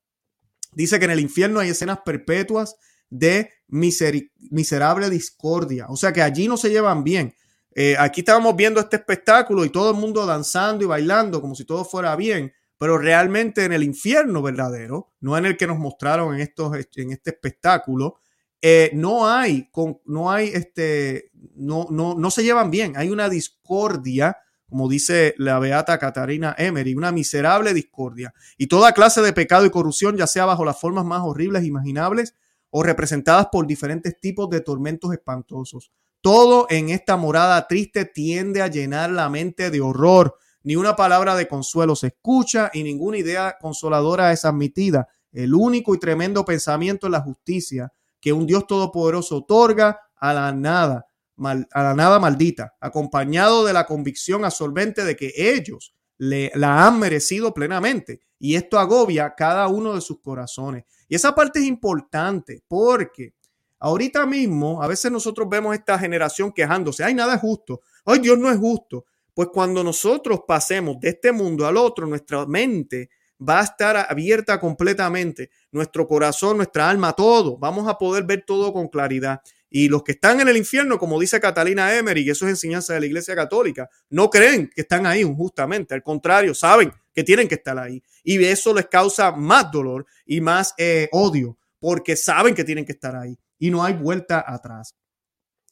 Dice 0.72 0.98
que 0.98 1.06
en 1.06 1.12
el 1.12 1.20
infierno 1.20 1.60
hay 1.60 1.70
escenas 1.70 2.00
perpetuas 2.04 2.76
de 3.10 3.50
miserable 3.68 5.10
discordia. 5.10 5.86
O 5.88 5.96
sea 5.96 6.12
que 6.12 6.22
allí 6.22 6.46
no 6.46 6.56
se 6.56 6.70
llevan 6.70 7.04
bien. 7.04 7.34
Eh, 7.80 7.94
aquí 7.96 8.22
estábamos 8.22 8.56
viendo 8.56 8.80
este 8.80 8.96
espectáculo 8.96 9.64
y 9.64 9.70
todo 9.70 9.92
el 9.92 9.96
mundo 9.96 10.26
danzando 10.26 10.82
y 10.82 10.88
bailando 10.88 11.40
como 11.40 11.54
si 11.54 11.64
todo 11.64 11.84
fuera 11.84 12.16
bien, 12.16 12.52
pero 12.76 12.98
realmente 12.98 13.64
en 13.64 13.72
el 13.72 13.84
infierno 13.84 14.42
verdadero, 14.42 15.12
no 15.20 15.38
en 15.38 15.46
el 15.46 15.56
que 15.56 15.68
nos 15.68 15.78
mostraron 15.78 16.34
en, 16.34 16.40
estos, 16.40 16.72
en 16.96 17.12
este 17.12 17.30
espectáculo, 17.30 18.16
eh, 18.60 18.90
no 18.94 19.28
hay, 19.28 19.70
no 20.06 20.28
hay, 20.28 20.48
este, 20.48 21.30
no, 21.54 21.86
no, 21.88 22.16
no 22.16 22.30
se 22.32 22.42
llevan 22.42 22.72
bien. 22.72 22.94
Hay 22.96 23.10
una 23.10 23.28
discordia, 23.28 24.38
como 24.68 24.88
dice 24.88 25.36
la 25.38 25.60
beata 25.60 26.00
Catarina 26.00 26.56
Emery, 26.58 26.96
una 26.96 27.12
miserable 27.12 27.74
discordia. 27.74 28.34
Y 28.56 28.66
toda 28.66 28.90
clase 28.90 29.22
de 29.22 29.32
pecado 29.32 29.64
y 29.64 29.70
corrupción, 29.70 30.16
ya 30.16 30.26
sea 30.26 30.46
bajo 30.46 30.64
las 30.64 30.80
formas 30.80 31.04
más 31.04 31.20
horribles 31.22 31.62
imaginables 31.62 32.34
o 32.70 32.82
representadas 32.82 33.46
por 33.52 33.68
diferentes 33.68 34.18
tipos 34.18 34.50
de 34.50 34.62
tormentos 34.62 35.12
espantosos. 35.12 35.92
Todo 36.20 36.66
en 36.68 36.90
esta 36.90 37.16
morada 37.16 37.66
triste 37.68 38.04
tiende 38.04 38.60
a 38.60 38.66
llenar 38.66 39.10
la 39.10 39.28
mente 39.28 39.70
de 39.70 39.80
horror. 39.80 40.36
Ni 40.62 40.76
una 40.76 40.96
palabra 40.96 41.36
de 41.36 41.46
consuelo 41.46 41.94
se 41.94 42.08
escucha 42.08 42.70
y 42.74 42.82
ninguna 42.82 43.18
idea 43.18 43.56
consoladora 43.60 44.32
es 44.32 44.44
admitida. 44.44 45.08
El 45.32 45.54
único 45.54 45.94
y 45.94 45.98
tremendo 45.98 46.44
pensamiento 46.44 47.06
es 47.06 47.12
la 47.12 47.20
justicia 47.20 47.92
que 48.20 48.32
un 48.32 48.46
Dios 48.46 48.66
todopoderoso 48.66 49.38
otorga 49.38 50.00
a 50.16 50.32
la 50.32 50.52
nada, 50.52 51.06
a 51.38 51.82
la 51.82 51.94
nada 51.94 52.18
maldita, 52.18 52.74
acompañado 52.80 53.64
de 53.64 53.72
la 53.72 53.86
convicción 53.86 54.44
absorbente 54.44 55.04
de 55.04 55.14
que 55.14 55.32
ellos 55.36 55.94
le, 56.16 56.50
la 56.54 56.86
han 56.86 56.98
merecido 56.98 57.54
plenamente. 57.54 58.20
Y 58.40 58.56
esto 58.56 58.78
agobia 58.78 59.34
cada 59.36 59.68
uno 59.68 59.94
de 59.94 60.00
sus 60.00 60.20
corazones. 60.20 60.84
Y 61.08 61.14
esa 61.14 61.34
parte 61.34 61.60
es 61.60 61.66
importante 61.66 62.62
porque 62.66 63.34
ahorita 63.78 64.26
mismo, 64.26 64.82
a 64.82 64.86
veces 64.86 65.10
nosotros 65.10 65.48
vemos 65.48 65.74
esta 65.74 65.98
generación 65.98 66.52
quejándose, 66.52 67.04
ay, 67.04 67.14
nada 67.14 67.34
es 67.34 67.40
justo, 67.40 67.80
ay, 68.04 68.18
Dios 68.20 68.38
no 68.38 68.50
es 68.50 68.58
justo. 68.58 69.04
Pues 69.34 69.50
cuando 69.52 69.84
nosotros 69.84 70.40
pasemos 70.48 70.98
de 70.98 71.10
este 71.10 71.30
mundo 71.30 71.64
al 71.64 71.76
otro, 71.76 72.06
nuestra 72.06 72.44
mente 72.46 73.08
va 73.40 73.60
a 73.60 73.64
estar 73.64 73.96
abierta 73.96 74.58
completamente, 74.58 75.50
nuestro 75.70 76.08
corazón, 76.08 76.56
nuestra 76.56 76.90
alma, 76.90 77.12
todo, 77.12 77.56
vamos 77.56 77.86
a 77.86 77.96
poder 77.96 78.24
ver 78.24 78.42
todo 78.44 78.72
con 78.72 78.88
claridad. 78.88 79.40
Y 79.70 79.88
los 79.88 80.02
que 80.02 80.12
están 80.12 80.40
en 80.40 80.48
el 80.48 80.56
infierno, 80.56 80.98
como 80.98 81.20
dice 81.20 81.40
Catalina 81.40 81.94
Emery, 81.94 82.22
y 82.22 82.30
eso 82.30 82.46
es 82.46 82.50
enseñanza 82.50 82.94
de 82.94 83.00
la 83.00 83.06
Iglesia 83.06 83.36
Católica, 83.36 83.88
no 84.10 84.28
creen 84.28 84.70
que 84.74 84.80
están 84.80 85.06
ahí 85.06 85.22
justamente, 85.22 85.94
al 85.94 86.02
contrario, 86.02 86.52
saben 86.54 86.92
que 87.14 87.22
tienen 87.22 87.46
que 87.46 87.56
estar 87.56 87.78
ahí. 87.78 88.02
Y 88.24 88.42
eso 88.44 88.74
les 88.74 88.86
causa 88.86 89.30
más 89.30 89.70
dolor 89.70 90.04
y 90.26 90.40
más 90.40 90.74
eh, 90.78 91.08
odio, 91.12 91.58
porque 91.78 92.16
saben 92.16 92.56
que 92.56 92.64
tienen 92.64 92.84
que 92.84 92.92
estar 92.92 93.14
ahí 93.14 93.38
y 93.58 93.70
no 93.70 93.84
hay 93.84 93.94
vuelta 93.94 94.44
atrás. 94.46 94.94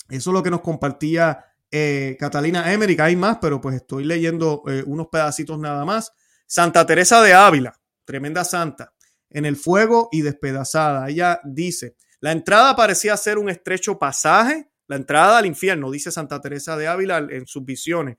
Eso 0.08 0.30
es 0.30 0.34
lo 0.34 0.42
que 0.42 0.50
nos 0.50 0.60
compartía 0.60 1.44
eh, 1.70 2.16
Catalina 2.18 2.72
Emery, 2.72 2.96
hay 3.00 3.16
más, 3.16 3.38
pero 3.40 3.60
pues 3.60 3.76
estoy 3.76 4.04
leyendo 4.04 4.62
eh, 4.68 4.84
unos 4.86 5.08
pedacitos 5.08 5.58
nada 5.58 5.84
más. 5.84 6.12
Santa 6.46 6.86
Teresa 6.86 7.20
de 7.22 7.34
Ávila, 7.34 7.78
tremenda 8.04 8.44
santa, 8.44 8.92
en 9.30 9.44
el 9.44 9.56
fuego 9.56 10.08
y 10.12 10.22
despedazada. 10.22 11.08
Ella 11.08 11.40
dice, 11.44 11.96
la 12.20 12.32
entrada 12.32 12.76
parecía 12.76 13.16
ser 13.16 13.38
un 13.38 13.50
estrecho 13.50 13.98
pasaje, 13.98 14.70
la 14.86 14.96
entrada 14.96 15.38
al 15.38 15.46
infierno, 15.46 15.90
dice 15.90 16.12
Santa 16.12 16.40
Teresa 16.40 16.76
de 16.76 16.86
Ávila 16.86 17.18
en 17.18 17.46
sus 17.46 17.64
visiones. 17.64 18.16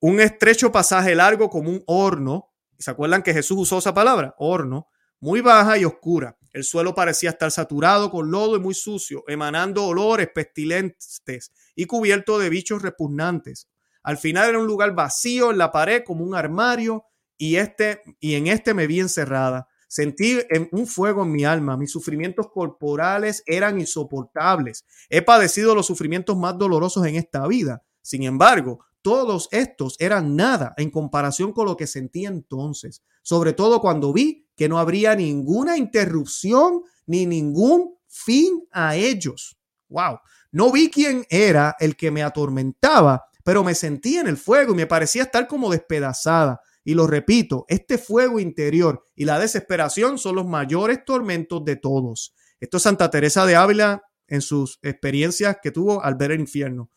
Un 0.00 0.20
estrecho 0.20 0.72
pasaje 0.72 1.14
largo 1.14 1.50
como 1.50 1.70
un 1.70 1.82
horno. 1.86 2.52
¿Se 2.78 2.90
acuerdan 2.90 3.22
que 3.22 3.34
Jesús 3.34 3.58
usó 3.58 3.78
esa 3.78 3.94
palabra? 3.94 4.34
Horno, 4.38 4.88
muy 5.20 5.40
baja 5.40 5.78
y 5.78 5.84
oscura. 5.84 6.36
El 6.54 6.62
suelo 6.62 6.94
parecía 6.94 7.30
estar 7.30 7.50
saturado 7.50 8.12
con 8.12 8.30
lodo 8.30 8.56
y 8.56 8.60
muy 8.60 8.74
sucio, 8.74 9.24
emanando 9.26 9.84
olores 9.84 10.28
pestilentes 10.32 11.52
y 11.74 11.84
cubierto 11.86 12.38
de 12.38 12.48
bichos 12.48 12.80
repugnantes. 12.80 13.68
Al 14.04 14.18
final 14.18 14.50
era 14.50 14.60
un 14.60 14.66
lugar 14.66 14.94
vacío 14.94 15.50
en 15.50 15.58
la 15.58 15.72
pared 15.72 16.04
como 16.06 16.24
un 16.24 16.36
armario 16.36 17.06
y 17.36 17.56
este 17.56 18.02
y 18.20 18.36
en 18.36 18.46
este 18.46 18.72
me 18.72 18.86
vi 18.86 19.00
encerrada. 19.00 19.66
Sentí 19.88 20.38
un 20.70 20.86
fuego 20.86 21.24
en 21.24 21.32
mi 21.32 21.44
alma. 21.44 21.76
Mis 21.76 21.90
sufrimientos 21.90 22.46
corporales 22.52 23.42
eran 23.46 23.80
insoportables. 23.80 24.84
He 25.08 25.22
padecido 25.22 25.74
los 25.74 25.86
sufrimientos 25.86 26.36
más 26.36 26.56
dolorosos 26.56 27.04
en 27.04 27.16
esta 27.16 27.48
vida. 27.48 27.82
Sin 28.00 28.22
embargo, 28.22 28.84
todos 29.02 29.48
estos 29.50 29.96
eran 29.98 30.36
nada 30.36 30.72
en 30.76 30.90
comparación 30.90 31.52
con 31.52 31.66
lo 31.66 31.76
que 31.76 31.88
sentí 31.88 32.26
entonces, 32.26 33.02
sobre 33.22 33.54
todo 33.54 33.80
cuando 33.80 34.12
vi 34.12 34.43
que 34.56 34.68
no 34.68 34.78
habría 34.78 35.14
ninguna 35.14 35.76
interrupción 35.76 36.82
ni 37.06 37.26
ningún 37.26 37.96
fin 38.06 38.66
a 38.70 38.96
ellos. 38.96 39.56
Wow, 39.88 40.18
no 40.52 40.70
vi 40.70 40.90
quién 40.90 41.26
era 41.28 41.76
el 41.80 41.96
que 41.96 42.10
me 42.10 42.22
atormentaba, 42.22 43.24
pero 43.42 43.64
me 43.64 43.74
sentí 43.74 44.16
en 44.16 44.26
el 44.26 44.36
fuego 44.36 44.72
y 44.72 44.76
me 44.76 44.86
parecía 44.86 45.24
estar 45.24 45.46
como 45.46 45.70
despedazada. 45.70 46.60
Y 46.84 46.94
lo 46.94 47.06
repito, 47.06 47.64
este 47.68 47.98
fuego 47.98 48.38
interior 48.38 49.04
y 49.14 49.24
la 49.24 49.38
desesperación 49.38 50.18
son 50.18 50.36
los 50.36 50.46
mayores 50.46 51.04
tormentos 51.04 51.64
de 51.64 51.76
todos. 51.76 52.34
Esto 52.60 52.76
es 52.76 52.82
Santa 52.82 53.10
Teresa 53.10 53.46
de 53.46 53.56
Ávila 53.56 54.02
en 54.26 54.42
sus 54.42 54.78
experiencias 54.82 55.58
que 55.62 55.70
tuvo 55.70 56.02
al 56.02 56.14
ver 56.14 56.32
el 56.32 56.40
infierno. 56.40 56.90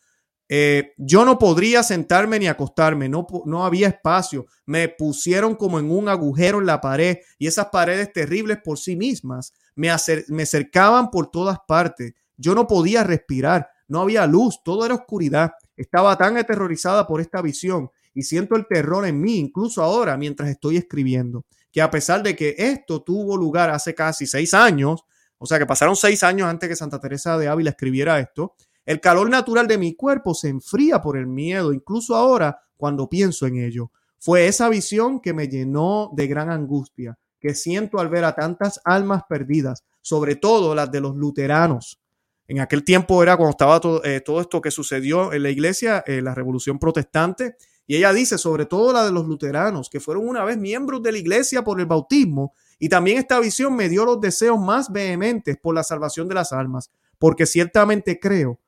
Eh, 0.48 0.94
yo 0.96 1.26
no 1.26 1.38
podría 1.38 1.82
sentarme 1.82 2.38
ni 2.38 2.46
acostarme, 2.46 3.08
no, 3.08 3.26
no 3.44 3.64
había 3.66 3.88
espacio. 3.88 4.46
Me 4.64 4.88
pusieron 4.88 5.54
como 5.54 5.78
en 5.78 5.90
un 5.90 6.08
agujero 6.08 6.58
en 6.58 6.66
la 6.66 6.80
pared 6.80 7.18
y 7.38 7.46
esas 7.46 7.66
paredes 7.66 8.12
terribles 8.12 8.58
por 8.64 8.78
sí 8.78 8.96
mismas 8.96 9.52
me, 9.74 9.90
me 10.28 10.46
cercaban 10.46 11.10
por 11.10 11.30
todas 11.30 11.58
partes. 11.66 12.14
Yo 12.36 12.54
no 12.54 12.66
podía 12.66 13.04
respirar, 13.04 13.68
no 13.88 14.00
había 14.00 14.26
luz, 14.26 14.62
todo 14.64 14.86
era 14.86 14.94
oscuridad. 14.94 15.52
Estaba 15.76 16.16
tan 16.16 16.36
aterrorizada 16.36 17.06
por 17.06 17.20
esta 17.20 17.42
visión 17.42 17.90
y 18.14 18.22
siento 18.22 18.56
el 18.56 18.66
terror 18.66 19.06
en 19.06 19.20
mí, 19.20 19.36
incluso 19.36 19.82
ahora 19.82 20.16
mientras 20.16 20.48
estoy 20.48 20.76
escribiendo, 20.76 21.44
que 21.70 21.82
a 21.82 21.90
pesar 21.90 22.22
de 22.22 22.34
que 22.34 22.54
esto 22.58 23.02
tuvo 23.02 23.36
lugar 23.36 23.70
hace 23.70 23.94
casi 23.94 24.26
seis 24.26 24.54
años, 24.54 25.04
o 25.36 25.46
sea 25.46 25.58
que 25.58 25.66
pasaron 25.66 25.94
seis 25.94 26.22
años 26.24 26.48
antes 26.48 26.68
que 26.68 26.74
Santa 26.74 26.98
Teresa 27.00 27.38
de 27.38 27.46
Ávila 27.46 27.70
escribiera 27.70 28.18
esto, 28.18 28.56
el 28.88 29.02
calor 29.02 29.28
natural 29.28 29.68
de 29.68 29.76
mi 29.76 29.94
cuerpo 29.94 30.32
se 30.32 30.48
enfría 30.48 31.02
por 31.02 31.18
el 31.18 31.26
miedo, 31.26 31.74
incluso 31.74 32.16
ahora 32.16 32.62
cuando 32.78 33.06
pienso 33.06 33.46
en 33.46 33.58
ello. 33.58 33.92
Fue 34.18 34.46
esa 34.46 34.70
visión 34.70 35.20
que 35.20 35.34
me 35.34 35.46
llenó 35.46 36.10
de 36.14 36.26
gran 36.26 36.48
angustia, 36.48 37.18
que 37.38 37.54
siento 37.54 37.98
al 37.98 38.08
ver 38.08 38.24
a 38.24 38.34
tantas 38.34 38.80
almas 38.86 39.24
perdidas, 39.28 39.84
sobre 40.00 40.36
todo 40.36 40.74
las 40.74 40.90
de 40.90 41.02
los 41.02 41.14
luteranos. 41.16 42.00
En 42.46 42.60
aquel 42.60 42.82
tiempo 42.82 43.22
era 43.22 43.36
cuando 43.36 43.50
estaba 43.50 43.78
todo, 43.78 44.02
eh, 44.06 44.22
todo 44.22 44.40
esto 44.40 44.62
que 44.62 44.70
sucedió 44.70 45.34
en 45.34 45.42
la 45.42 45.50
iglesia, 45.50 46.02
eh, 46.06 46.22
la 46.22 46.34
revolución 46.34 46.78
protestante, 46.78 47.56
y 47.86 47.96
ella 47.96 48.14
dice, 48.14 48.38
sobre 48.38 48.64
todo 48.64 48.94
la 48.94 49.04
de 49.04 49.12
los 49.12 49.26
luteranos, 49.26 49.90
que 49.90 50.00
fueron 50.00 50.26
una 50.26 50.44
vez 50.44 50.56
miembros 50.56 51.02
de 51.02 51.12
la 51.12 51.18
iglesia 51.18 51.62
por 51.62 51.78
el 51.78 51.84
bautismo, 51.84 52.54
y 52.78 52.88
también 52.88 53.18
esta 53.18 53.38
visión 53.38 53.76
me 53.76 53.90
dio 53.90 54.06
los 54.06 54.18
deseos 54.18 54.58
más 54.58 54.90
vehementes 54.90 55.58
por 55.58 55.74
la 55.74 55.82
salvación 55.82 56.26
de 56.26 56.36
las 56.36 56.54
almas, 56.54 56.90
porque 57.18 57.44
ciertamente 57.44 58.18
creo 58.18 58.58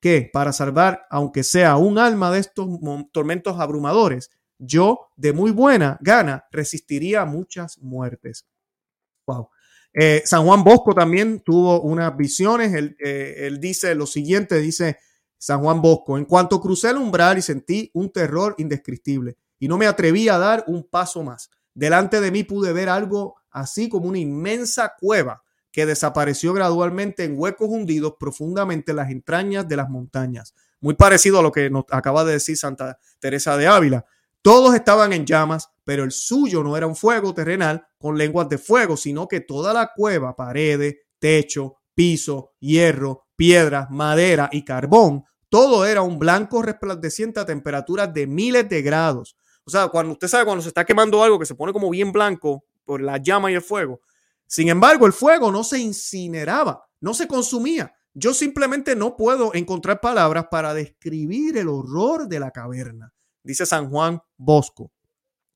que 0.00 0.30
para 0.32 0.52
salvar, 0.52 1.06
aunque 1.10 1.42
sea 1.44 1.76
un 1.76 1.98
alma 1.98 2.30
de 2.30 2.40
estos 2.40 2.68
tormentos 3.12 3.58
abrumadores, 3.58 4.30
yo 4.58 5.10
de 5.16 5.32
muy 5.32 5.50
buena 5.50 5.98
gana 6.00 6.46
resistiría 6.50 7.24
muchas 7.24 7.78
muertes. 7.78 8.46
Wow. 9.26 9.50
Eh, 9.92 10.22
San 10.24 10.44
Juan 10.44 10.64
Bosco 10.64 10.94
también 10.94 11.40
tuvo 11.40 11.80
unas 11.80 12.16
visiones. 12.16 12.72
Eh, 12.74 13.46
él 13.46 13.60
dice 13.60 13.94
lo 13.94 14.06
siguiente, 14.06 14.58
dice, 14.58 14.98
San 15.38 15.60
Juan 15.60 15.80
Bosco. 15.80 16.18
En 16.18 16.24
cuanto 16.24 16.60
crucé 16.60 16.90
el 16.90 16.96
umbral 16.96 17.38
y 17.38 17.42
sentí 17.42 17.90
un 17.94 18.10
terror 18.10 18.54
indescriptible 18.58 19.36
y 19.58 19.68
no 19.68 19.78
me 19.78 19.86
atreví 19.86 20.28
a 20.28 20.38
dar 20.38 20.64
un 20.66 20.84
paso 20.84 21.22
más. 21.22 21.50
Delante 21.74 22.20
de 22.20 22.30
mí 22.30 22.42
pude 22.42 22.72
ver 22.72 22.88
algo 22.88 23.36
así 23.50 23.88
como 23.88 24.08
una 24.08 24.18
inmensa 24.18 24.94
cueva 24.98 25.42
que 25.78 25.86
desapareció 25.86 26.52
gradualmente 26.54 27.22
en 27.22 27.38
huecos 27.38 27.68
hundidos 27.70 28.14
profundamente 28.18 28.90
en 28.90 28.96
las 28.96 29.12
entrañas 29.12 29.68
de 29.68 29.76
las 29.76 29.88
montañas. 29.88 30.52
Muy 30.80 30.94
parecido 30.94 31.38
a 31.38 31.42
lo 31.42 31.52
que 31.52 31.70
nos 31.70 31.84
acaba 31.92 32.24
de 32.24 32.32
decir 32.32 32.56
Santa 32.56 32.98
Teresa 33.20 33.56
de 33.56 33.68
Ávila. 33.68 34.04
Todos 34.42 34.74
estaban 34.74 35.12
en 35.12 35.24
llamas, 35.24 35.70
pero 35.84 36.02
el 36.02 36.10
suyo 36.10 36.64
no 36.64 36.76
era 36.76 36.88
un 36.88 36.96
fuego 36.96 37.32
terrenal 37.32 37.86
con 37.96 38.18
lenguas 38.18 38.48
de 38.48 38.58
fuego, 38.58 38.96
sino 38.96 39.28
que 39.28 39.38
toda 39.38 39.72
la 39.72 39.92
cueva, 39.94 40.34
paredes, 40.34 40.96
techo, 41.20 41.76
piso, 41.94 42.54
hierro, 42.58 43.26
piedras, 43.36 43.88
madera 43.88 44.48
y 44.50 44.64
carbón, 44.64 45.26
todo 45.48 45.86
era 45.86 46.02
un 46.02 46.18
blanco 46.18 46.60
resplandeciente 46.60 47.38
a 47.38 47.46
temperaturas 47.46 48.12
de 48.12 48.26
miles 48.26 48.68
de 48.68 48.82
grados. 48.82 49.36
O 49.62 49.70
sea, 49.70 49.86
cuando 49.86 50.14
usted 50.14 50.26
sabe 50.26 50.44
cuando 50.44 50.62
se 50.62 50.70
está 50.70 50.84
quemando 50.84 51.22
algo 51.22 51.38
que 51.38 51.46
se 51.46 51.54
pone 51.54 51.72
como 51.72 51.88
bien 51.88 52.10
blanco 52.10 52.64
por 52.84 53.00
la 53.00 53.18
llama 53.18 53.52
y 53.52 53.54
el 53.54 53.62
fuego. 53.62 54.00
Sin 54.48 54.70
embargo, 54.70 55.06
el 55.06 55.12
fuego 55.12 55.52
no 55.52 55.62
se 55.62 55.78
incineraba, 55.78 56.82
no 57.00 57.14
se 57.14 57.28
consumía. 57.28 57.94
Yo 58.14 58.34
simplemente 58.34 58.96
no 58.96 59.16
puedo 59.16 59.54
encontrar 59.54 60.00
palabras 60.00 60.46
para 60.50 60.74
describir 60.74 61.58
el 61.58 61.68
horror 61.68 62.26
de 62.26 62.40
la 62.40 62.50
caverna, 62.50 63.12
dice 63.44 63.66
San 63.66 63.90
Juan 63.90 64.20
Bosco. 64.36 64.90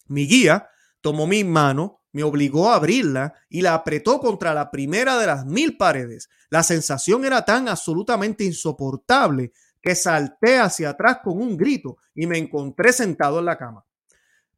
Mi 0.06 0.28
guía 0.28 0.68
tomó 1.00 1.26
mi 1.26 1.42
mano, 1.42 2.02
me 2.12 2.22
obligó 2.22 2.70
a 2.70 2.76
abrirla 2.76 3.32
y 3.48 3.62
la 3.62 3.74
apretó 3.74 4.20
contra 4.20 4.52
la 4.52 4.70
primera 4.70 5.18
de 5.18 5.26
las 5.26 5.46
mil 5.46 5.78
paredes. 5.78 6.28
La 6.50 6.62
sensación 6.62 7.24
era 7.24 7.44
tan 7.44 7.68
absolutamente 7.68 8.44
insoportable 8.44 9.52
que 9.80 9.94
salté 9.94 10.58
hacia 10.58 10.90
atrás 10.90 11.18
con 11.24 11.40
un 11.40 11.56
grito 11.56 11.96
y 12.14 12.26
me 12.26 12.36
encontré 12.36 12.92
sentado 12.92 13.38
en 13.38 13.46
la 13.46 13.56
cama. 13.56 13.84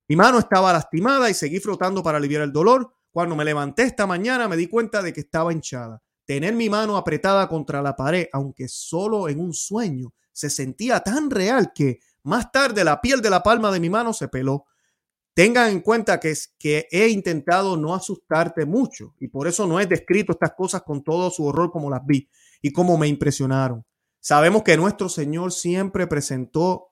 Mi 0.08 0.16
mano 0.16 0.40
estaba 0.40 0.72
lastimada 0.72 1.30
y 1.30 1.34
seguí 1.34 1.60
frotando 1.60 2.02
para 2.02 2.18
aliviar 2.18 2.42
el 2.42 2.52
dolor. 2.52 2.94
Cuando 3.14 3.36
me 3.36 3.44
levanté 3.44 3.84
esta 3.84 4.08
mañana 4.08 4.48
me 4.48 4.56
di 4.56 4.66
cuenta 4.66 5.00
de 5.00 5.12
que 5.12 5.20
estaba 5.20 5.52
hinchada. 5.52 6.02
Tener 6.26 6.52
mi 6.52 6.68
mano 6.68 6.96
apretada 6.96 7.48
contra 7.48 7.80
la 7.80 7.94
pared, 7.94 8.26
aunque 8.32 8.66
solo 8.66 9.28
en 9.28 9.38
un 9.38 9.54
sueño, 9.54 10.12
se 10.32 10.50
sentía 10.50 10.98
tan 10.98 11.30
real 11.30 11.70
que 11.72 12.00
más 12.24 12.50
tarde 12.50 12.82
la 12.82 13.00
piel 13.00 13.22
de 13.22 13.30
la 13.30 13.40
palma 13.40 13.70
de 13.70 13.78
mi 13.78 13.88
mano 13.88 14.12
se 14.12 14.26
peló. 14.26 14.64
Tengan 15.32 15.70
en 15.70 15.80
cuenta 15.80 16.18
que, 16.18 16.32
es, 16.32 16.56
que 16.58 16.88
he 16.90 17.06
intentado 17.06 17.76
no 17.76 17.94
asustarte 17.94 18.66
mucho 18.66 19.14
y 19.20 19.28
por 19.28 19.46
eso 19.46 19.64
no 19.68 19.78
he 19.78 19.86
descrito 19.86 20.32
estas 20.32 20.54
cosas 20.56 20.82
con 20.82 21.04
todo 21.04 21.30
su 21.30 21.44
horror 21.44 21.70
como 21.70 21.90
las 21.90 22.04
vi 22.04 22.28
y 22.62 22.72
como 22.72 22.98
me 22.98 23.06
impresionaron. 23.06 23.86
Sabemos 24.18 24.64
que 24.64 24.76
nuestro 24.76 25.08
Señor 25.08 25.52
siempre 25.52 26.08
presentó, 26.08 26.90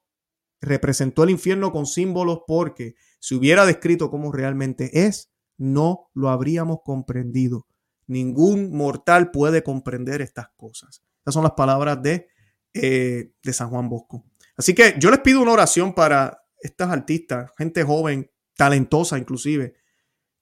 representó 0.60 1.24
el 1.24 1.30
infierno 1.30 1.72
con 1.72 1.84
símbolos 1.84 2.42
porque 2.46 2.94
si 3.18 3.34
hubiera 3.34 3.66
descrito 3.66 4.08
cómo 4.08 4.30
realmente 4.30 5.04
es, 5.04 5.31
no 5.56 6.10
lo 6.14 6.30
habríamos 6.30 6.78
comprendido. 6.84 7.66
Ningún 8.06 8.72
mortal 8.72 9.30
puede 9.30 9.62
comprender 9.62 10.22
estas 10.22 10.48
cosas. 10.56 11.02
Estas 11.18 11.34
son 11.34 11.44
las 11.44 11.52
palabras 11.52 12.02
de, 12.02 12.28
eh, 12.74 13.32
de 13.42 13.52
San 13.52 13.70
Juan 13.70 13.88
Bosco. 13.88 14.24
Así 14.56 14.74
que 14.74 14.94
yo 14.98 15.10
les 15.10 15.20
pido 15.20 15.40
una 15.40 15.52
oración 15.52 15.94
para 15.94 16.42
estas 16.60 16.90
artistas, 16.90 17.50
gente 17.56 17.82
joven, 17.82 18.30
talentosa 18.56 19.18
inclusive, 19.18 19.74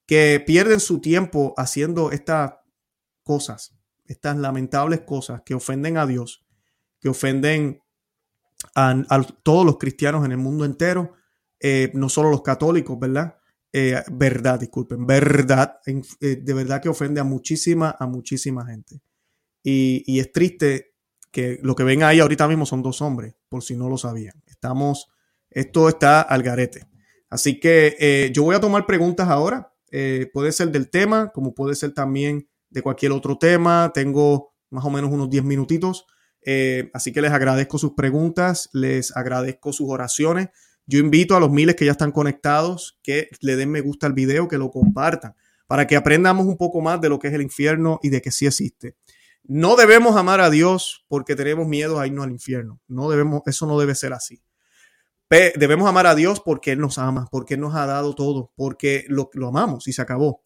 que 0.06 0.42
pierden 0.44 0.80
su 0.80 1.00
tiempo 1.00 1.54
haciendo 1.56 2.10
estas 2.10 2.54
cosas, 3.22 3.76
estas 4.06 4.36
lamentables 4.36 5.02
cosas 5.02 5.42
que 5.44 5.54
ofenden 5.54 5.96
a 5.96 6.06
Dios, 6.06 6.44
que 7.00 7.08
ofenden 7.08 7.82
a, 8.74 9.22
todos 9.42 9.64
los 9.64 9.78
cristianos 9.78 10.24
en 10.24 10.32
el 10.32 10.38
mundo 10.38 10.64
entero, 10.64 11.14
eh, 11.60 11.90
no 11.94 12.08
solo 12.08 12.30
los 12.30 12.42
católicos, 12.42 12.98
¿verdad? 12.98 13.36
Eh, 13.72 14.02
verdad, 14.10 14.58
disculpen, 14.58 15.06
verdad, 15.06 15.78
eh, 15.86 16.36
de 16.36 16.54
verdad 16.54 16.82
que 16.82 16.88
ofende 16.88 17.20
a 17.20 17.24
muchísima, 17.24 17.94
a 17.98 18.06
muchísima 18.06 18.66
gente. 18.66 19.00
Y, 19.62 20.18
es 20.18 20.32
triste 20.32 20.94
que 21.30 21.60
lo 21.62 21.76
que 21.76 21.84
ven 21.84 22.02
ahí 22.02 22.18
ahorita 22.18 22.48
mismo 22.48 22.66
son 22.66 22.82
dos 22.82 23.00
hombres, 23.02 23.34
por 23.48 23.62
si 23.62 23.76
no 23.76 23.88
lo 23.88 23.96
sabían. 23.96 24.42
Estamos, 24.46 25.06
esto 25.50 25.88
está 25.88 26.22
al 26.22 26.42
garete. 26.42 26.88
Así 27.28 27.60
que 27.60 28.30
yo 28.34 28.42
voy 28.42 28.56
a 28.56 28.60
tomar 28.60 28.86
preguntas 28.86 29.28
ahora. 29.28 29.72
puede 30.32 30.52
ser 30.52 30.72
del 30.72 30.90
tema, 30.90 31.30
como 31.32 31.54
puede 31.54 31.76
ser 31.76 31.92
también 31.92 32.48
de 32.70 32.82
cualquier 32.82 33.12
otro 33.12 33.38
tema. 33.38 33.92
Tengo 33.94 34.54
más 34.70 34.84
o 34.84 34.90
menos 34.90 35.10
unos 35.12 35.28
10 35.28 35.44
minutitos. 35.44 36.06
Eh, 36.42 36.90
así 36.94 37.12
que 37.12 37.20
les 37.20 37.32
agradezco 37.32 37.78
sus 37.78 37.92
preguntas, 37.92 38.70
les 38.72 39.14
agradezco 39.16 39.72
sus 39.72 39.90
oraciones. 39.90 40.48
Yo 40.90 40.98
invito 40.98 41.36
a 41.36 41.40
los 41.40 41.52
miles 41.52 41.76
que 41.76 41.84
ya 41.84 41.92
están 41.92 42.10
conectados 42.10 42.98
que 43.04 43.28
le 43.42 43.54
den 43.54 43.70
me 43.70 43.80
gusta 43.80 44.08
al 44.08 44.12
video, 44.12 44.48
que 44.48 44.58
lo 44.58 44.72
compartan, 44.72 45.36
para 45.68 45.86
que 45.86 45.94
aprendamos 45.94 46.46
un 46.46 46.56
poco 46.56 46.80
más 46.80 47.00
de 47.00 47.08
lo 47.08 47.20
que 47.20 47.28
es 47.28 47.34
el 47.34 47.42
infierno 47.42 48.00
y 48.02 48.08
de 48.08 48.20
que 48.20 48.32
sí 48.32 48.44
existe. 48.44 48.96
No 49.44 49.76
debemos 49.76 50.16
amar 50.16 50.40
a 50.40 50.50
Dios 50.50 51.04
porque 51.06 51.36
tenemos 51.36 51.68
miedo 51.68 52.00
a 52.00 52.08
irnos 52.08 52.24
al 52.24 52.32
infierno. 52.32 52.80
No 52.88 53.08
debemos, 53.08 53.42
eso 53.46 53.66
no 53.66 53.78
debe 53.78 53.94
ser 53.94 54.12
así. 54.12 54.42
debemos 55.28 55.88
amar 55.88 56.08
a 56.08 56.16
Dios 56.16 56.40
porque 56.40 56.72
Él 56.72 56.80
nos 56.80 56.98
ama, 56.98 57.28
porque 57.30 57.54
Él 57.54 57.60
nos 57.60 57.76
ha 57.76 57.86
dado 57.86 58.16
todo, 58.16 58.50
porque 58.56 59.04
lo, 59.06 59.30
lo 59.34 59.46
amamos 59.46 59.86
y 59.86 59.92
se 59.92 60.02
acabó. 60.02 60.40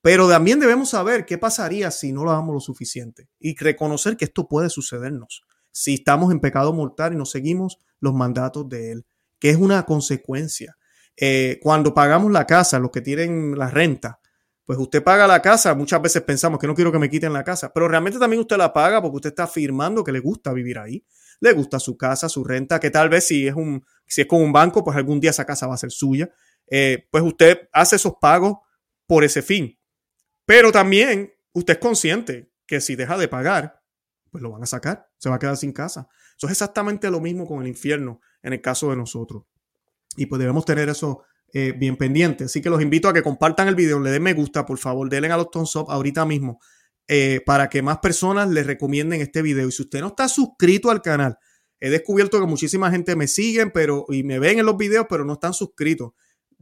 Pero 0.00 0.30
también 0.30 0.60
debemos 0.60 0.88
saber 0.88 1.26
qué 1.26 1.36
pasaría 1.36 1.90
si 1.90 2.10
no 2.10 2.24
lo 2.24 2.30
hagamos 2.30 2.54
lo 2.54 2.60
suficiente 2.60 3.28
y 3.38 3.54
reconocer 3.54 4.16
que 4.16 4.24
esto 4.24 4.48
puede 4.48 4.70
sucedernos 4.70 5.42
si 5.72 5.94
estamos 5.94 6.32
en 6.32 6.40
pecado 6.40 6.72
mortal 6.72 7.12
y 7.12 7.16
no 7.16 7.24
seguimos 7.24 7.78
los 8.00 8.14
mandatos 8.14 8.68
de 8.68 8.92
Él, 8.92 9.06
que 9.40 9.50
es 9.50 9.56
una 9.56 9.84
consecuencia. 9.84 10.76
Eh, 11.16 11.58
cuando 11.60 11.92
pagamos 11.92 12.30
la 12.30 12.46
casa, 12.46 12.78
los 12.78 12.90
que 12.90 13.00
tienen 13.00 13.58
la 13.58 13.68
renta, 13.68 14.20
pues 14.64 14.78
usted 14.78 15.02
paga 15.02 15.26
la 15.26 15.42
casa, 15.42 15.74
muchas 15.74 16.00
veces 16.00 16.22
pensamos 16.22 16.60
que 16.60 16.66
no 16.68 16.74
quiero 16.76 16.92
que 16.92 16.98
me 17.00 17.10
quiten 17.10 17.32
la 17.32 17.42
casa, 17.42 17.72
pero 17.72 17.88
realmente 17.88 18.20
también 18.20 18.40
usted 18.40 18.56
la 18.56 18.72
paga 18.72 19.02
porque 19.02 19.16
usted 19.16 19.30
está 19.30 19.44
afirmando 19.44 20.04
que 20.04 20.12
le 20.12 20.20
gusta 20.20 20.52
vivir 20.52 20.78
ahí, 20.78 21.04
le 21.40 21.52
gusta 21.52 21.80
su 21.80 21.96
casa, 21.96 22.28
su 22.28 22.44
renta, 22.44 22.78
que 22.78 22.90
tal 22.90 23.08
vez 23.08 23.26
si 23.26 23.48
es 23.48 23.54
un, 23.54 23.84
si 24.06 24.20
es 24.20 24.26
con 24.28 24.40
un 24.40 24.52
banco, 24.52 24.84
pues 24.84 24.96
algún 24.96 25.18
día 25.18 25.30
esa 25.30 25.44
casa 25.44 25.66
va 25.66 25.74
a 25.74 25.78
ser 25.78 25.90
suya. 25.90 26.30
Eh, 26.68 27.08
pues 27.10 27.24
usted 27.24 27.68
hace 27.72 27.96
esos 27.96 28.14
pagos 28.20 28.58
por 29.06 29.24
ese 29.24 29.42
fin. 29.42 29.76
Pero 30.44 30.70
también 30.70 31.32
usted 31.52 31.74
es 31.74 31.80
consciente 31.80 32.52
que 32.66 32.80
si 32.80 32.94
deja 32.94 33.16
de 33.18 33.26
pagar, 33.26 33.82
pues 34.30 34.42
lo 34.42 34.52
van 34.52 34.62
a 34.62 34.66
sacar, 34.66 35.08
se 35.18 35.28
va 35.28 35.36
a 35.36 35.38
quedar 35.38 35.56
sin 35.56 35.72
casa. 35.72 36.08
Eso 36.36 36.46
es 36.46 36.52
exactamente 36.52 37.10
lo 37.10 37.20
mismo 37.20 37.46
con 37.46 37.62
el 37.62 37.68
infierno 37.68 38.20
en 38.42 38.52
el 38.52 38.60
caso 38.60 38.90
de 38.90 38.96
nosotros. 38.96 39.44
Y 40.16 40.26
pues 40.26 40.38
debemos 40.38 40.64
tener 40.64 40.88
eso 40.88 41.22
eh, 41.52 41.72
bien 41.76 41.96
pendiente. 41.96 42.44
Así 42.44 42.60
que 42.60 42.70
los 42.70 42.80
invito 42.80 43.08
a 43.08 43.12
que 43.12 43.22
compartan 43.22 43.68
el 43.68 43.74
video, 43.74 43.98
le 44.00 44.10
den 44.10 44.22
me 44.22 44.34
gusta, 44.34 44.64
por 44.64 44.78
favor, 44.78 45.08
denle 45.08 45.30
a 45.32 45.36
los 45.36 45.50
thumbs 45.50 45.74
up 45.76 45.90
ahorita 45.90 46.24
mismo 46.24 46.60
eh, 47.08 47.40
para 47.44 47.68
que 47.68 47.82
más 47.82 47.98
personas 47.98 48.48
les 48.48 48.66
recomienden 48.66 49.20
este 49.20 49.42
video. 49.42 49.68
Y 49.68 49.72
si 49.72 49.82
usted 49.82 50.00
no 50.00 50.08
está 50.08 50.28
suscrito 50.28 50.90
al 50.90 51.02
canal, 51.02 51.38
he 51.80 51.90
descubierto 51.90 52.38
que 52.38 52.46
muchísima 52.46 52.90
gente 52.90 53.16
me 53.16 53.26
siguen 53.26 53.72
pero, 53.72 54.06
y 54.10 54.22
me 54.22 54.38
ven 54.38 54.60
en 54.60 54.66
los 54.66 54.76
videos, 54.76 55.06
pero 55.08 55.24
no 55.24 55.32
están 55.32 55.52
suscritos. 55.52 56.12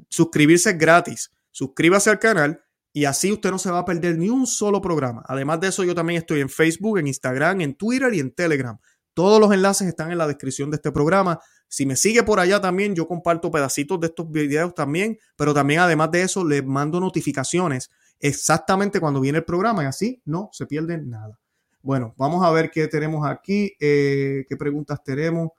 Suscribirse 0.08 0.70
es 0.70 0.78
gratis. 0.78 1.32
Suscríbase 1.50 2.08
al 2.08 2.18
canal 2.18 2.62
y 2.92 3.04
así 3.04 3.30
usted 3.30 3.50
no 3.50 3.58
se 3.58 3.70
va 3.70 3.80
a 3.80 3.84
perder 3.84 4.16
ni 4.16 4.30
un 4.30 4.46
solo 4.46 4.80
programa. 4.80 5.22
Además 5.26 5.60
de 5.60 5.68
eso, 5.68 5.84
yo 5.84 5.94
también 5.94 6.20
estoy 6.20 6.40
en 6.40 6.48
Facebook, 6.48 6.98
en 6.98 7.08
Instagram, 7.08 7.60
en 7.60 7.74
Twitter 7.74 8.14
y 8.14 8.20
en 8.20 8.34
Telegram. 8.34 8.78
Todos 9.12 9.40
los 9.40 9.52
enlaces 9.52 9.86
están 9.86 10.12
en 10.12 10.18
la 10.18 10.26
descripción 10.26 10.70
de 10.70 10.76
este 10.76 10.92
programa. 10.92 11.38
Si 11.68 11.84
me 11.86 11.96
sigue 11.96 12.22
por 12.22 12.40
allá 12.40 12.60
también, 12.60 12.94
yo 12.94 13.06
comparto 13.06 13.50
pedacitos 13.50 14.00
de 14.00 14.08
estos 14.08 14.30
videos 14.30 14.74
también, 14.74 15.18
pero 15.36 15.52
también 15.52 15.80
además 15.80 16.10
de 16.10 16.22
eso, 16.22 16.44
les 16.44 16.64
mando 16.64 16.98
notificaciones 16.98 17.90
exactamente 18.20 19.00
cuando 19.00 19.20
viene 19.20 19.38
el 19.38 19.44
programa 19.44 19.84
y 19.84 19.86
así 19.86 20.22
no 20.24 20.48
se 20.52 20.66
pierde 20.66 20.98
nada. 20.98 21.38
Bueno, 21.82 22.14
vamos 22.16 22.44
a 22.44 22.50
ver 22.50 22.70
qué 22.70 22.88
tenemos 22.88 23.26
aquí, 23.26 23.72
eh, 23.78 24.44
qué 24.48 24.56
preguntas 24.56 25.02
tenemos. 25.04 25.50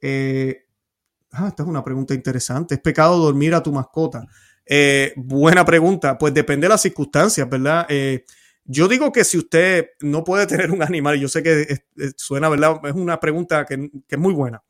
Eh, 0.00 0.66
ah, 1.30 1.48
esta 1.48 1.62
es 1.62 1.68
una 1.68 1.82
pregunta 1.82 2.14
interesante. 2.14 2.74
¿Es 2.74 2.80
pecado 2.80 3.16
dormir 3.18 3.54
a 3.54 3.62
tu 3.62 3.72
mascota? 3.72 4.26
Eh, 4.66 5.12
buena 5.16 5.64
pregunta. 5.64 6.18
Pues 6.18 6.34
depende 6.34 6.66
de 6.66 6.68
las 6.68 6.82
circunstancias, 6.82 7.48
¿verdad? 7.48 7.86
Yo 8.64 8.86
digo 8.86 9.10
que 9.10 9.24
si 9.24 9.38
usted 9.38 9.90
no 10.00 10.22
puede 10.22 10.46
tener 10.46 10.70
un 10.70 10.82
animal, 10.82 11.18
yo 11.18 11.28
sé 11.28 11.42
que 11.42 11.84
suena, 12.16 12.48
¿verdad? 12.48 12.80
Es 12.84 12.92
una 12.92 13.18
pregunta 13.18 13.64
que, 13.64 13.90
es 14.08 14.18
muy 14.18 14.34
buena. 14.34 14.62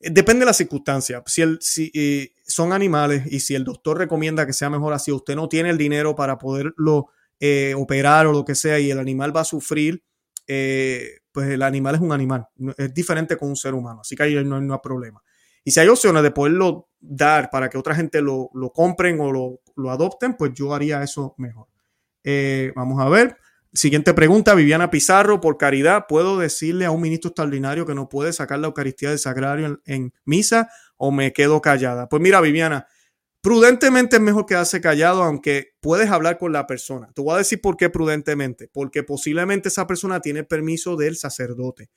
Depende 0.00 0.40
de 0.40 0.46
las 0.46 0.56
circunstancias. 0.56 1.22
Si, 1.26 1.58
si 1.60 2.32
son 2.46 2.72
animales 2.72 3.24
y 3.30 3.40
si 3.40 3.54
el 3.54 3.64
doctor 3.64 3.98
recomienda 3.98 4.46
que 4.46 4.52
sea 4.52 4.70
mejor 4.70 4.92
así, 4.94 5.12
usted 5.12 5.36
no 5.36 5.48
tiene 5.48 5.70
el 5.70 5.78
dinero 5.78 6.16
para 6.16 6.38
poderlo 6.38 7.08
eh, 7.38 7.74
operar 7.76 8.26
o 8.26 8.32
lo 8.32 8.44
que 8.44 8.54
sea 8.54 8.78
y 8.78 8.90
el 8.90 8.98
animal 8.98 9.36
va 9.36 9.42
a 9.42 9.44
sufrir, 9.44 10.02
pues 10.46 11.48
el 11.48 11.62
animal 11.62 11.94
es 11.94 12.00
un 12.00 12.12
animal. 12.12 12.48
Es 12.76 12.92
diferente 12.92 13.36
con 13.36 13.50
un 13.50 13.56
ser 13.56 13.74
humano. 13.74 14.00
Así 14.00 14.16
que 14.16 14.22
ahí 14.22 14.44
no, 14.44 14.60
no 14.60 14.74
hay 14.74 14.80
problema. 14.82 15.22
Y 15.64 15.70
si 15.72 15.80
hay 15.80 15.88
opciones 15.88 16.22
de 16.22 16.30
poderlo 16.30 16.88
dar 16.98 17.50
para 17.50 17.68
que 17.68 17.78
otra 17.78 17.94
gente 17.94 18.20
lo, 18.22 18.50
compren 18.74 19.20
o 19.20 19.30
lo, 19.30 19.90
adopten, 19.90 20.34
pues 20.34 20.52
yo 20.54 20.74
haría 20.74 21.02
eso 21.02 21.34
mejor. 21.38 21.68
Eh, 22.24 22.72
vamos 22.74 23.00
a 23.00 23.08
ver. 23.08 23.36
Siguiente 23.72 24.14
pregunta, 24.14 24.56
Viviana 24.56 24.90
Pizarro, 24.90 25.40
por 25.40 25.56
caridad, 25.56 26.06
¿puedo 26.08 26.36
decirle 26.38 26.86
a 26.86 26.90
un 26.90 27.00
ministro 27.00 27.28
extraordinario 27.28 27.86
que 27.86 27.94
no 27.94 28.08
puede 28.08 28.32
sacar 28.32 28.58
la 28.58 28.66
Eucaristía 28.66 29.10
del 29.10 29.20
Sagrario 29.20 29.80
en, 29.86 30.12
misa 30.24 30.68
o 30.96 31.12
me 31.12 31.32
quedo 31.32 31.60
callada? 31.60 32.08
Pues 32.08 32.20
mira, 32.20 32.40
Viviana, 32.40 32.88
prudentemente 33.40 34.16
es 34.16 34.22
mejor 34.22 34.46
quedarse 34.46 34.80
callado, 34.80 35.22
aunque 35.22 35.76
puedes 35.80 36.10
hablar 36.10 36.36
con 36.36 36.52
la 36.52 36.66
persona. 36.66 37.12
Te 37.14 37.22
voy 37.22 37.34
a 37.34 37.38
decir 37.38 37.60
por 37.60 37.76
qué 37.76 37.90
prudentemente, 37.90 38.68
porque 38.72 39.04
posiblemente 39.04 39.68
esa 39.68 39.86
persona 39.86 40.20
tiene 40.20 40.42
permiso 40.42 40.96
del 40.96 41.16
sacerdote. 41.16 41.90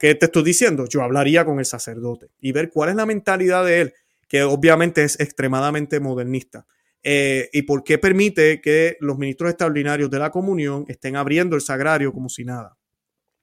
¿Qué 0.00 0.14
te 0.14 0.26
estoy 0.26 0.42
diciendo? 0.42 0.86
Yo 0.88 1.02
hablaría 1.02 1.44
con 1.44 1.58
el 1.58 1.66
sacerdote 1.66 2.30
y 2.40 2.52
ver 2.52 2.70
cuál 2.70 2.88
es 2.88 2.96
la 2.96 3.04
mentalidad 3.04 3.62
de 3.66 3.82
él, 3.82 3.94
que 4.26 4.42
obviamente 4.44 5.04
es 5.04 5.20
extremadamente 5.20 6.00
modernista. 6.00 6.66
Eh, 7.06 7.50
y 7.52 7.62
por 7.62 7.84
qué 7.84 7.98
permite 7.98 8.62
que 8.62 8.96
los 9.00 9.18
ministros 9.18 9.50
extraordinarios 9.50 10.10
de 10.10 10.18
la 10.18 10.30
comunión 10.30 10.86
estén 10.88 11.16
abriendo 11.16 11.54
el 11.54 11.60
sagrario 11.60 12.12
como 12.12 12.30
si 12.30 12.44
nada. 12.44 12.78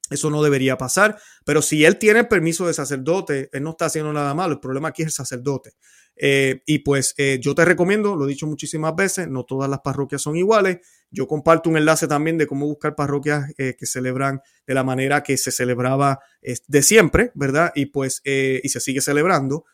Eso 0.10 0.30
no 0.30 0.44
debería 0.44 0.78
pasar, 0.78 1.18
pero 1.46 1.62
si 1.62 1.86
él 1.86 1.98
tiene 1.98 2.26
permiso 2.26 2.68
de 2.68 2.74
sacerdote, 2.74 3.50
él 3.54 3.64
no 3.64 3.70
está 3.70 3.86
haciendo 3.86 4.12
nada 4.12 4.34
malo. 4.34 4.54
El 4.54 4.60
problema 4.60 4.90
aquí 4.90 5.04
es 5.04 5.10
el 5.10 5.14
sacerdote. 5.14 5.76
Eh, 6.18 6.64
y 6.66 6.80
pues 6.80 7.14
eh, 7.18 7.40
yo 7.40 7.56
te 7.56 7.64
recomiendo, 7.64 8.18
lo 8.18 8.26
he 8.26 8.30
dicho 8.30 8.46
muchísimas 8.46 8.94
veces, 8.94 9.30
no 9.30 9.46
todas 9.46 9.70
las 9.70 9.80
parroquias 9.80 10.22
son 10.22 10.36
iguales. 10.36 10.80
Yo 11.12 11.28
comparto 11.28 11.70
un 11.70 11.78
enlace 11.78 12.08
también 12.08 12.38
de 12.38 12.48
cómo 12.48 12.66
buscar 12.66 12.96
parroquias 12.96 13.54
que 13.56 13.86
celebran 13.86 14.42
de 14.66 14.74
la 14.74 14.84
manera 14.84 15.24
que 15.24 15.38
se 15.38 15.52
celebraba 15.52 16.20
de 16.42 16.82
siempre, 16.82 17.32
¿verdad? 17.36 17.72
Y 17.76 17.88
pues, 17.88 18.22
y 18.26 18.68
se 18.68 18.80
sigue 18.80 19.02
celebrando. 19.02 19.66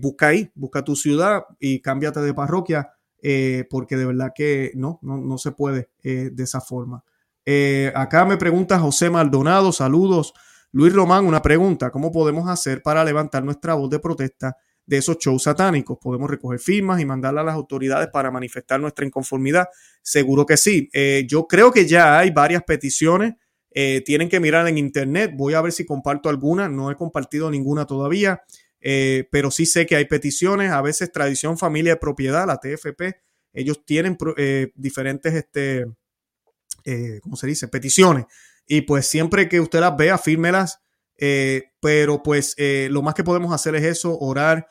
busca 0.00 0.28
ahí, 0.28 0.50
busca 0.54 0.82
tu 0.82 0.96
ciudad 0.96 1.44
y 1.60 1.80
cámbiate 1.80 2.20
de 2.20 2.34
parroquia, 2.34 2.90
porque 3.70 3.96
de 3.96 4.06
verdad 4.06 4.32
que 4.34 4.72
no, 4.74 4.98
no, 5.02 5.16
no 5.16 5.38
se 5.38 5.52
puede 5.52 5.90
de 6.02 6.42
esa 6.42 6.60
forma. 6.60 7.04
acá 7.94 8.24
me 8.24 8.36
pregunta 8.36 8.78
José 8.78 9.10
Maldonado, 9.10 9.72
saludos. 9.72 10.34
Luis 10.72 10.92
Román, 10.92 11.26
una 11.26 11.42
pregunta, 11.42 11.90
¿cómo 11.90 12.10
podemos 12.10 12.48
hacer 12.48 12.82
para 12.82 13.04
levantar 13.04 13.44
nuestra 13.44 13.74
voz 13.74 13.90
de 13.90 13.98
protesta? 13.98 14.56
de 14.86 14.98
esos 14.98 15.18
shows 15.18 15.44
satánicos. 15.44 15.98
Podemos 16.00 16.28
recoger 16.28 16.58
firmas 16.58 17.00
y 17.00 17.04
mandarla 17.04 17.42
a 17.42 17.44
las 17.44 17.54
autoridades 17.54 18.08
para 18.08 18.30
manifestar 18.30 18.80
nuestra 18.80 19.06
inconformidad. 19.06 19.66
Seguro 20.02 20.46
que 20.46 20.56
sí. 20.56 20.88
Eh, 20.92 21.24
yo 21.28 21.46
creo 21.46 21.72
que 21.72 21.86
ya 21.86 22.18
hay 22.18 22.30
varias 22.30 22.62
peticiones. 22.64 23.34
Eh, 23.70 24.02
tienen 24.04 24.28
que 24.28 24.40
mirar 24.40 24.68
en 24.68 24.78
internet. 24.78 25.32
Voy 25.34 25.54
a 25.54 25.60
ver 25.60 25.72
si 25.72 25.86
comparto 25.86 26.28
alguna. 26.28 26.68
No 26.68 26.90
he 26.90 26.96
compartido 26.96 27.50
ninguna 27.50 27.86
todavía. 27.86 28.42
Eh, 28.82 29.28
pero 29.30 29.50
sí 29.50 29.64
sé 29.64 29.86
que 29.86 29.96
hay 29.96 30.06
peticiones. 30.06 30.72
A 30.72 30.82
veces 30.82 31.12
Tradición 31.12 31.56
Familia 31.56 31.92
de 31.92 32.00
Propiedad, 32.00 32.46
la 32.46 32.58
TFP, 32.58 33.22
ellos 33.54 33.84
tienen 33.84 34.18
diferentes, 34.74 35.34
este, 35.34 35.86
¿cómo 37.22 37.36
se 37.36 37.46
dice? 37.46 37.68
Peticiones. 37.68 38.26
Y 38.66 38.82
pues 38.82 39.06
siempre 39.06 39.48
que 39.48 39.60
usted 39.60 39.80
las 39.80 39.96
vea, 39.96 40.18
fírmelas 40.18 40.78
pero 41.80 42.22
pues 42.22 42.56
lo 42.58 43.02
más 43.02 43.14
que 43.14 43.22
podemos 43.22 43.52
hacer 43.52 43.74
es 43.76 43.84
eso, 43.84 44.18
orar. 44.18 44.66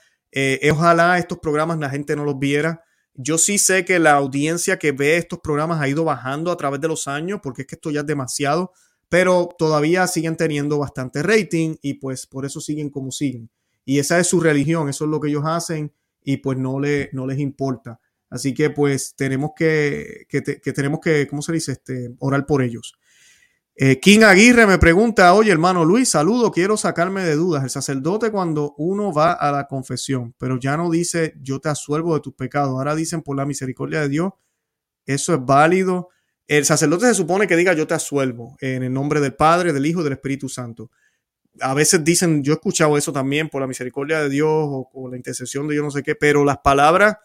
ojalá 0.70 1.18
estos 1.18 1.40
programas 1.40 1.78
la 1.80 1.90
gente 1.90 2.16
no 2.16 2.26
los 2.26 2.40
viera. 2.40 2.84
Yo 3.14 3.38
sí 3.38 3.58
sé 3.58 3.86
que 3.86 4.00
la 4.00 4.14
audiencia 4.14 4.80
que 4.80 4.92
ve 4.92 5.18
estos 5.18 5.40
programas 5.40 5.82
ha 5.82 5.88
ido 5.88 6.04
bajando 6.04 6.52
a 6.52 6.58
través 6.58 6.80
de 6.82 6.88
los 6.88 7.08
años, 7.08 7.40
porque 7.44 7.64
es 7.64 7.68
que 7.68 7.76
esto 7.76 7.92
ya 7.92 8.02
es 8.02 8.06
demasiado, 8.06 8.72
pero 9.10 9.50
todavía 9.58 10.08
siguen 10.08 10.38
teniendo 10.38 10.78
bastante 10.78 11.22
rating 11.22 11.76
y 11.82 11.96
pues 11.96 12.26
por 12.26 12.46
eso 12.46 12.62
siguen 12.62 12.90
como 12.90 13.12
siguen. 13.12 13.50
Y 13.86 14.00
esa 14.00 14.20
es 14.20 14.28
su 14.28 14.40
religión, 14.40 14.90
eso 14.90 15.06
es 15.06 15.12
lo 15.12 15.20
que 15.20 15.30
ellos 15.30 15.44
hacen 15.46 15.94
y 16.24 16.38
pues 16.38 16.58
no, 16.58 16.80
le, 16.80 17.10
no 17.14 17.26
les 17.26 17.40
importa. 17.40 18.00
Así 18.30 18.54
que 18.54 18.70
pues 18.70 19.16
tenemos 19.16 19.52
que, 19.56 20.26
que, 20.30 20.42
tenemos 20.42 21.00
que, 21.02 21.28
¿cómo 21.28 21.42
se 21.42 21.52
dice? 21.52 21.74
Este, 21.74 22.16
orar 22.20 22.46
por 22.46 22.62
ellos. 22.62 22.94
Eh, 23.76 24.00
King 24.00 24.22
Aguirre 24.22 24.68
me 24.68 24.78
pregunta, 24.78 25.34
oye 25.34 25.52
hermano 25.52 25.86
Luis, 25.86 26.10
saludo, 26.10 26.52
quiero 26.52 26.78
sacarme 26.78 27.24
de 27.24 27.36
dudas. 27.36 27.64
El 27.64 27.70
sacerdote 27.70 28.32
cuando 28.32 28.74
uno 28.78 29.12
va 29.12 29.34
a 29.34 29.52
la 29.52 29.68
confesión, 29.68 30.36
pero 30.38 30.60
ya 30.60 30.78
no 30.78 30.90
dice 30.90 31.34
yo 31.42 31.60
te 31.60 31.70
asuelvo 31.70 32.14
de 32.14 32.22
tus 32.22 32.34
pecados, 32.34 32.72
ahora 32.72 32.96
dicen 32.96 33.22
por 33.22 33.36
la 33.36 33.46
misericordia 33.46 34.02
de 34.02 34.10
Dios, 34.10 34.34
eso 35.06 35.34
es 35.34 35.40
válido. 35.44 36.10
El 36.48 36.66
sacerdote 36.66 37.08
se 37.08 37.14
supone 37.14 37.48
que 37.48 37.56
diga 37.56 37.74
yo 37.74 37.88
te 37.88 37.94
asuelvo 37.94 38.56
en 38.60 38.84
el 38.84 38.94
nombre 38.94 39.20
del 39.20 39.36
Padre, 39.36 39.74
del 39.74 39.86
Hijo 39.86 40.02
y 40.02 40.04
del 40.04 40.14
Espíritu 40.14 40.48
Santo. 40.48 40.92
A 41.60 41.74
veces 41.74 42.04
dicen, 42.04 42.44
yo 42.44 42.54
he 42.54 42.56
escuchado 42.56 42.98
eso 42.98 43.12
también 43.12 43.50
por 43.50 43.62
la 43.62 43.68
misericordia 43.68 44.22
de 44.22 44.30
Dios 44.30 44.50
o, 44.50 45.10
la 45.10 45.18
intercesión 45.18 45.68
de 45.68 45.76
yo 45.76 45.84
no 45.84 45.92
sé 45.92 46.02
qué, 46.04 46.16
pero 46.16 46.46
las 46.46 46.60
palabras 46.60 47.18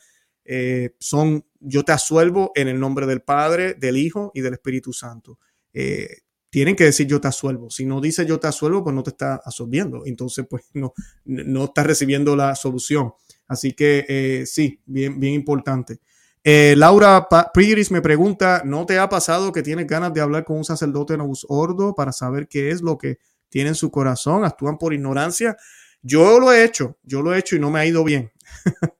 eh, 0.44 0.94
son 0.98 1.44
yo 1.60 1.84
te 1.84 1.92
asuelvo 1.92 2.52
en 2.54 2.68
el 2.68 2.78
nombre 2.78 3.06
del 3.06 3.22
Padre, 3.22 3.74
del 3.74 3.96
Hijo 3.96 4.30
y 4.34 4.40
del 4.40 4.54
Espíritu 4.54 4.92
Santo. 4.92 5.38
Eh, 5.72 6.22
tienen 6.50 6.76
que 6.76 6.84
decir 6.84 7.06
yo 7.06 7.20
te 7.20 7.28
asuelvo. 7.28 7.70
Si 7.70 7.84
no 7.84 8.00
dice 8.00 8.24
yo 8.26 8.40
te 8.40 8.46
asuelvo, 8.46 8.82
pues 8.82 8.94
no 8.94 9.02
te 9.02 9.10
está 9.10 9.40
absolviendo. 9.44 10.02
Entonces, 10.06 10.46
pues 10.48 10.64
no, 10.74 10.92
no 11.24 11.64
estás 11.64 11.86
recibiendo 11.86 12.34
la 12.36 12.54
solución. 12.54 13.12
Así 13.46 13.72
que 13.72 14.04
eh, 14.08 14.44
sí, 14.46 14.80
bien, 14.86 15.20
bien 15.20 15.34
importante. 15.34 16.00
Laura 16.48 17.26
Priris 17.52 17.90
me 17.90 18.00
pregunta, 18.00 18.62
¿no 18.64 18.86
te 18.86 19.00
ha 19.00 19.08
pasado 19.08 19.50
que 19.50 19.64
tienes 19.64 19.88
ganas 19.88 20.14
de 20.14 20.20
hablar 20.20 20.44
con 20.44 20.58
un 20.58 20.64
sacerdote 20.64 21.16
ordo 21.48 21.92
para 21.96 22.12
saber 22.12 22.46
qué 22.46 22.70
es 22.70 22.82
lo 22.82 22.96
que 22.98 23.18
tiene 23.48 23.70
en 23.70 23.74
su 23.74 23.90
corazón? 23.90 24.44
¿Actúan 24.44 24.78
por 24.78 24.94
ignorancia? 24.94 25.56
Yo 26.02 26.38
lo 26.38 26.52
he 26.52 26.64
hecho, 26.64 26.98
yo 27.02 27.22
lo 27.22 27.34
he 27.34 27.38
hecho 27.38 27.56
y 27.56 27.58
no 27.58 27.70
me 27.70 27.80
ha 27.80 27.86
ido 27.86 28.04
bien. 28.04 28.30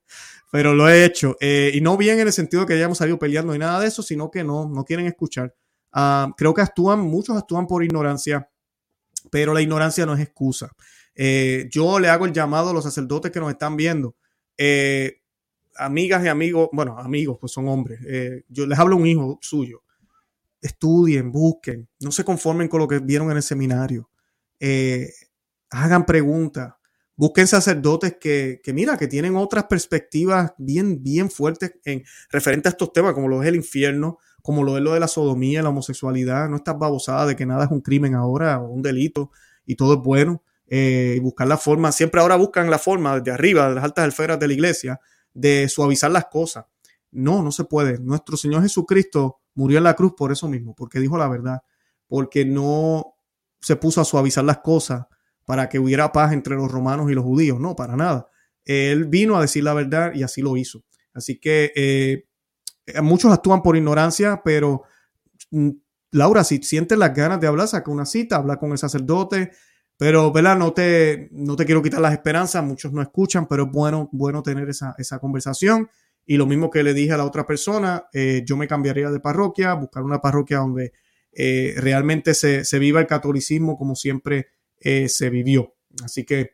Pero 0.51 0.73
lo 0.73 0.89
he 0.89 1.05
hecho. 1.05 1.35
Eh, 1.39 1.71
y 1.73 1.81
no 1.81 1.97
bien 1.97 2.19
en 2.19 2.27
el 2.27 2.33
sentido 2.33 2.61
de 2.61 2.67
que 2.67 2.73
hayamos 2.73 2.97
salido 2.97 3.19
peleando 3.19 3.53
y 3.55 3.59
nada 3.59 3.79
de 3.79 3.87
eso, 3.87 4.01
sino 4.01 4.31
que 4.31 4.43
no, 4.43 4.67
no 4.67 4.83
quieren 4.83 5.05
escuchar. 5.05 5.53
Ah, 5.91 6.33
creo 6.37 6.53
que 6.53 6.61
actúan, 6.61 6.99
muchos 6.99 7.37
actúan 7.37 7.67
por 7.67 7.83
ignorancia, 7.83 8.49
pero 9.31 9.53
la 9.53 9.61
ignorancia 9.61 10.05
no 10.05 10.13
es 10.13 10.21
excusa. 10.21 10.71
Eh, 11.15 11.67
yo 11.71 11.99
le 11.99 12.09
hago 12.09 12.25
el 12.25 12.33
llamado 12.33 12.69
a 12.69 12.73
los 12.73 12.83
sacerdotes 12.83 13.31
que 13.31 13.39
nos 13.39 13.51
están 13.51 13.75
viendo. 13.75 14.15
Eh, 14.57 15.21
amigas 15.75 16.23
y 16.23 16.27
amigos, 16.27 16.69
bueno, 16.71 16.97
amigos, 16.97 17.37
pues 17.39 17.51
son 17.51 17.67
hombres. 17.67 17.99
Yo 18.47 18.65
les 18.67 18.77
hablo 18.77 18.95
a 18.95 18.99
un 18.99 19.07
hijo 19.07 19.39
suyo. 19.41 19.83
Estudien, 20.61 21.31
busquen, 21.31 21.87
no 21.99 22.11
se 22.11 22.23
conformen 22.23 22.67
con 22.67 22.79
lo 22.79 22.87
que 22.87 22.99
vieron 22.99 23.29
en 23.31 23.37
el 23.37 23.43
seminario. 23.43 24.09
Hagan 25.69 26.05
preguntas, 26.05 26.73
busquen 27.15 27.47
sacerdotes 27.47 28.17
que, 28.19 28.61
que, 28.63 28.73
mira, 28.73 28.97
que 28.97 29.07
tienen 29.07 29.35
otras 29.35 29.65
perspectivas 29.65 30.53
bien, 30.57 31.03
bien 31.03 31.29
fuertes 31.29 31.73
en 31.83 32.03
referente 32.29 32.69
a 32.69 32.71
estos 32.71 32.93
temas, 32.93 33.13
como 33.13 33.27
lo 33.27 33.41
es 33.41 33.49
el 33.49 33.55
infierno, 33.55 34.19
como 34.47 34.63
lo 34.63 34.77
es 34.77 34.81
lo 34.81 34.93
de 34.93 35.01
la 35.01 35.09
sodomía, 35.09 35.61
la 35.61 35.69
homosexualidad, 35.69 36.47
no 36.47 36.55
estás 36.55 36.79
babosada 36.79 37.25
de 37.25 37.35
que 37.35 37.45
nada 37.45 37.65
es 37.65 37.71
un 37.71 37.81
crimen 37.81 38.15
ahora 38.15 38.61
o 38.61 38.69
un 38.69 38.81
delito 38.81 39.31
y 39.65 39.75
todo 39.75 39.95
es 39.95 39.99
bueno. 39.99 40.41
Eh, 40.69 41.19
buscar 41.21 41.47
la 41.47 41.57
forma, 41.57 41.91
siempre 41.91 42.21
ahora 42.21 42.37
buscan 42.37 42.69
la 42.69 42.79
forma 42.79 43.19
desde 43.19 43.31
arriba, 43.31 43.67
de 43.67 43.75
las 43.75 43.83
altas 43.83 44.05
alferas 44.05 44.39
de 44.39 44.47
la 44.47 44.53
iglesia, 44.53 45.01
de 45.33 45.67
suavizar 45.67 46.11
las 46.11 46.27
cosas. 46.27 46.63
No, 47.11 47.41
no 47.43 47.51
se 47.51 47.65
puede. 47.65 47.99
Nuestro 47.99 48.37
Señor 48.37 48.61
Jesucristo 48.61 49.41
murió 49.53 49.79
en 49.79 49.83
la 49.83 49.95
cruz 49.95 50.13
por 50.15 50.31
eso 50.31 50.47
mismo, 50.47 50.73
porque 50.75 50.99
dijo 50.99 51.17
la 51.17 51.27
verdad, 51.27 51.61
porque 52.07 52.45
no 52.45 53.16
se 53.59 53.75
puso 53.75 54.01
a 54.01 54.05
suavizar 54.05 54.43
las 54.43 54.59
cosas 54.59 55.05
para 55.45 55.69
que 55.69 55.79
hubiera 55.79 56.11
paz 56.11 56.33
entre 56.33 56.55
los 56.55 56.71
romanos 56.71 57.09
y 57.09 57.13
los 57.13 57.23
judíos, 57.23 57.59
no, 57.59 57.75
para 57.75 57.95
nada. 57.95 58.27
Él 58.65 59.05
vino 59.05 59.37
a 59.37 59.41
decir 59.41 59.63
la 59.63 59.73
verdad 59.73 60.11
y 60.13 60.23
así 60.23 60.41
lo 60.41 60.57
hizo. 60.57 60.83
Así 61.13 61.39
que 61.39 61.71
eh, 61.75 62.25
muchos 63.01 63.31
actúan 63.31 63.61
por 63.63 63.77
ignorancia, 63.77 64.41
pero 64.43 64.83
mm, 65.51 65.69
Laura, 66.11 66.43
si 66.43 66.61
sientes 66.63 66.97
las 66.97 67.13
ganas 67.13 67.39
de 67.39 67.47
hablar, 67.47 67.67
saca 67.67 67.89
una 67.91 68.05
cita, 68.05 68.37
habla 68.37 68.57
con 68.57 68.71
el 68.71 68.77
sacerdote, 68.77 69.51
pero, 69.97 70.31
¿verdad? 70.31 70.57
No 70.57 70.73
te, 70.73 71.29
no 71.31 71.55
te 71.55 71.65
quiero 71.65 71.81
quitar 71.81 72.01
las 72.01 72.13
esperanzas, 72.13 72.63
muchos 72.63 72.93
no 72.93 73.01
escuchan, 73.01 73.47
pero 73.47 73.63
es 73.63 73.71
bueno, 73.71 74.09
bueno 74.11 74.43
tener 74.43 74.69
esa, 74.69 75.19
conversación. 75.19 75.89
Y 76.25 76.37
lo 76.37 76.45
mismo 76.45 76.69
que 76.69 76.83
le 76.83 76.93
dije 76.93 77.13
a 77.13 77.17
la 77.17 77.25
otra 77.25 77.45
persona, 77.45 78.05
eh, 78.13 78.43
yo 78.45 78.57
me 78.57 78.67
cambiaría 78.67 79.09
de 79.09 79.19
parroquia, 79.19 79.73
buscar 79.73 80.03
una 80.03 80.19
parroquia 80.19 80.57
donde 80.57 80.91
eh, 81.33 81.75
realmente 81.77 82.33
se, 82.33 82.79
viva 82.79 82.99
el 82.99 83.07
catolicismo 83.07 83.77
como 83.77 83.95
siempre 83.95 84.47
se 84.79 85.29
vivió. 85.29 85.75
Así 86.03 86.23
que 86.23 86.51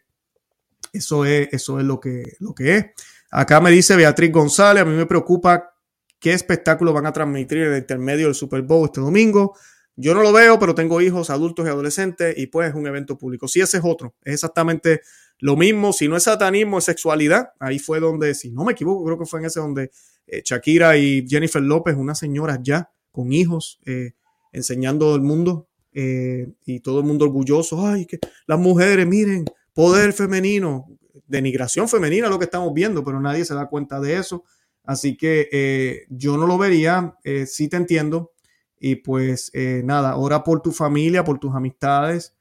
eso 0.93 1.26
es, 1.26 1.49
eso 1.51 1.80
es 1.80 1.86
lo 1.86 1.99
que, 1.99 2.24
lo 2.39 2.53
que 2.53 2.78
es. 2.78 2.86
Acá 3.32 3.59
me 3.59 3.71
dice 3.71 3.95
Beatriz 3.95 4.32
González, 4.32 4.84
a 4.84 4.86
mí 4.86 4.95
me 4.95 5.05
preocupa 5.05 5.74
qué 6.19 6.34
espectáculo 6.34 6.93
van 6.93 7.05
a 7.05 7.11
transmitir 7.11 7.57
en 7.57 7.74
el 7.74 7.80
intermedio 7.80 8.28
del 8.28 8.36
Super 8.36 8.61
Bowl 8.61 8.86
este 8.86 9.01
domingo. 9.01 9.55
Yo 9.95 10.13
no 10.13 10.21
lo 10.21 10.32
veo, 10.32 10.57
pero 10.57 10.74
tengo 10.74 11.01
hijos 11.01 11.30
adultos 11.30 11.65
y 11.65 11.69
adolescentes 11.69 12.38
y 12.38 12.47
pues 12.47 12.69
es 12.69 12.76
un 12.76 12.88
evento 12.88 13.17
público. 13.17 13.47
Si 13.47 13.59
ese 13.59 13.78
es 13.78 13.84
otro, 13.86 14.15
es 14.24 14.36
exactamente 14.36 15.01
lo 15.39 15.55
mismo. 15.55 15.93
Si 15.93 16.07
no 16.07 16.15
es 16.15 16.24
satanismo, 16.24 16.78
es 16.78 16.86
sexualidad. 16.86 17.49
Ahí 17.59 17.78
fue 17.78 17.99
donde, 17.99 18.34
si 18.36 18.51
no 18.51 18.63
me 18.63 18.71
equivoco, 18.71 19.03
creo 19.03 19.19
que 19.19 19.26
fue 19.26 19.39
en 19.39 19.47
ese 19.47 19.59
donde 19.59 19.91
eh, 20.28 20.41
Shakira 20.43 20.95
y 20.97 21.26
Jennifer 21.28 21.61
López, 21.61 21.95
unas 21.95 22.17
señoras 22.17 22.59
ya 22.63 22.91
con 23.11 23.34
hijos, 23.34 23.80
eh, 23.86 24.13
enseñando 24.54 25.14
al 25.14 25.22
mundo 25.22 25.68
eh, 25.91 26.54
y 26.66 26.80
todo 26.80 26.99
el 26.99 27.06
mundo 27.06 27.26
orgulloso. 27.26 27.86
Ay, 27.86 28.06
que 28.06 28.20
las 28.47 28.60
mujeres, 28.60 29.06
miren, 29.06 29.45
poder 29.74 30.14
femenino, 30.14 30.88
denigración 31.28 31.89
femenina, 31.89 32.30
lo 32.30 32.39
que 32.39 32.45
estamos 32.45 32.74
viendo, 32.74 33.04
pero 33.04 33.20
nadie 33.20 33.43
se 33.43 33.56
da 33.56 33.68
cuenta 33.68 33.99
de 33.99 34.18
eso. 34.18 34.45
Así 34.86 35.18
que 35.18 35.49
eh, 35.51 36.06
yo 36.10 36.38
no 36.38 36.47
lo 36.47 36.58
vería, 36.58 37.18
eh, 37.24 37.45
sí 37.45 37.68
te 37.68 37.78
entiendo. 37.78 38.32
Y 38.80 38.97
pues 38.97 39.49
nada, 39.56 40.18
ora 40.18 40.43
por 40.43 40.62
tu 40.62 40.74
familia, 40.74 41.24
por 41.24 41.39
tus 41.39 41.56
amistades, 41.56 42.36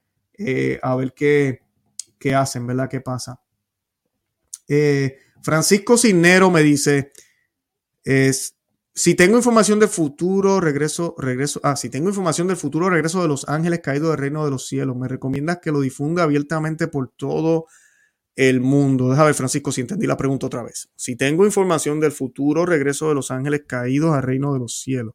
a 0.83 0.97
ver 0.97 1.15
qué, 1.15 1.61
qué, 2.19 2.35
hacen, 2.35 2.67
¿verdad? 2.67 2.89
¿Qué 2.91 3.01
pasa? 3.01 3.41
Francisco 5.41 5.97
Cisnero 5.97 6.51
me 6.51 6.65
dice, 6.65 7.13
es, 8.03 8.57
si 8.95 9.14
tengo 9.14 9.36
información 9.36 9.78
del 9.78 9.88
futuro, 9.88 10.61
regreso, 10.61 11.14
regreso, 11.18 11.61
ah, 11.62 11.76
si 11.76 11.88
tengo 11.88 12.09
información 12.09 12.49
del 12.49 12.57
futuro, 12.57 12.90
regreso 12.90 13.22
de 13.22 13.28
los 13.28 13.49
ángeles 13.49 13.80
caídos 13.80 14.11
del 14.11 14.18
reino 14.18 14.45
de 14.45 14.51
los 14.51 14.66
cielos, 14.66 14.97
me 14.97 15.09
recomiendas 15.09 15.59
que 15.62 15.72
lo 15.72 15.80
difunda 15.80 16.24
abiertamente 16.24 16.88
por 16.88 17.09
todo 17.09 17.66
el 18.36 18.61
mundo. 18.61 19.11
Déjame 19.11 19.26
ver, 19.26 19.34
Francisco, 19.34 19.72
si 19.72 19.82
entendí 19.82 20.07
la 20.07 20.16
pregunta 20.16 20.47
otra 20.47 20.62
vez. 20.62 20.90
Si 20.97 21.16
tengo 21.16 21.45
información 21.45 22.01
del 22.01 22.12
futuro 22.12 22.66
regreso 22.66 23.09
de 23.09 23.14
los 23.14 23.30
ángeles 23.30 23.62
caídos 23.66 24.14
al 24.14 24.22
reino 24.22 24.53
de 24.53 24.59
los 24.59 24.80
cielos. 24.80 25.14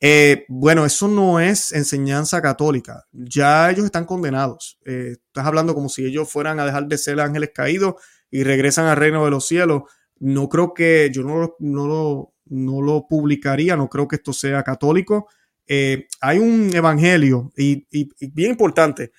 Eh, 0.00 0.44
bueno, 0.48 0.84
eso 0.84 1.08
no 1.08 1.40
es 1.40 1.72
enseñanza 1.72 2.42
católica. 2.42 3.04
Ya 3.12 3.70
ellos 3.70 3.86
están 3.86 4.04
condenados. 4.04 4.78
Eh, 4.84 5.12
estás 5.12 5.46
hablando 5.46 5.74
como 5.74 5.88
si 5.88 6.04
ellos 6.04 6.30
fueran 6.30 6.60
a 6.60 6.66
dejar 6.66 6.86
de 6.88 6.98
ser 6.98 7.20
ángeles 7.20 7.50
caídos 7.54 7.94
y 8.30 8.44
regresan 8.44 8.86
al 8.86 8.96
reino 8.96 9.24
de 9.24 9.30
los 9.30 9.46
cielos. 9.46 9.82
No 10.18 10.48
creo 10.48 10.74
que, 10.74 11.10
yo 11.12 11.22
no, 11.22 11.54
no, 11.58 11.86
lo, 11.86 12.33
no 12.46 12.82
lo 12.82 13.06
publicaría, 13.08 13.76
no 13.76 13.88
creo 13.88 14.08
que 14.08 14.16
esto 14.16 14.32
sea 14.32 14.62
católico. 14.62 15.28
Eh, 15.66 16.08
hay 16.20 16.38
un 16.38 16.70
evangelio 16.74 17.52
y, 17.56 17.86
bien 18.32 18.50
importante 18.50 19.12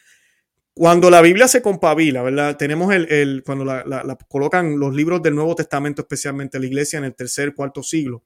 cuando 0.76 1.10
la 1.10 1.22
Biblia 1.22 1.48
se 1.48 1.62
compabila, 1.62 2.22
¿verdad? 2.22 2.58
Tenemos 2.58 2.94
el, 2.94 3.44
cuando 3.46 3.64
la, 3.64 4.18
colocan 4.28 4.78
los 4.78 4.94
libros 4.94 5.24
del 5.24 5.34
Nuevo 5.34 5.56
Testamento, 5.56 6.02
especialmente 6.02 6.60
la 6.60 6.66
iglesia 6.66 7.00
en 7.00 7.06
el 7.06 7.16
tercer, 7.16 7.56
cuarto 7.56 7.82
siglo. 7.82 8.24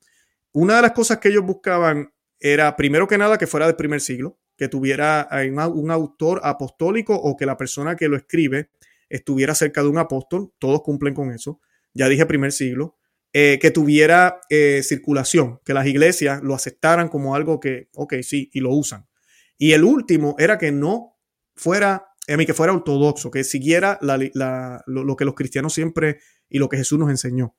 Una 0.51 0.77
de 0.77 0.81
las 0.81 0.93
cosas 0.93 1.19
que 1.19 1.29
ellos 1.29 1.45
buscaban 1.45 2.11
era, 2.39 2.75
primero 2.75 3.07
que 3.07 3.19
nada, 3.19 3.37
que 3.37 3.45
fuera 3.45 3.67
del 3.67 3.75
primer 3.75 4.01
siglo, 4.01 4.39
que 4.57 4.67
tuviera 4.67 5.29
un 5.71 5.91
autor 5.91 6.41
apostólico 6.43 7.15
o 7.15 7.37
que 7.37 7.45
la 7.45 7.55
persona 7.55 7.95
que 7.95 8.09
lo 8.09 8.17
escribe 8.17 8.71
estuviera 9.09 9.53
cerca 9.53 9.83
de 9.83 9.89
un 9.89 9.99
apóstol. 9.99 10.51
Todos 10.57 10.81
cumplen 10.81 11.13
con 11.13 11.31
eso. 11.31 11.61
Ya 11.93 12.09
dije 12.09 12.25
primer 12.25 12.51
siglo. 12.51 12.98
Eh, 13.31 13.59
que 13.61 13.69
tuviera 13.69 14.41
eh, 14.49 14.81
circulación, 14.81 15.59
que 15.63 15.75
las 15.75 15.85
iglesias 15.85 16.41
lo 16.41 16.55
aceptaran 16.55 17.09
como 17.09 17.35
algo 17.35 17.59
que, 17.59 17.87
ok, 17.93 18.15
sí, 18.23 18.49
y 18.53 18.59
lo 18.59 18.71
usan. 18.71 19.07
Y 19.55 19.73
el 19.73 19.83
último 19.83 20.35
era 20.39 20.57
que 20.57 20.71
no 20.71 21.19
fuera 21.55 22.07
a 22.27 22.37
mí 22.37 22.45
que 22.45 22.55
fuera 22.55 22.73
ortodoxo, 22.73 23.29
que 23.29 23.43
siguiera 23.43 23.99
lo, 24.01 25.15
que 25.15 25.25
los 25.25 25.35
cristianos 25.35 25.73
siempre 25.73 26.19
y 26.47 26.59
lo 26.59 26.69
que 26.69 26.77
Jesús 26.77 26.97
nos 26.97 27.09
enseñó. 27.09 27.55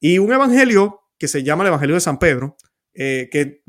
Y 0.00 0.18
un 0.18 0.32
evangelio 0.32 1.00
que 1.18 1.28
se 1.28 1.42
llama 1.42 1.62
el 1.62 1.68
Evangelio 1.68 1.94
de 1.94 2.00
San 2.00 2.18
Pedro, 2.18 2.56
eh, 2.92 3.28
que 3.30 3.62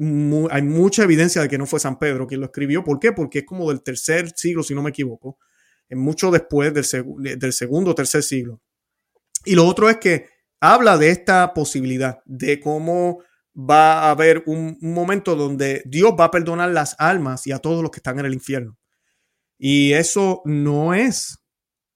hay 0.50 0.62
mucha 0.62 1.04
evidencia 1.04 1.42
de 1.42 1.48
que 1.48 1.58
no 1.58 1.66
fue 1.66 1.80
San 1.80 2.00
Pedro 2.00 2.28
quien 2.28 2.42
lo 2.42 2.48
escribió. 2.48 2.84
¿Por 2.84 3.00
qué? 3.00 3.12
Porque 3.12 3.40
es 3.40 3.46
como 3.46 3.70
del 3.70 3.82
tercer 3.82 4.32
siglo, 4.36 4.64
si 4.64 4.74
no 4.74 4.82
me 4.82 4.90
equivoco. 4.90 5.38
mucho 5.92 6.32
después 6.32 6.74
del 6.74 7.54
segundo 7.54 7.92
o 7.92 7.96
tercer 7.96 8.24
siglo. 8.24 8.62
Y 9.46 9.54
lo 9.54 9.66
otro 9.66 9.90
es 9.90 9.98
que 9.98 10.35
habla 10.60 10.98
de 10.98 11.10
esta 11.10 11.54
posibilidad, 11.54 12.20
de 12.26 12.60
cómo 12.60 13.20
va 13.56 14.04
a 14.04 14.12
haber 14.12 14.44
un, 14.48 14.78
momento 14.82 15.36
donde 15.36 15.82
Dios 15.86 16.14
va 16.20 16.26
a 16.26 16.32
perdonar 16.32 16.72
las 16.72 16.96
almas 17.00 17.48
y 17.48 17.52
a 17.52 17.60
todos 17.60 17.82
los 17.82 17.92
que 17.92 18.00
están 18.00 18.20
en 18.20 18.26
el 18.26 18.34
infierno. 18.34 18.78
Y 19.58 19.94
eso 19.94 20.42
no 20.46 20.94
es 20.94 21.38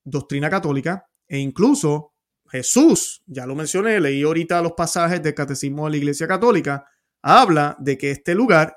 doctrina 0.03 0.49
católica 0.49 1.05
e 1.27 1.37
incluso 1.39 2.13
Jesús, 2.49 3.21
ya 3.27 3.45
lo 3.45 3.55
mencioné, 3.55 3.99
leí 3.99 4.23
ahorita 4.23 4.61
los 4.61 4.73
pasajes 4.73 5.21
del 5.21 5.35
Catecismo 5.35 5.85
de 5.85 5.91
la 5.91 5.97
Iglesia 5.97 6.27
Católica, 6.27 6.85
habla 7.21 7.75
de 7.79 7.97
que 7.97 8.11
este 8.11 8.33
lugar 8.33 8.75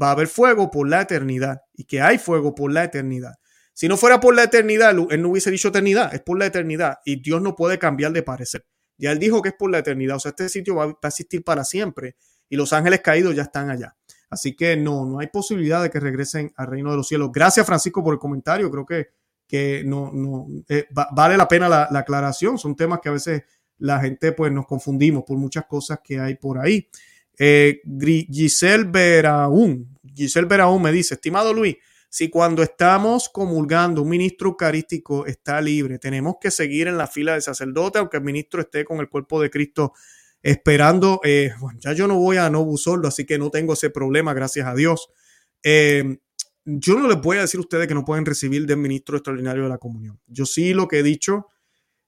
va 0.00 0.08
a 0.08 0.12
haber 0.12 0.28
fuego 0.28 0.70
por 0.70 0.88
la 0.88 1.00
eternidad 1.00 1.58
y 1.74 1.84
que 1.84 2.00
hay 2.00 2.18
fuego 2.18 2.54
por 2.54 2.72
la 2.72 2.84
eternidad. 2.84 3.34
Si 3.72 3.88
no 3.88 3.96
fuera 3.96 4.20
por 4.20 4.34
la 4.34 4.44
eternidad, 4.44 4.94
él 5.10 5.22
no 5.22 5.30
hubiese 5.30 5.50
dicho 5.50 5.68
eternidad, 5.68 6.14
es 6.14 6.20
por 6.20 6.38
la 6.38 6.46
eternidad 6.46 6.98
y 7.04 7.20
Dios 7.20 7.42
no 7.42 7.56
puede 7.56 7.78
cambiar 7.78 8.12
de 8.12 8.22
parecer. 8.22 8.64
Ya 9.00 9.12
él 9.12 9.18
dijo 9.18 9.40
que 9.40 9.48
es 9.48 9.54
por 9.54 9.70
la 9.70 9.78
eternidad, 9.78 10.16
o 10.16 10.20
sea, 10.20 10.30
este 10.30 10.48
sitio 10.48 10.74
va, 10.74 10.84
a 10.84 11.08
existir 11.08 11.42
para 11.42 11.64
siempre 11.64 12.16
y 12.48 12.56
los 12.56 12.72
ángeles 12.72 13.00
caídos 13.00 13.34
ya 13.34 13.42
están 13.42 13.70
allá. 13.70 13.96
Así 14.28 14.54
que 14.54 14.76
no, 14.76 15.06
no 15.06 15.18
hay 15.18 15.28
posibilidad 15.28 15.82
de 15.82 15.90
que 15.90 15.98
regresen 15.98 16.52
al 16.56 16.66
reino 16.66 16.90
de 16.90 16.98
los 16.98 17.08
cielos. 17.08 17.30
Gracias 17.32 17.66
Francisco 17.66 18.04
por 18.04 18.12
el 18.12 18.20
comentario, 18.20 18.70
creo 18.70 18.84
que, 18.84 19.08
que 19.46 19.82
no, 19.84 20.12
no 20.12 20.46
eh, 20.68 20.86
vale 20.90 21.36
la 21.36 21.48
pena 21.48 21.68
la, 21.68 21.88
aclaración, 21.92 22.58
son 22.58 22.76
temas 22.76 23.00
que 23.00 23.08
a 23.08 23.12
veces 23.12 23.42
la 23.78 23.98
gente 24.00 24.32
pues 24.32 24.52
nos 24.52 24.66
confundimos 24.66 25.24
por 25.24 25.38
muchas 25.38 25.64
cosas 25.66 26.00
que 26.04 26.20
hay 26.20 26.34
por 26.34 26.58
ahí. 26.58 26.86
Eh, 27.38 27.80
Giselle 28.30 28.84
Beraún, 28.84 29.98
Giselle 30.14 30.46
me 30.78 30.92
dice, 30.92 31.14
estimado 31.14 31.54
Luis, 31.54 31.76
si 32.10 32.28
cuando 32.28 32.64
estamos 32.64 33.28
comulgando 33.28 34.02
un 34.02 34.08
ministro 34.08 34.48
eucarístico 34.48 35.26
está 35.26 35.60
libre, 35.60 36.00
tenemos 36.00 36.34
que 36.40 36.50
seguir 36.50 36.88
en 36.88 36.98
la 36.98 37.06
fila 37.06 37.34
del 37.34 37.42
sacerdote, 37.42 38.00
aunque 38.00 38.16
el 38.16 38.24
ministro 38.24 38.60
esté 38.60 38.84
con 38.84 38.98
el 38.98 39.08
cuerpo 39.08 39.40
de 39.40 39.48
Cristo 39.48 39.92
esperando. 40.42 41.20
Eh, 41.22 41.52
ya 41.78 41.92
yo 41.92 42.08
no 42.08 42.18
voy 42.18 42.36
a 42.36 42.50
no 42.50 42.66
solo, 42.76 43.06
así 43.06 43.24
que 43.24 43.38
no 43.38 43.50
tengo 43.50 43.74
ese 43.74 43.90
problema, 43.90 44.34
gracias 44.34 44.66
a 44.66 44.74
Dios. 44.74 45.08
Eh, 45.62 46.18
yo 46.64 46.98
no 46.98 47.06
les 47.06 47.20
voy 47.20 47.36
a 47.36 47.42
decir 47.42 47.58
a 47.58 47.60
ustedes 47.60 47.86
que 47.86 47.94
no 47.94 48.04
pueden 48.04 48.26
recibir 48.26 48.66
del 48.66 48.78
ministro 48.78 49.16
extraordinario 49.16 49.62
de 49.62 49.68
la 49.68 49.78
comunión. 49.78 50.18
Yo 50.26 50.46
sí 50.46 50.74
lo 50.74 50.88
que 50.88 50.98
he 50.98 51.02
dicho, 51.04 51.46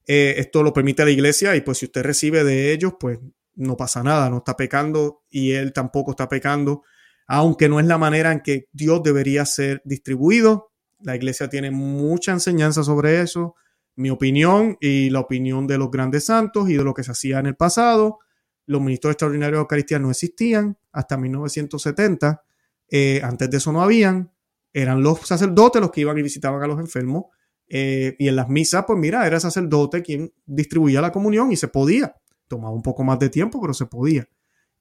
eh, 0.09 0.35
esto 0.39 0.65
lo 0.65 0.73
permite 0.73 1.05
la 1.05 1.13
iglesia 1.13 1.55
y 1.55 1.61
pues 1.61 1.79
si 1.79 1.87
usted 1.87 2.03
recibe 2.03 2.43
de 2.43 2.73
ellos, 2.73 2.95
pues 2.99 3.21
no 3.55 3.77
pasa 3.77 4.03
nada, 4.03 4.29
no 4.31 4.39
está 4.39 4.57
pecando 4.57 5.23
y 5.31 5.53
él 5.53 5.73
tampoco 5.73 6.11
está 6.11 6.29
pecando 6.29 6.83
aunque 7.27 7.69
no 7.69 7.81
es 7.81 7.87
la 7.87 7.99
manera 7.99 8.33
en 8.33 8.41
que 8.41 8.69
Dios 8.73 9.03
debería 9.03 9.45
ser 9.47 9.83
distribuido. 9.85 10.73
La 11.01 11.17
iglesia 11.17 11.49
tiene 11.49 11.71
mucha 11.71 12.33
enseñanza 12.33 12.85
sobre 12.85 13.21
eso, 13.21 13.55
mi 13.97 14.11
opinión 14.11 14.77
y 14.81 15.11
la 15.11 15.21
opinión 15.21 15.67
de 15.67 15.79
los 15.79 15.91
grandes 15.91 16.25
santos 16.25 16.69
y 16.71 16.75
de 16.75 16.85
lo 16.85 16.95
que 16.95 17.03
se 17.03 17.13
hacía 17.13 17.39
en 17.39 17.47
el 17.47 17.57
pasado. 17.57 18.19
Los 18.67 18.81
ministros 18.81 19.13
extraordinarios 19.13 19.59
de 19.59 19.63
Eucaristía 19.63 19.99
no 19.99 20.11
existían 20.11 20.79
hasta 20.93 21.17
1970. 21.17 22.43
Eh, 22.89 23.21
antes 23.25 23.51
de 23.51 23.57
eso 23.57 23.73
no 23.73 23.83
habían. 23.83 24.31
Eran 24.73 25.03
los 25.03 25.21
sacerdotes 25.21 25.83
los 25.83 25.91
que 25.91 26.03
iban 26.03 26.17
y 26.19 26.23
visitaban 26.23 26.63
a 26.63 26.67
los 26.67 26.79
enfermos. 26.79 27.25
Eh, 27.69 28.17
y 28.19 28.29
en 28.29 28.37
las 28.37 28.49
misas, 28.49 28.85
pues 28.87 28.99
mira, 28.99 29.27
era 29.27 29.37
el 29.37 29.43
sacerdote 29.43 30.03
quien 30.03 30.33
distribuía 30.47 31.01
la 31.01 31.13
comunión 31.13 31.53
y 31.53 31.57
se 31.57 31.69
podía. 31.69 32.15
Tomaba 32.47 32.75
un 32.75 32.83
poco 32.83 33.03
más 33.03 33.19
de 33.19 33.31
tiempo, 33.31 33.61
pero 33.61 33.75
se 33.75 33.87
podía. 33.87 34.29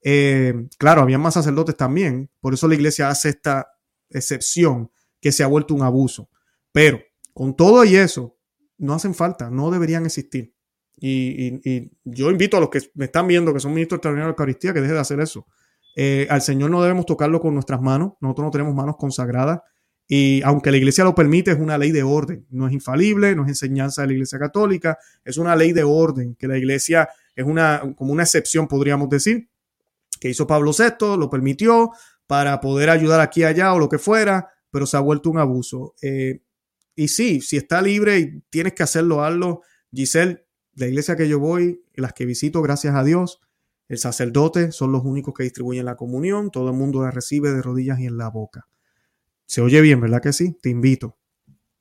Eh, 0.01 0.67
claro, 0.77 1.01
había 1.01 1.17
más 1.17 1.35
sacerdotes 1.35 1.77
también, 1.77 2.29
por 2.39 2.53
eso 2.53 2.67
la 2.67 2.75
iglesia 2.75 3.09
hace 3.09 3.29
esta 3.29 3.67
excepción 4.09 4.91
que 5.19 5.31
se 5.31 5.43
ha 5.43 5.47
vuelto 5.47 5.73
un 5.73 5.83
abuso. 5.83 6.29
Pero 6.71 6.99
con 7.33 7.55
todo 7.55 7.83
y 7.85 7.95
eso, 7.95 8.37
no 8.77 8.93
hacen 8.93 9.13
falta, 9.13 9.49
no 9.49 9.71
deberían 9.71 10.05
existir. 10.05 10.53
Y, 11.03 11.91
yo 12.03 12.29
invito 12.29 12.57
a 12.57 12.59
los 12.59 12.69
que 12.69 12.79
me 12.93 13.05
están 13.05 13.27
viendo, 13.27 13.53
que 13.53 13.59
son 13.59 13.73
ministros 13.73 13.97
extraordinarios 13.97 14.29
de 14.29 14.41
Eucaristía, 14.41 14.73
que 14.73 14.81
dejen 14.81 14.95
de 14.95 15.01
hacer 15.01 15.19
eso. 15.19 15.47
Eh, 15.95 16.27
al 16.29 16.41
Señor 16.41 16.69
no 16.69 16.81
debemos 16.81 17.05
tocarlo 17.05 17.39
con 17.41 17.53
nuestras 17.53 17.81
manos, 17.81 18.13
nosotros 18.21 18.45
no 18.45 18.51
tenemos 18.51 18.75
manos 18.75 18.97
consagradas. 18.97 19.61
Y 20.07 20.41
aunque 20.43 20.71
la 20.71 20.77
iglesia 20.77 21.03
lo 21.03 21.15
permite, 21.15 21.51
es 21.51 21.59
una 21.59 21.77
ley 21.77 21.91
de 21.91 22.03
orden, 22.03 22.45
no 22.49 22.67
es 22.67 22.73
infalible, 22.73 23.35
no 23.35 23.43
es 23.43 23.49
enseñanza 23.49 24.01
de 24.01 24.07
la 24.07 24.13
iglesia 24.13 24.37
católica, 24.37 24.97
es 25.23 25.37
una 25.37 25.55
ley 25.55 25.71
de 25.71 25.83
orden, 25.83 26.35
que 26.35 26.47
la 26.47 26.57
iglesia 26.57 27.09
es 27.35 27.45
una, 27.45 27.81
como 27.95 28.11
una 28.11 28.23
excepción, 28.23 28.67
podríamos 28.67 29.09
decir, 29.09 29.49
que 30.21 30.29
hizo 30.29 30.45
Pablo 30.45 30.71
VI, 30.71 31.17
lo 31.17 31.31
permitió 31.31 31.91
para 32.27 32.61
poder 32.61 32.91
ayudar 32.91 33.19
aquí 33.19 33.41
y 33.41 33.43
allá 33.43 33.73
o 33.73 33.79
lo 33.79 33.89
que 33.89 33.97
fuera, 33.97 34.49
pero 34.69 34.85
se 34.85 34.95
ha 34.95 34.99
vuelto 34.99 35.31
un 35.31 35.39
abuso. 35.39 35.95
Eh, 36.01 36.43
y 36.95 37.07
sí, 37.07 37.41
si 37.41 37.57
está 37.57 37.81
libre 37.81 38.19
y 38.19 38.41
tienes 38.51 38.73
que 38.73 38.83
hacerlo, 38.83 39.23
hazlo. 39.23 39.61
Giselle, 39.91 40.45
la 40.75 40.85
iglesia 40.85 41.15
que 41.15 41.27
yo 41.27 41.39
voy, 41.39 41.83
las 41.95 42.13
que 42.13 42.25
visito, 42.25 42.61
gracias 42.61 42.93
a 42.93 43.03
Dios, 43.03 43.41
el 43.89 43.97
sacerdote 43.97 44.71
son 44.71 44.91
los 44.91 45.03
únicos 45.03 45.33
que 45.33 45.43
distribuyen 45.43 45.85
la 45.85 45.97
comunión, 45.97 46.51
todo 46.51 46.69
el 46.69 46.75
mundo 46.75 47.01
la 47.01 47.09
recibe 47.09 47.51
de 47.51 47.63
rodillas 47.63 47.99
y 47.99 48.05
en 48.05 48.17
la 48.17 48.29
boca. 48.29 48.67
Se 49.47 49.61
oye 49.61 49.81
bien, 49.81 49.99
¿verdad 49.99 50.21
que 50.21 50.33
sí? 50.33 50.55
Te 50.61 50.69
invito. 50.69 51.17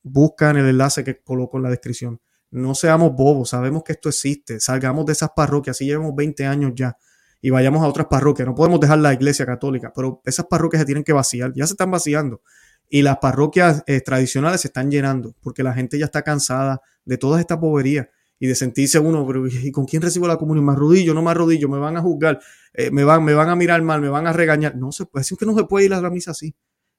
Busca 0.02 0.48
en 0.48 0.56
el 0.56 0.66
enlace 0.66 1.04
que 1.04 1.20
coloco 1.20 1.58
en 1.58 1.64
la 1.64 1.70
descripción. 1.70 2.22
No 2.50 2.74
seamos 2.74 3.14
bobos, 3.14 3.50
sabemos 3.50 3.84
que 3.84 3.92
esto 3.92 4.08
existe. 4.08 4.60
Salgamos 4.60 5.04
de 5.04 5.12
esas 5.12 5.30
parroquias, 5.36 5.76
así 5.76 5.84
llevamos 5.84 6.16
20 6.16 6.46
años 6.46 6.72
ya 6.74 6.96
y 7.40 7.50
vayamos 7.50 7.82
a 7.82 7.88
otras 7.88 8.06
parroquias. 8.06 8.46
No 8.46 8.54
podemos 8.54 8.80
dejar 8.80 8.98
la 8.98 9.12
iglesia 9.12 9.46
católica, 9.46 9.92
pero 9.94 10.20
esas 10.24 10.46
parroquias 10.46 10.80
se 10.80 10.86
tienen 10.86 11.04
que 11.04 11.12
vaciar, 11.12 11.52
ya 11.54 11.66
se 11.66 11.74
están 11.74 11.90
vaciando. 11.90 12.42
Y 12.88 13.02
las 13.02 13.18
parroquias 13.18 13.84
eh, 13.86 14.00
tradicionales 14.00 14.62
se 14.62 14.68
están 14.68 14.90
llenando 14.90 15.34
porque 15.40 15.62
la 15.62 15.72
gente 15.72 15.98
ya 15.98 16.06
está 16.06 16.22
cansada 16.22 16.80
de 17.04 17.18
toda 17.18 17.40
esta 17.40 17.58
povería 17.58 18.10
y 18.38 18.46
de 18.46 18.54
sentirse 18.54 18.98
uno, 18.98 19.26
¿y 19.48 19.70
con 19.70 19.84
quién 19.84 20.02
recibo 20.02 20.26
la 20.26 20.36
comunión? 20.36 20.64
¿Más 20.64 20.76
rodillo? 20.76 21.14
¿No 21.14 21.22
más 21.22 21.36
rodillo? 21.36 21.68
¿Me 21.68 21.78
van 21.78 21.96
a 21.96 22.00
juzgar? 22.00 22.40
Eh, 22.72 22.90
¿me, 22.90 23.04
van, 23.04 23.22
¿Me 23.22 23.34
van 23.34 23.48
a 23.48 23.56
mirar 23.56 23.82
mal? 23.82 24.00
¿Me 24.00 24.08
van 24.08 24.26
a 24.26 24.32
regañar? 24.32 24.76
No 24.76 24.92
se 24.92 25.04
puede, 25.06 25.22
es 25.22 25.36
que 25.38 25.46
no 25.46 25.54
se 25.54 25.64
puede 25.64 25.86
ir 25.86 25.94
a 25.94 26.00
la 26.00 26.10
misa 26.10 26.30
así. 26.32 26.54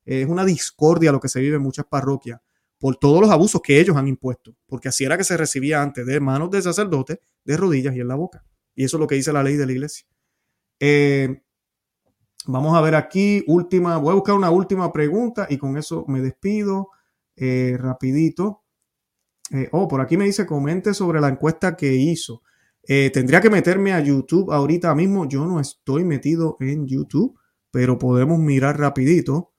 es 0.06 0.28
una 0.28 0.46
discordia 0.46 1.12
lo 1.12 1.20
que 1.20 1.30
se 1.30 1.40
vive 1.40 1.56
en 1.58 1.62
muchas 1.62 1.86
parroquias 1.86 2.40
por 2.82 2.96
todos 2.96 3.22
los 3.22 3.30
abusos 3.30 3.62
que 3.62 3.80
ellos 3.80 3.96
han 3.96 4.08
impuesto, 4.08 4.56
porque 4.66 4.90
así 4.90 5.04
era 5.04 5.16
que 5.16 5.24
se 5.24 5.38
recibía 5.38 5.84
antes, 5.84 6.04
de 6.04 6.20
manos 6.20 6.50
del 6.50 6.64
sacerdote, 6.64 7.22
de 7.46 7.56
rodillas 7.56 7.96
y 7.96 8.00
en 8.00 8.08
la 8.08 8.16
boca. 8.16 8.44
Y 8.74 8.86
eso 8.86 8.98
es 8.98 9.02
lo 9.02 9.08
que 9.08 9.16
dice 9.16 9.32
la 9.32 9.44
ley 9.44 9.56
de 9.56 9.68
la 9.68 9.72
iglesia. 9.72 10.08
Eh, 10.84 11.44
vamos 12.48 12.76
a 12.76 12.82
ver 12.82 12.96
aquí, 12.96 13.44
última, 13.46 13.98
voy 13.98 14.12
a 14.12 14.16
buscar 14.16 14.34
una 14.34 14.50
última 14.50 14.92
pregunta 14.92 15.46
y 15.48 15.60
con 15.60 15.78
eso 15.78 16.06
me 16.08 16.22
despido 16.22 16.90
eh, 17.36 17.78
rapidito. 17.80 18.64
Eh, 19.52 19.70
oh, 19.74 19.88
por 19.88 20.02
aquí 20.02 20.18
me 20.18 20.26
dice, 20.26 20.48
comente 20.48 20.96
sobre 20.96 21.22
la 21.22 21.30
encuesta 21.30 21.78
que 21.78 21.94
hizo. 21.94 22.42
tendría 22.84 23.42
que 23.42 23.50
meterme 23.50 23.94
a 23.94 24.02
YouTube 24.02 24.52
ahorita 24.52 24.96
mismo. 24.96 25.28
Yo 25.30 25.46
no 25.46 25.60
estoy 25.60 26.04
metido 26.04 26.58
en 26.60 26.88
YouTube, 26.88 27.40
pero 27.72 28.00
podemos 28.00 28.40
mirar 28.40 28.80
rapidito. 28.80 29.54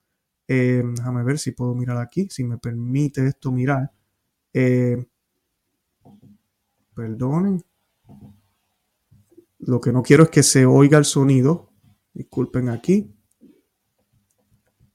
déjame 0.48 1.24
ver 1.24 1.38
si 1.38 1.52
puedo 1.52 1.74
mirar 1.74 1.98
aquí, 1.98 2.28
si 2.30 2.44
me 2.44 2.58
permite 2.58 3.26
esto 3.26 3.52
mirar. 3.52 3.92
perdonen. 6.94 7.62
Lo 9.64 9.80
que 9.80 9.92
no 9.92 10.02
quiero 10.02 10.24
es 10.24 10.30
que 10.30 10.42
se 10.42 10.66
oiga 10.66 10.98
el 10.98 11.04
sonido. 11.04 11.70
Disculpen 12.12 12.68
aquí. 12.68 13.14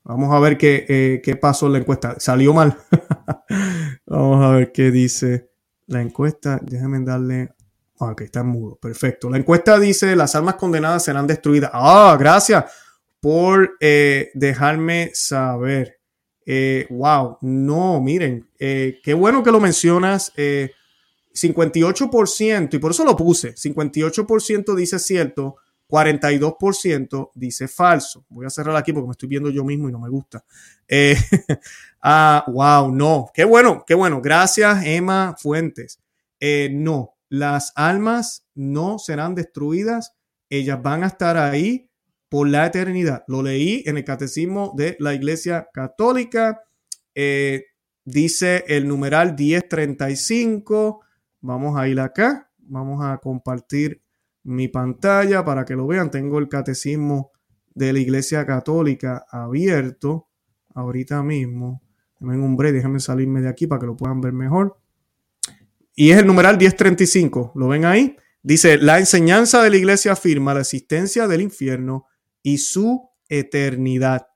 Vamos 0.04 0.34
a 0.34 0.40
ver 0.40 0.58
qué, 0.58 0.86
eh, 0.90 1.22
qué 1.24 1.38
pasó 1.38 1.68
en 1.68 1.74
la 1.74 1.80
encuesta. 1.80 2.20
Salió 2.20 2.54
mal. 2.54 2.78
Vamos 4.06 4.44
a 4.44 4.52
ver 4.52 4.74
qué 4.74 4.92
dice 4.92 5.52
la 5.86 6.02
encuesta. 6.02 6.60
Déjenme 6.62 7.00
darle. 7.06 7.54
Ah, 8.00 8.12
ok, 8.12 8.22
está 8.22 8.44
mudo. 8.44 8.76
Perfecto. 8.76 9.30
La 9.30 9.38
encuesta 9.38 9.80
dice: 9.80 10.18
las 10.18 10.36
armas 10.36 10.56
condenadas 10.56 11.06
serán 11.06 11.28
destruidas. 11.28 11.72
Ah, 11.74 12.18
gracias 12.20 12.66
por 13.22 13.78
eh, 13.80 14.32
dejarme 14.34 15.12
saber. 15.14 16.00
Eh, 16.46 16.88
wow, 16.90 17.38
no, 17.42 18.02
miren, 18.02 18.50
qué 18.58 19.14
bueno 19.18 19.44
que 19.44 19.52
lo 19.52 19.60
mencionas. 19.60 20.32
58%, 21.38 22.74
y 22.74 22.80
por 22.80 22.92
eso 22.92 23.06
lo 23.06 23.16
puse, 23.16 23.54
58% 23.56 24.76
dice 24.76 25.00
cierto, 25.00 25.58
42% 25.88 27.32
dice 27.34 27.68
falso. 27.68 28.26
Voy 28.30 28.46
a 28.46 28.50
cerrar 28.50 28.76
aquí 28.76 28.92
porque 28.92 29.08
me 29.08 29.12
estoy 29.12 29.30
viendo 29.30 29.50
yo 29.50 29.64
mismo 29.64 29.88
y 29.88 29.92
no 29.92 30.00
me 30.00 30.10
gusta. 30.10 30.44
Eh, 30.88 31.16
ah, 32.02 32.44
wow, 32.48 32.92
no. 32.92 33.30
Qué 33.34 33.46
bueno, 33.46 33.84
qué 33.88 33.94
bueno. 33.94 34.22
Gracias, 34.22 34.86
Emma 34.86 35.36
Fuentes. 35.40 36.00
Eh, 36.40 36.70
no, 36.74 37.16
las 37.30 37.72
almas 37.76 38.46
no 38.54 39.00
serán 39.00 39.36
destruidas. 39.36 40.14
Ellas 40.50 40.82
van 40.82 41.04
a 41.04 41.08
estar 41.08 41.38
ahí 41.38 41.90
por 42.30 42.50
la 42.50 42.66
eternidad. 42.66 43.24
Lo 43.28 43.42
leí 43.42 43.84
en 43.86 43.98
el 43.98 44.04
catecismo 44.04 44.74
de 44.76 44.98
la 45.00 45.14
Iglesia 45.14 45.70
Católica. 45.74 46.64
Eh, 47.16 47.66
dice 48.04 48.66
el 48.68 48.88
numeral 48.88 49.36
1035 49.38 51.02
Vamos 51.42 51.78
a 51.78 51.88
ir 51.88 52.00
acá, 52.00 52.52
vamos 52.60 53.04
a 53.04 53.18
compartir 53.18 54.02
mi 54.44 54.68
pantalla 54.68 55.44
para 55.44 55.66
que 55.66 55.76
lo 55.76 55.88
vean. 55.88 56.10
Tengo 56.10 56.40
el 56.40 56.50
catecismo 56.50 57.32
de 57.76 57.94
la 57.94 58.00
Iglesia 58.00 58.46
Católica 58.46 59.26
abierto 59.30 60.30
ahorita 60.74 61.22
mismo. 61.24 61.82
en 62.22 62.42
un 62.42 62.56
break, 62.56 62.74
déjenme 62.74 63.00
salirme 63.00 63.42
de 63.42 63.50
aquí 63.50 63.68
para 63.68 63.80
que 63.80 63.86
lo 63.88 63.96
puedan 63.96 64.22
ver 64.22 64.34
mejor. 64.34 64.78
Y 65.96 66.12
es 66.12 66.20
el 66.20 66.28
numeral 66.28 66.58
1035, 66.58 67.54
¿lo 67.56 67.68
ven 67.68 67.86
ahí? 67.86 68.16
Dice, 68.44 68.78
la 68.78 69.00
enseñanza 69.00 69.62
de 69.64 69.70
la 69.70 69.78
iglesia 69.78 70.14
afirma 70.14 70.54
la 70.54 70.62
existencia 70.62 71.28
del 71.28 71.42
infierno 71.42 72.06
y 72.42 72.60
su 72.60 73.10
eternidad. 73.28 74.28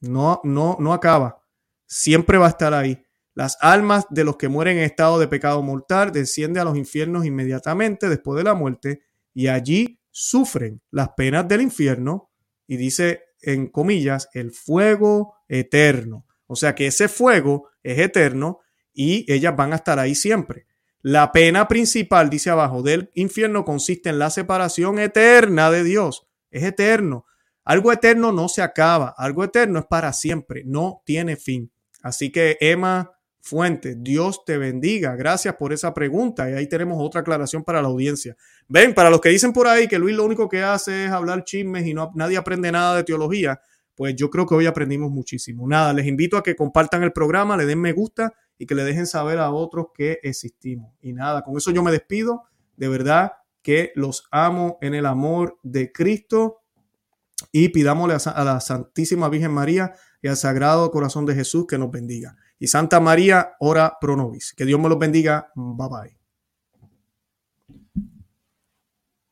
No, 0.00 0.40
no, 0.44 0.76
no 0.80 0.92
acaba. 0.92 1.42
Siempre 1.86 2.38
va 2.38 2.46
a 2.46 2.50
estar 2.50 2.72
ahí. 2.72 3.04
Las 3.38 3.56
almas 3.60 4.04
de 4.10 4.24
los 4.24 4.36
que 4.36 4.48
mueren 4.48 4.78
en 4.78 4.82
estado 4.82 5.20
de 5.20 5.28
pecado 5.28 5.62
mortal 5.62 6.10
descienden 6.10 6.60
a 6.60 6.64
los 6.64 6.76
infiernos 6.76 7.24
inmediatamente 7.24 8.08
después 8.08 8.36
de 8.36 8.42
la 8.42 8.54
muerte 8.54 9.02
y 9.32 9.46
allí 9.46 10.00
sufren 10.10 10.82
las 10.90 11.10
penas 11.10 11.46
del 11.46 11.60
infierno 11.60 12.32
y 12.66 12.78
dice 12.78 13.26
en 13.40 13.68
comillas 13.68 14.28
el 14.34 14.50
fuego 14.50 15.36
eterno. 15.46 16.26
O 16.48 16.56
sea 16.56 16.74
que 16.74 16.88
ese 16.88 17.06
fuego 17.06 17.68
es 17.84 18.00
eterno 18.00 18.58
y 18.92 19.24
ellas 19.32 19.54
van 19.54 19.72
a 19.72 19.76
estar 19.76 20.00
ahí 20.00 20.16
siempre. 20.16 20.66
La 21.00 21.30
pena 21.30 21.68
principal, 21.68 22.30
dice 22.30 22.50
abajo, 22.50 22.82
del 22.82 23.08
infierno 23.14 23.64
consiste 23.64 24.08
en 24.10 24.18
la 24.18 24.30
separación 24.30 24.98
eterna 24.98 25.70
de 25.70 25.84
Dios. 25.84 26.26
Es 26.50 26.64
eterno. 26.64 27.24
Algo 27.62 27.92
eterno 27.92 28.32
no 28.32 28.48
se 28.48 28.62
acaba, 28.62 29.14
algo 29.16 29.44
eterno 29.44 29.78
es 29.78 29.86
para 29.86 30.12
siempre, 30.12 30.64
no 30.66 31.02
tiene 31.04 31.36
fin. 31.36 31.70
Así 32.02 32.32
que 32.32 32.56
Emma 32.60 33.12
Fuente, 33.40 33.94
Dios 33.96 34.44
te 34.44 34.58
bendiga. 34.58 35.16
Gracias 35.16 35.54
por 35.56 35.72
esa 35.72 35.94
pregunta. 35.94 36.50
Y 36.50 36.54
ahí 36.54 36.68
tenemos 36.68 36.98
otra 37.00 37.22
aclaración 37.22 37.64
para 37.64 37.80
la 37.80 37.88
audiencia. 37.88 38.36
Ven, 38.68 38.94
para 38.94 39.10
los 39.10 39.20
que 39.20 39.30
dicen 39.30 39.52
por 39.52 39.66
ahí 39.66 39.88
que 39.88 39.98
Luis 39.98 40.16
lo 40.16 40.24
único 40.24 40.48
que 40.48 40.62
hace 40.62 41.06
es 41.06 41.10
hablar 41.10 41.44
chismes 41.44 41.86
y 41.86 41.94
no, 41.94 42.10
nadie 42.14 42.36
aprende 42.36 42.70
nada 42.70 42.96
de 42.96 43.04
teología, 43.04 43.60
pues 43.94 44.14
yo 44.16 44.30
creo 44.30 44.46
que 44.46 44.54
hoy 44.54 44.66
aprendimos 44.66 45.10
muchísimo. 45.10 45.66
Nada, 45.66 45.92
les 45.92 46.06
invito 46.06 46.36
a 46.36 46.42
que 46.42 46.54
compartan 46.54 47.02
el 47.02 47.12
programa, 47.12 47.56
le 47.56 47.66
den 47.66 47.80
me 47.80 47.92
gusta 47.92 48.32
y 48.58 48.66
que 48.66 48.74
le 48.74 48.84
dejen 48.84 49.06
saber 49.06 49.38
a 49.38 49.50
otros 49.50 49.86
que 49.94 50.18
existimos. 50.22 50.92
Y 51.00 51.12
nada, 51.12 51.42
con 51.42 51.56
eso 51.56 51.70
yo 51.70 51.82
me 51.82 51.90
despido. 51.90 52.44
De 52.76 52.88
verdad 52.88 53.32
que 53.62 53.92
los 53.94 54.28
amo 54.30 54.78
en 54.80 54.94
el 54.94 55.06
amor 55.06 55.58
de 55.62 55.90
Cristo 55.90 56.62
y 57.52 57.68
pidámosle 57.70 58.16
a, 58.24 58.44
la 58.44 58.60
Santísima 58.60 59.28
Virgen 59.28 59.52
María 59.52 59.92
y 60.22 60.28
al 60.28 60.36
Sagrado 60.36 60.90
Corazón 60.90 61.26
de 61.26 61.34
Jesús 61.34 61.66
que 61.66 61.78
nos 61.78 61.90
bendiga. 61.90 62.36
Y 62.58 62.66
Santa 62.66 63.00
María, 63.00 63.52
ora 63.60 63.94
pro 64.00 64.16
nobis. 64.16 64.54
Que 64.56 64.64
Dios 64.64 64.80
me 64.80 64.88
los 64.88 64.98
bendiga. 64.98 65.52
Bye 65.54 65.88
bye. 65.88 66.17